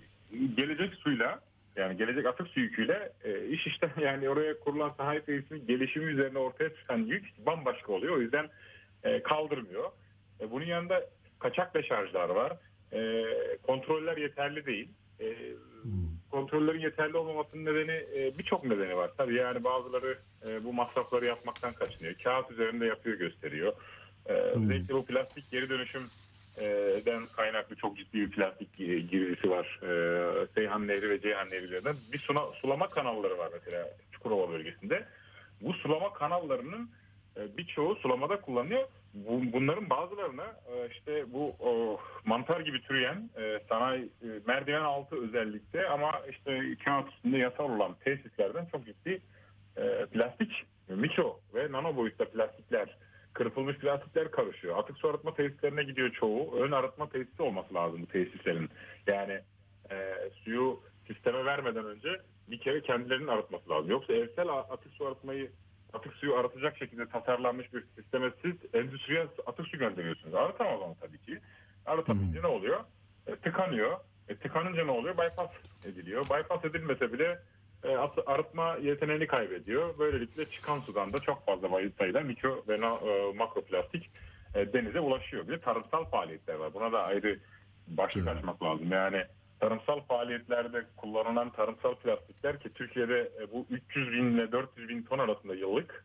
[0.57, 1.41] gelecek suyla
[1.77, 6.39] yani gelecek atık su yüküyle e, iş işte yani oraya kurulan sahip tesisinin gelişimi üzerine
[6.39, 8.17] ortaya çıkan yük bambaşka oluyor.
[8.17, 8.49] O yüzden
[9.05, 9.91] e, kaldırmıyor.
[10.41, 11.05] E, bunun yanında
[11.39, 12.53] kaçak deşarjlar var.
[12.93, 13.25] E,
[13.63, 14.89] kontroller yeterli değil.
[15.21, 15.37] E,
[16.31, 19.11] kontrollerin yeterli olmamasının nedeni e, birçok nedeni var.
[19.17, 22.15] Tabii yani bazıları e, bu masrafları yapmaktan kaçınıyor.
[22.15, 23.73] Kağıt üzerinde yapıyor gösteriyor.
[24.27, 26.03] E, Özellikle bu plastik geri dönüşüm
[26.57, 26.67] e,
[27.07, 28.77] den kaynaklı çok ciddi bir plastik
[29.11, 29.81] girdisi var.
[29.83, 35.05] E, Seyhan Nehri ve Ceyhan Nehri'lerden bir suna, sulama kanalları var mesela Çukurova bölgesinde.
[35.61, 36.91] Bu sulama kanallarının
[37.37, 38.89] e, birçoğu sulamada kullanılıyor.
[39.15, 45.25] Bu- Bunların bazılarına e, işte bu o, mantar gibi türeyen e, sanayi e, merdiven altı
[45.25, 49.23] özellikle ama işte kağıt üstünde yasal olan tesislerden çok ciddi
[49.77, 50.53] e, plastik,
[50.89, 52.97] mikro ve nano boyutta plastikler,
[53.33, 54.79] kırpılmış plastikler karışıyor.
[54.79, 56.57] Atık su arıtma tesislerine gidiyor çoğu.
[56.61, 58.69] Ön arıtma tesisi olması lazım bu tesislerin.
[59.07, 59.41] Yani
[59.91, 60.15] e,
[60.45, 62.09] suyu sisteme vermeden önce
[62.49, 63.91] bir kere kendilerinin arıtması lazım.
[63.91, 65.51] Yoksa evsel atık su arıtmayı
[65.93, 70.35] atık suyu arıtacak şekilde tasarlanmış bir sisteme siz endüstriyel atık su gönderiyorsunuz.
[70.35, 71.39] Arıtamaz onu tabii ki.
[71.87, 72.81] Arıtamayınca ne oluyor?
[73.27, 73.97] E, tıkanıyor.
[74.29, 75.15] E, tıkanınca ne oluyor?
[75.19, 75.51] Bypass
[75.85, 76.25] ediliyor.
[76.25, 77.39] Bypass edilmese bile
[77.85, 77.97] e,
[78.27, 79.99] arıtma yeteneğini kaybediyor.
[79.99, 84.11] Böylelikle çıkan sudan da çok fazla sayıda mikro ve na- e, makroplastik
[84.55, 85.49] e, denize ulaşıyor.
[85.49, 86.75] Bir de tarımsal faaliyetler var.
[86.75, 87.39] Buna da ayrı
[87.89, 88.93] başlık açmak lazım.
[88.93, 89.25] Yani
[89.61, 95.19] tarımsal faaliyetlerde kullanılan tarımsal plastikler ki Türkiye'de e, bu 300 bin ile 400 bin ton
[95.19, 96.05] arasında yıllık.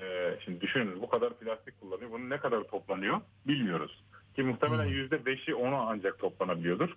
[0.00, 2.10] E, şimdi düşünün bu kadar plastik kullanıyor.
[2.10, 4.04] Bunun ne kadar toplanıyor bilmiyoruz.
[4.36, 6.96] Ki muhtemelen %5'i onu ancak toplanabiliyordur.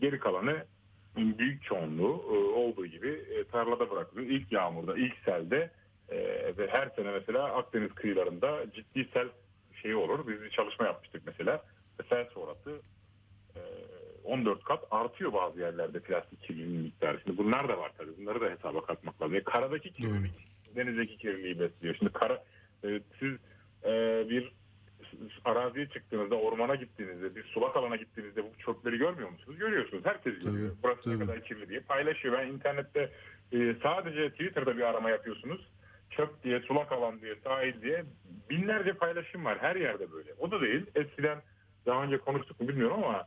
[0.00, 0.64] Geri kalanı
[1.16, 4.30] büyük çoğunluğu e, olduğu gibi tarlada bırakılıyor.
[4.30, 5.70] İlk yağmurda, ilk selde
[6.58, 9.28] ve her sene mesela Akdeniz kıyılarında ciddi sel
[9.82, 10.28] şeyi olur.
[10.28, 11.62] Biz bir çalışma yapmıştık mesela.
[12.08, 12.80] Sel sonrası
[14.24, 17.20] 14 kat artıyor bazı yerlerde plastik kirliliğinin miktarı.
[17.24, 18.16] Şimdi bunlar da var tabii.
[18.18, 19.34] Bunları da hesaba katmak lazım.
[19.34, 20.32] Yani karadaki kirlilik
[20.76, 21.94] denizdeki kirliliği besliyor.
[21.94, 22.42] Şimdi kara
[22.84, 23.32] e, siz
[23.84, 24.52] e, bir
[25.44, 29.58] araziye çıktığınızda, ormana gittiğinizde, bir sulak alana gittiğinizde bu çöpleri görmüyor musunuz?
[29.58, 30.04] Görüyorsunuz.
[30.06, 30.76] Herkes görüyor.
[30.82, 32.38] Burası ne kadar kirli diye paylaşıyor.
[32.38, 33.10] Ben internette
[33.52, 35.68] e, sadece Twitter'da bir arama yapıyorsunuz.
[36.10, 38.04] Çöp diye, sulak alan diye, sahil diye
[38.50, 39.58] binlerce paylaşım var.
[39.60, 40.34] Her yerde böyle.
[40.38, 40.86] O da değil.
[40.94, 41.38] Eskiden
[41.86, 43.26] daha önce konuştuk mu bilmiyorum ama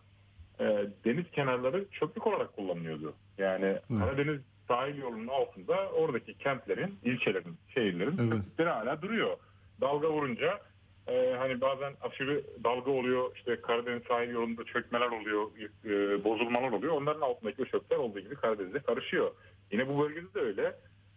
[0.60, 0.64] e,
[1.06, 3.14] deniz kenarları çöplük olarak kullanılıyordu.
[3.38, 8.32] Yani Karadeniz sahil yolunun altında oradaki kentlerin, ilçelerin, şehirlerin Evet.
[8.32, 9.38] çöplükleri hala duruyor.
[9.82, 10.60] Dalga vurunca
[11.08, 13.36] e, hani bazen aşırı dalga oluyor.
[13.36, 15.48] işte Karadeniz sahil yolunda çökmeler oluyor,
[15.86, 16.94] e, bozulmalar oluyor.
[16.94, 19.32] Onların altındaki o çöpler olduğu gibi Karadeniz'e karışıyor.
[19.72, 20.64] Yine bu bölgede de öyle.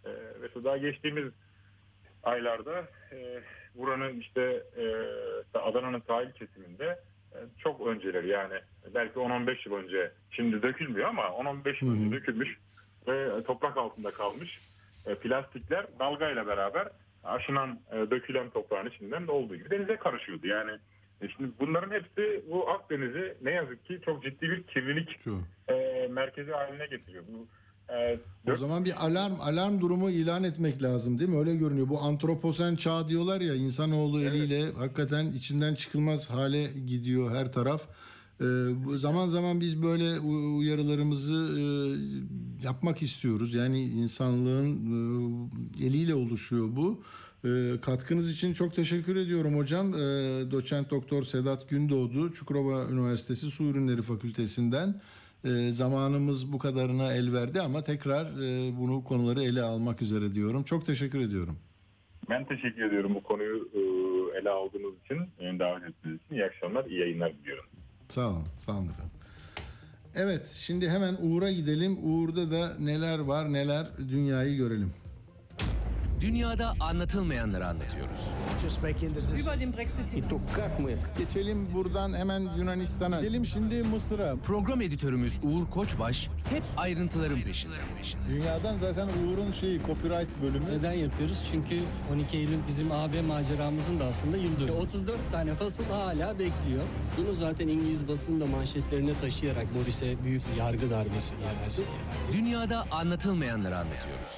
[0.05, 0.09] E,
[0.41, 1.33] mesela daha geçtiğimiz
[2.23, 2.79] aylarda
[3.11, 3.41] e,
[3.75, 4.83] buranın işte e,
[5.57, 6.99] Adana'nın sahil kesiminde
[7.57, 8.53] çok önceleri yani
[8.93, 12.57] belki 10-15 yıl önce şimdi dökülmüyor ama 10-15 yıl önce dökülmüş
[13.07, 14.59] ve toprak altında kalmış
[15.05, 16.87] e, plastikler dalgayla beraber
[17.23, 20.47] aşınan e, dökülen toprağın içinden de olduğu gibi denize karışıyordu.
[20.47, 20.71] Yani
[21.21, 25.19] e, şimdi bunların hepsi bu Akdeniz'i ne yazık ki çok ciddi bir kirlilik
[25.69, 27.23] e, merkezi haline getiriyor.
[27.27, 27.47] Bu,
[27.91, 28.19] e,
[28.53, 31.37] O zaman bir alarm alarm durumu ilan etmek lazım değil mi?
[31.37, 31.89] Öyle görünüyor.
[31.89, 37.81] Bu antroposen çağ diyorlar ya insanoğlu eliyle hakikaten içinden çıkılmaz hale gidiyor her taraf.
[38.41, 38.45] Ee,
[38.95, 41.63] zaman zaman biz böyle uyarılarımızı e,
[42.65, 43.53] yapmak istiyoruz.
[43.53, 44.69] Yani insanlığın
[45.81, 47.03] e, eliyle oluşuyor bu.
[47.45, 49.93] E, katkınız için çok teşekkür ediyorum hocam.
[49.93, 49.97] E,
[50.51, 55.01] doçent doktor Sedat Gündoğdu Çukurova Üniversitesi Su Ürünleri Fakültesinden.
[55.45, 60.63] E, zamanımız bu kadarına el verdi ama tekrar e, bunu konuları ele almak üzere diyorum.
[60.63, 61.57] Çok teşekkür ediyorum.
[62.29, 63.79] Ben teşekkür ediyorum bu konuyu e,
[64.39, 65.17] ele aldığınız için,
[65.59, 66.35] davet ettiğiniz için.
[66.35, 67.65] İyi akşamlar, iyi yayınlar diliyorum.
[68.09, 69.11] Sağ olun, sağ olun efendim.
[70.15, 71.97] Evet, şimdi hemen Uğur'a gidelim.
[72.03, 74.93] Uğur'da da neler var, neler dünyayı görelim.
[76.21, 78.19] Dünyada anlatılmayanları anlatıyoruz.
[81.17, 83.19] Geçelim buradan hemen Yunanistan'a.
[83.21, 84.35] Gidelim şimdi Mısır'a.
[84.35, 87.73] Program editörümüz Uğur Koçbaş hep ayrıntıların peşinde.
[88.29, 90.65] Dünyadan zaten Uğur'un şeyi copyright bölümü.
[90.71, 91.43] Neden yapıyoruz?
[91.51, 91.79] Çünkü
[92.13, 94.71] 12 Eylül bizim AB maceramızın da aslında yıl dönümü.
[94.71, 96.81] 34 tane fasıl hala bekliyor.
[97.17, 101.83] Bunu zaten İngiliz basını da manşetlerine taşıyarak Morris'e büyük yargı darbesi gelmesi.
[102.33, 104.31] Dünyada anlatılmayanları anlatıyoruz.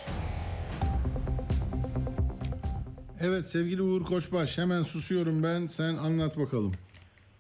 [3.23, 5.65] Evet sevgili Uğur Koçbaş hemen susuyorum ben.
[5.65, 6.71] Sen anlat bakalım.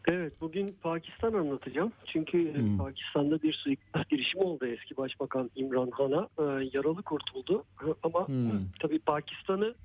[0.07, 1.91] Evet bugün Pakistan anlatacağım.
[2.05, 2.77] Çünkü e, Hmm.
[2.77, 6.29] Pakistan'da bir suikast girişimi oldu eski başbakan İmran Han'a.
[6.39, 7.63] E, yaralı kurtuldu.
[7.81, 8.51] E, Ama Hmm.
[8.79, 9.75] tabii Pakistan'ı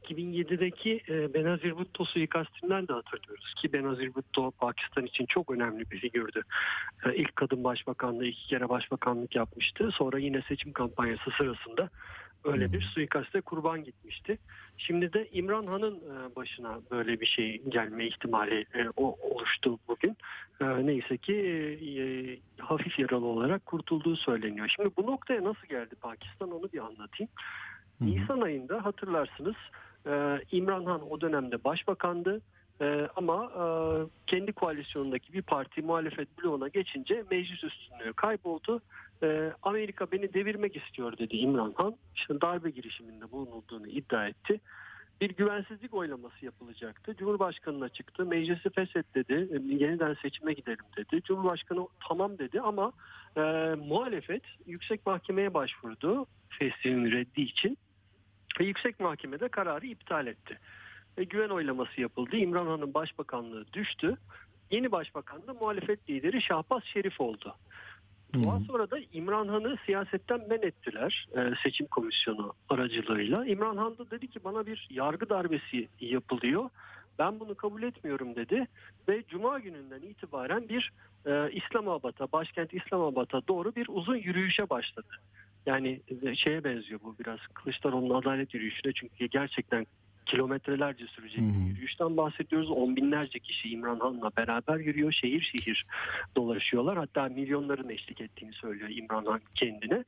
[0.00, 5.98] 2007'deki e, Benazir Bhutto suikastinden de hatırlıyoruz ki Benazir Bhutto Pakistan için çok önemli bir
[5.98, 6.42] figürdü.
[7.06, 9.90] E, ilk kadın başbakanlığı iki kere başbakanlık yapmıştı.
[9.92, 11.90] Sonra yine seçim kampanyası sırasında
[12.44, 14.38] öyle bir suikaste kurban gitmişti.
[14.78, 20.16] Şimdi de İmran Han'ın e, başına böyle bir şey gelme ihtimali e, oluştu bugün.
[20.60, 24.72] E, Neyse ki hafif yaralı olarak kurtulduğu söyleniyor.
[24.76, 27.30] Şimdi bu noktaya nasıl geldi Pakistan onu bir anlatayım.
[28.00, 29.56] Nisan ayında hatırlarsınız
[30.52, 32.40] İmran Han o dönemde başbakandı.
[32.82, 33.64] E, ama e,
[34.26, 38.80] kendi koalisyonundaki bir parti muhalefet bloğuna geçince meclis üstünlüğü kayboldu.
[39.22, 41.96] E, Amerika beni devirmek istiyor dedi İmran Han.
[42.16, 44.60] İşte darbe girişiminde bulunulduğunu iddia etti.
[45.20, 47.16] Bir güvensizlik oylaması yapılacaktı.
[47.16, 48.26] Cumhurbaşkanına çıktı.
[48.26, 49.48] Meclisi feshet dedi.
[49.52, 51.22] E, Yeniden seçime gidelim dedi.
[51.22, 52.92] Cumhurbaşkanı tamam dedi ama
[53.36, 53.40] e,
[53.88, 56.26] muhalefet yüksek mahkemeye başvurdu.
[56.48, 57.78] Fesih'in reddi için.
[58.60, 60.58] Ve yüksek mahkemede kararı iptal etti.
[61.18, 62.36] Ve güven oylaması yapıldı.
[62.36, 64.16] İmran Han'ın başbakanlığı düştü.
[64.70, 67.54] Yeni başbakan da muhalefet lideri Şahbaz Şerif oldu.
[68.34, 73.46] Daha sonra da İmran Han'ı siyasetten men ettiler e, seçim komisyonu aracılığıyla.
[73.46, 76.70] İmran Han da dedi ki bana bir yargı darbesi yapılıyor.
[77.18, 78.66] Ben bunu kabul etmiyorum dedi
[79.08, 80.92] ve Cuma gününden itibaren bir
[81.26, 85.12] e, İslamabad'a, başkent İslamabad'a doğru bir uzun yürüyüşe başladı.
[85.66, 89.86] Yani e, şeye benziyor bu biraz Kılıçdaroğlu'nun adalet yürüyüşüne çünkü gerçekten
[90.26, 92.70] kilometrelerce sürecek bir yürüyüşten bahsediyoruz.
[92.70, 95.12] On binlerce kişi İmran Han'la beraber yürüyor.
[95.12, 95.86] Şehir şehir
[96.36, 96.96] dolaşıyorlar.
[96.96, 100.04] Hatta milyonların eşlik ettiğini söylüyor İmran Han kendine.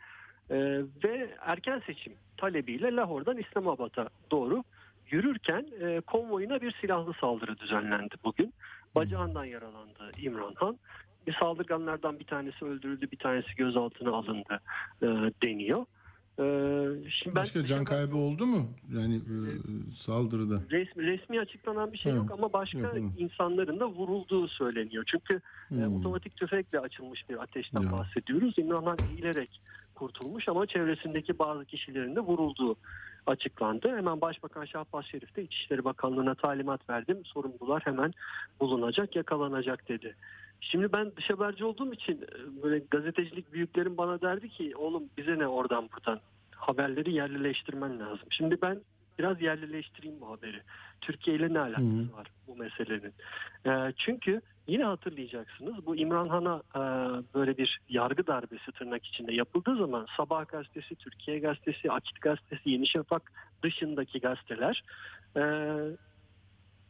[0.50, 0.56] Ee,
[1.04, 4.64] ve erken seçim talebiyle Lahor'dan İslamabad'a doğru
[5.10, 8.54] yürürken e, konvoyuna bir silahlı saldırı düzenlendi bugün.
[8.94, 10.78] Bacağından yaralandı İmran Han.
[11.26, 14.60] Bir saldırganlardan bir tanesi öldürüldü, bir tanesi gözaltına alındı
[15.02, 15.06] e,
[15.42, 15.86] deniyor.
[16.38, 16.42] Ee,
[17.10, 18.66] şimdi ben Başka can kaybı oldu mu?
[18.94, 19.38] Yani e,
[19.96, 20.60] saldırıda.
[20.70, 22.16] resmi, resmi açıklanan bir şey Hı.
[22.16, 22.98] yok ama başka hı.
[23.18, 25.04] insanların da vurulduğu söyleniyor.
[25.06, 25.96] Çünkü e, Hmm.
[25.96, 27.92] otomatik tüfekle açılmış bir ateşten Ya.
[27.92, 28.54] bahsediyoruz.
[28.58, 29.60] İmran Han eğilerek
[29.94, 32.76] kurtulmuş ama çevresindeki bazı kişilerin de vurulduğu
[33.26, 33.96] açıklandı.
[33.96, 37.18] Hemen Başbakan Şahbaz Şerif de İçişleri Bakanlığı'na talimat verdim.
[37.24, 38.12] Sorumlular hemen
[38.60, 40.16] bulunacak, yakalanacak dedi.
[40.60, 45.38] Şimdi ben dış haberci olduğum için e, böyle gazetecilik büyüklerim bana derdi ki oğlum bize
[45.38, 46.20] ne oradan buradan
[46.56, 48.28] haberleri yerlileştirmen lazım.
[48.30, 48.80] Şimdi ben
[49.18, 50.60] biraz yerlileştireyim bu haberi.
[51.00, 53.12] Türkiye ile ne alakası var bu meselenin?
[53.66, 56.80] E, çünkü yine hatırlayacaksınız bu İmran Han'a e,
[57.34, 62.86] böyle bir yargı darbesi tırnak içinde yapıldığı zaman Sabah gazetesi, Türkiye gazetesi, Akit gazetesi, Yeni
[62.86, 63.32] Şafak
[63.62, 64.84] dışındaki gazeteler
[65.36, 65.42] e,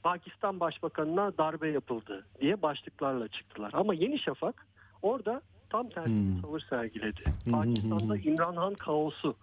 [0.05, 3.71] Pakistan Başbakanına darbe yapıldı diye başlıklarla çıktılar.
[3.75, 4.67] Ama Yeni Şafak
[5.03, 7.23] orada tam tersi bir tavır sergiledi.
[7.53, 9.37] Pakistan'da İmran Han kaosu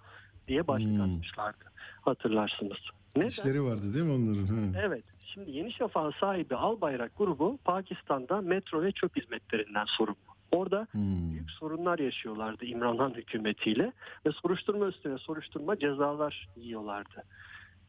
[0.47, 1.65] diye başlık atmışlardı.
[2.01, 2.77] Hatırlarsınız.
[3.15, 3.27] Neden?
[3.27, 4.45] İşleri vardı değil mi onların?
[4.45, 4.79] Ha.
[4.81, 5.03] Evet.
[5.25, 10.17] Şimdi Yeni Şafak'ın sahibi Albayrak grubu Pakistan'da metro ve çöp hizmetlerinden sorumlu.
[10.51, 13.93] Orada büyük sorunlar yaşıyorlardı İmran Han hükümetiyle
[14.25, 17.23] ve soruşturma üstüne soruşturma cezalar yiyorlardı.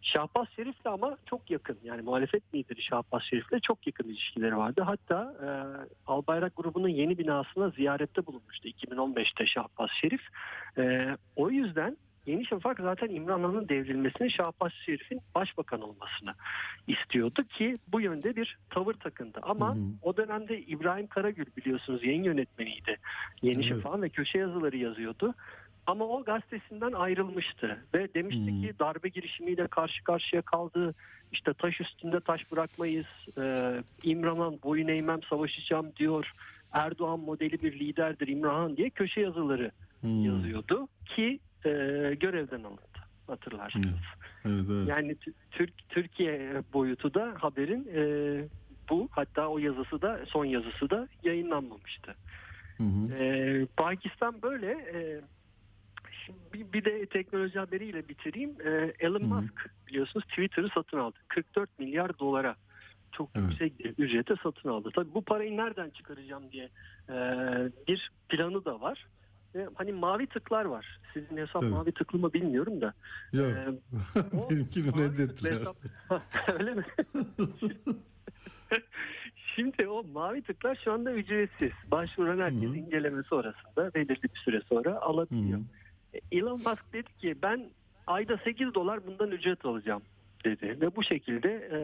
[0.03, 4.83] Şahbaz Şerif'le ama çok yakın yani muhalefet lideri Şahbaz Şerif'le çok yakın ilişkileri vardı.
[4.87, 5.49] Hatta e,
[6.07, 10.23] Albayrak grubunun yeni binasına ziyarette bulunmuştu 2015'te Şahbaz Şerif.
[10.79, 11.97] E, o yüzden
[12.27, 16.35] Yeni Şafak zaten İmran Han'ın devrilmesini Şahbaz Şerif'in başbakan olmasını
[16.87, 19.39] istiyordu ki bu yönde bir tavır takındı.
[19.43, 22.97] Ama o dönemde İbrahim Karagül biliyorsunuz yayın yönetmeniydi.
[23.43, 23.65] Yeni Evet.
[23.65, 25.35] Şafak'ın ve köşe yazıları yazıyordu.
[25.87, 30.95] Ama o gazetesinden ayrılmıştı ve demişti ki darbe girişimiyle karşı karşıya kaldı.
[31.33, 33.07] İşte taş üstünde taş bırakmayız.
[33.39, 36.33] Ee, İmran boyun eğmem savaşacağım diyor.
[36.73, 39.71] Erdoğan modeli bir liderdir İmran diye köşe yazıları
[40.25, 41.71] yazıyordu ki e,
[42.21, 42.81] görevden alındı
[43.27, 43.87] hatırlarsınız.
[44.45, 44.89] Evet, evet.
[44.89, 48.03] Yani Tü- Türk Türkiye boyutu da haberin e,
[48.91, 52.15] bu hatta o yazısı da son yazısı da yayınlanmamıştı.
[53.19, 54.71] Ee, Pakistan böyle.
[54.71, 55.21] e,
[56.55, 58.51] bir, bir de teknoloji haberiyle bitireyim.
[58.65, 61.17] Ee, Elon Musk biliyorsunuz Twitter'ı satın aldı.
[61.29, 62.57] 44 milyar dolara
[63.13, 64.91] çok yüksek bir ücrete satın aldı.
[64.95, 66.69] Tabii bu parayı nereden çıkaracağım diye
[67.09, 67.15] e,
[67.89, 69.07] bir planı da var.
[69.55, 71.01] Ve hani mavi tıklar var.
[71.15, 71.71] Sizin hesap Tabii.
[71.71, 72.95] mavi tıklı mı bilmiyorum da.
[73.33, 73.47] Yok.
[73.47, 73.67] Ee,
[74.51, 75.53] Benimkini reddettiler.
[75.53, 75.77] hesap-
[76.59, 76.85] Öyle mi?
[79.57, 81.71] Şimdi o mavi tıklar şu anda ücretsiz.
[81.91, 85.59] Başvuran herkes inceleme sonrasında belirli bir süre sonra alabiliyor.
[85.61, 85.63] E,
[86.33, 87.71] Elon Musk dedi ki ben
[88.07, 90.03] ayda 8 dolar bundan ücret alacağım
[90.45, 90.81] dedi.
[90.81, 91.79] Ve bu şekilde e,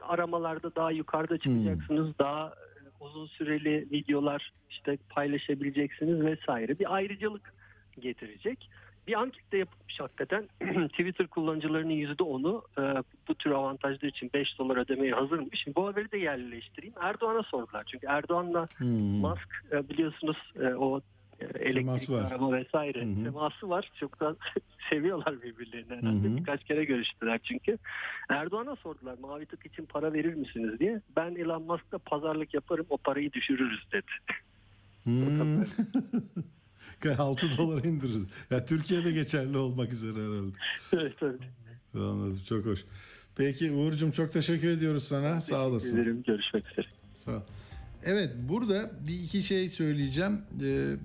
[0.00, 2.18] aramalarda daha yukarıda çıkacaksınız.
[2.18, 2.54] Daha
[3.00, 6.78] uzun süreli videolar işte paylaşabileceksiniz vesaire.
[6.78, 7.54] Bir ayrıcalık
[7.98, 8.70] getirecek.
[9.06, 10.48] Bir anket de yapılmış hakikaten.
[10.88, 15.62] Twitter kullanıcılarının %10'u e, bu tür avantajlar için 5 dolar ödemeye hazırmış.
[15.62, 16.94] Şimdi bu haberi de yerleştireyim.
[17.00, 17.84] Erdoğan'a sordular.
[17.92, 18.88] Çünkü Erdoğan'la Hmm.
[19.20, 21.02] Musk e, biliyorsunuz e, o e,
[21.60, 23.24] elektrikli araba vesaire Hı hı.
[23.24, 23.90] teması var.
[24.00, 24.36] Çok da
[24.90, 26.28] seviyorlar birbirlerini herhalde.
[26.28, 26.36] Hı hı.
[26.36, 27.78] Birkaç kere görüştüler çünkü.
[28.28, 31.00] Erdoğan'a sordular mavi tık için para verir misiniz diye.
[31.16, 34.40] Ben Elon Musk'la pazarlık yaparım o parayı düşürürüz dedi.
[35.04, 35.64] Hmm.
[37.18, 38.26] 6 dolara indiririz.
[38.50, 40.56] Ya Türkiye'de geçerli olmak üzere herhalde.
[40.92, 41.40] evet evet.
[41.94, 42.40] Anladım.
[42.48, 42.80] Çok hoş.
[43.36, 45.40] Peki Uğur'cum çok teşekkür ediyoruz sana.
[45.40, 45.96] Sağ olasın.
[45.96, 46.22] Ederim.
[46.26, 46.86] Görüşmek üzere.
[47.24, 47.42] Sağ ol.
[48.04, 50.40] Evet burada bir iki şey söyleyeceğim.
[50.62, 50.96] Ee,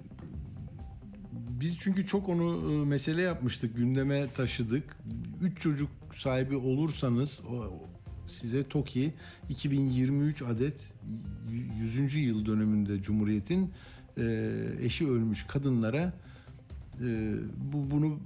[1.59, 4.97] biz çünkü çok onu e, mesele yapmıştık, gündeme taşıdık.
[5.41, 7.41] Üç çocuk sahibi olursanız
[8.27, 9.13] size TOKİ
[9.49, 10.93] 2023 adet
[11.51, 12.15] y- 100.
[12.15, 13.71] yıl döneminde Cumhuriyet'in
[14.17, 14.51] e,
[14.81, 16.13] eşi ölmüş kadınlara
[17.01, 17.33] e,
[17.73, 18.19] bu bunu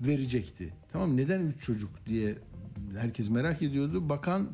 [0.00, 0.72] verecekti.
[0.92, 2.34] Tamam neden üç çocuk diye
[2.98, 4.08] herkes merak ediyordu.
[4.08, 4.48] Bakan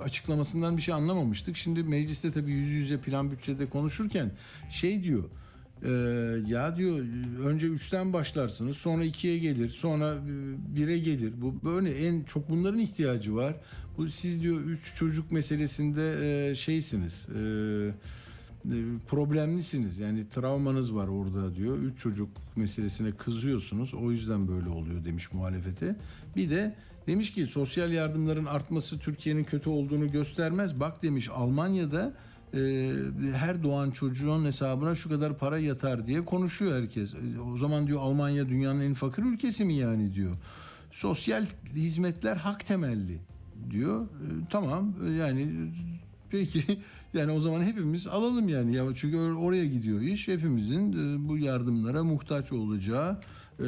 [0.00, 1.56] açıklamasından bir şey anlamamıştık.
[1.56, 4.30] Şimdi mecliste tabii yüz yüze plan bütçede konuşurken
[4.70, 5.24] şey diyor.
[5.82, 5.90] e,
[6.46, 6.98] ya diyor
[7.44, 11.32] önce üçten başlarsınız sonra ikiye gelir sonra e, bire gelir.
[11.40, 13.56] Bu böyle en çok bunların ihtiyacı var.
[13.96, 16.18] Bu siz diyor üç çocuk meselesinde
[16.50, 17.28] e, şeysiniz.
[17.28, 17.40] E,
[18.64, 18.76] e,
[19.08, 19.98] problemlisiniz.
[19.98, 21.78] Yani travmanız var orada diyor.
[21.78, 23.94] Üç çocuk meselesine kızıyorsunuz.
[23.94, 25.96] O yüzden böyle oluyor demiş muhalefete.
[26.36, 26.74] Bir de
[27.06, 30.80] demiş ki sosyal yardımların artması Türkiye'nin kötü olduğunu göstermez.
[30.80, 32.14] Bak demiş Almanya'da
[32.54, 32.92] e,
[33.34, 37.14] her doğan çocuğun hesabına şu kadar para yatar diye konuşuyor herkes.
[37.14, 40.36] E, O zaman diyor Almanya dünyanın en fakir ülkesi mi yani diyor.
[40.92, 43.18] Sosyal hizmetler hak temelli
[43.70, 44.04] diyor.
[44.04, 44.08] E,
[44.50, 45.48] Tamam e, yani
[46.30, 46.64] Peki
[47.14, 51.38] yani o zaman hepimiz alalım yani ya çünkü or- oraya gidiyor iş hepimizin e, bu
[51.38, 53.20] yardımlara muhtaç olacağı
[53.60, 53.66] e,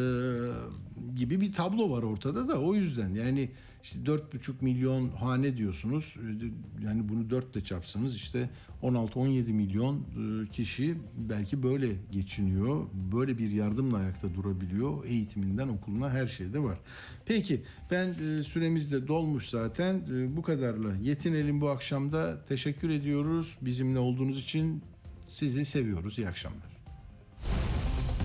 [1.17, 3.15] gibi bir tablo var ortada da o yüzden.
[3.15, 3.51] Yani
[3.83, 6.15] işte 4,5 milyon hane diyorsunuz.
[6.17, 8.51] E, yani bunu 4 ile çarpsanız işte
[8.83, 12.87] 16-17 milyon e, kişi belki böyle geçiniyor.
[13.13, 15.05] Böyle bir yardımla ayakta durabiliyor.
[15.05, 16.79] Eğitiminden okuluna her şeyde var.
[17.27, 20.03] Peki ben e, süremiz de dolmuş zaten.
[20.37, 22.45] Bu kadarla yetinelim bu akşamda.
[22.49, 24.83] Teşekkür ediyoruz bizimle olduğunuz için.
[25.29, 26.19] Sizi seviyoruz.
[26.19, 26.75] İyi akşamlar.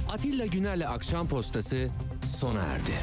[0.10, 1.88] Atilla Güner'le Akşam Postası
[2.26, 2.94] sona erdi.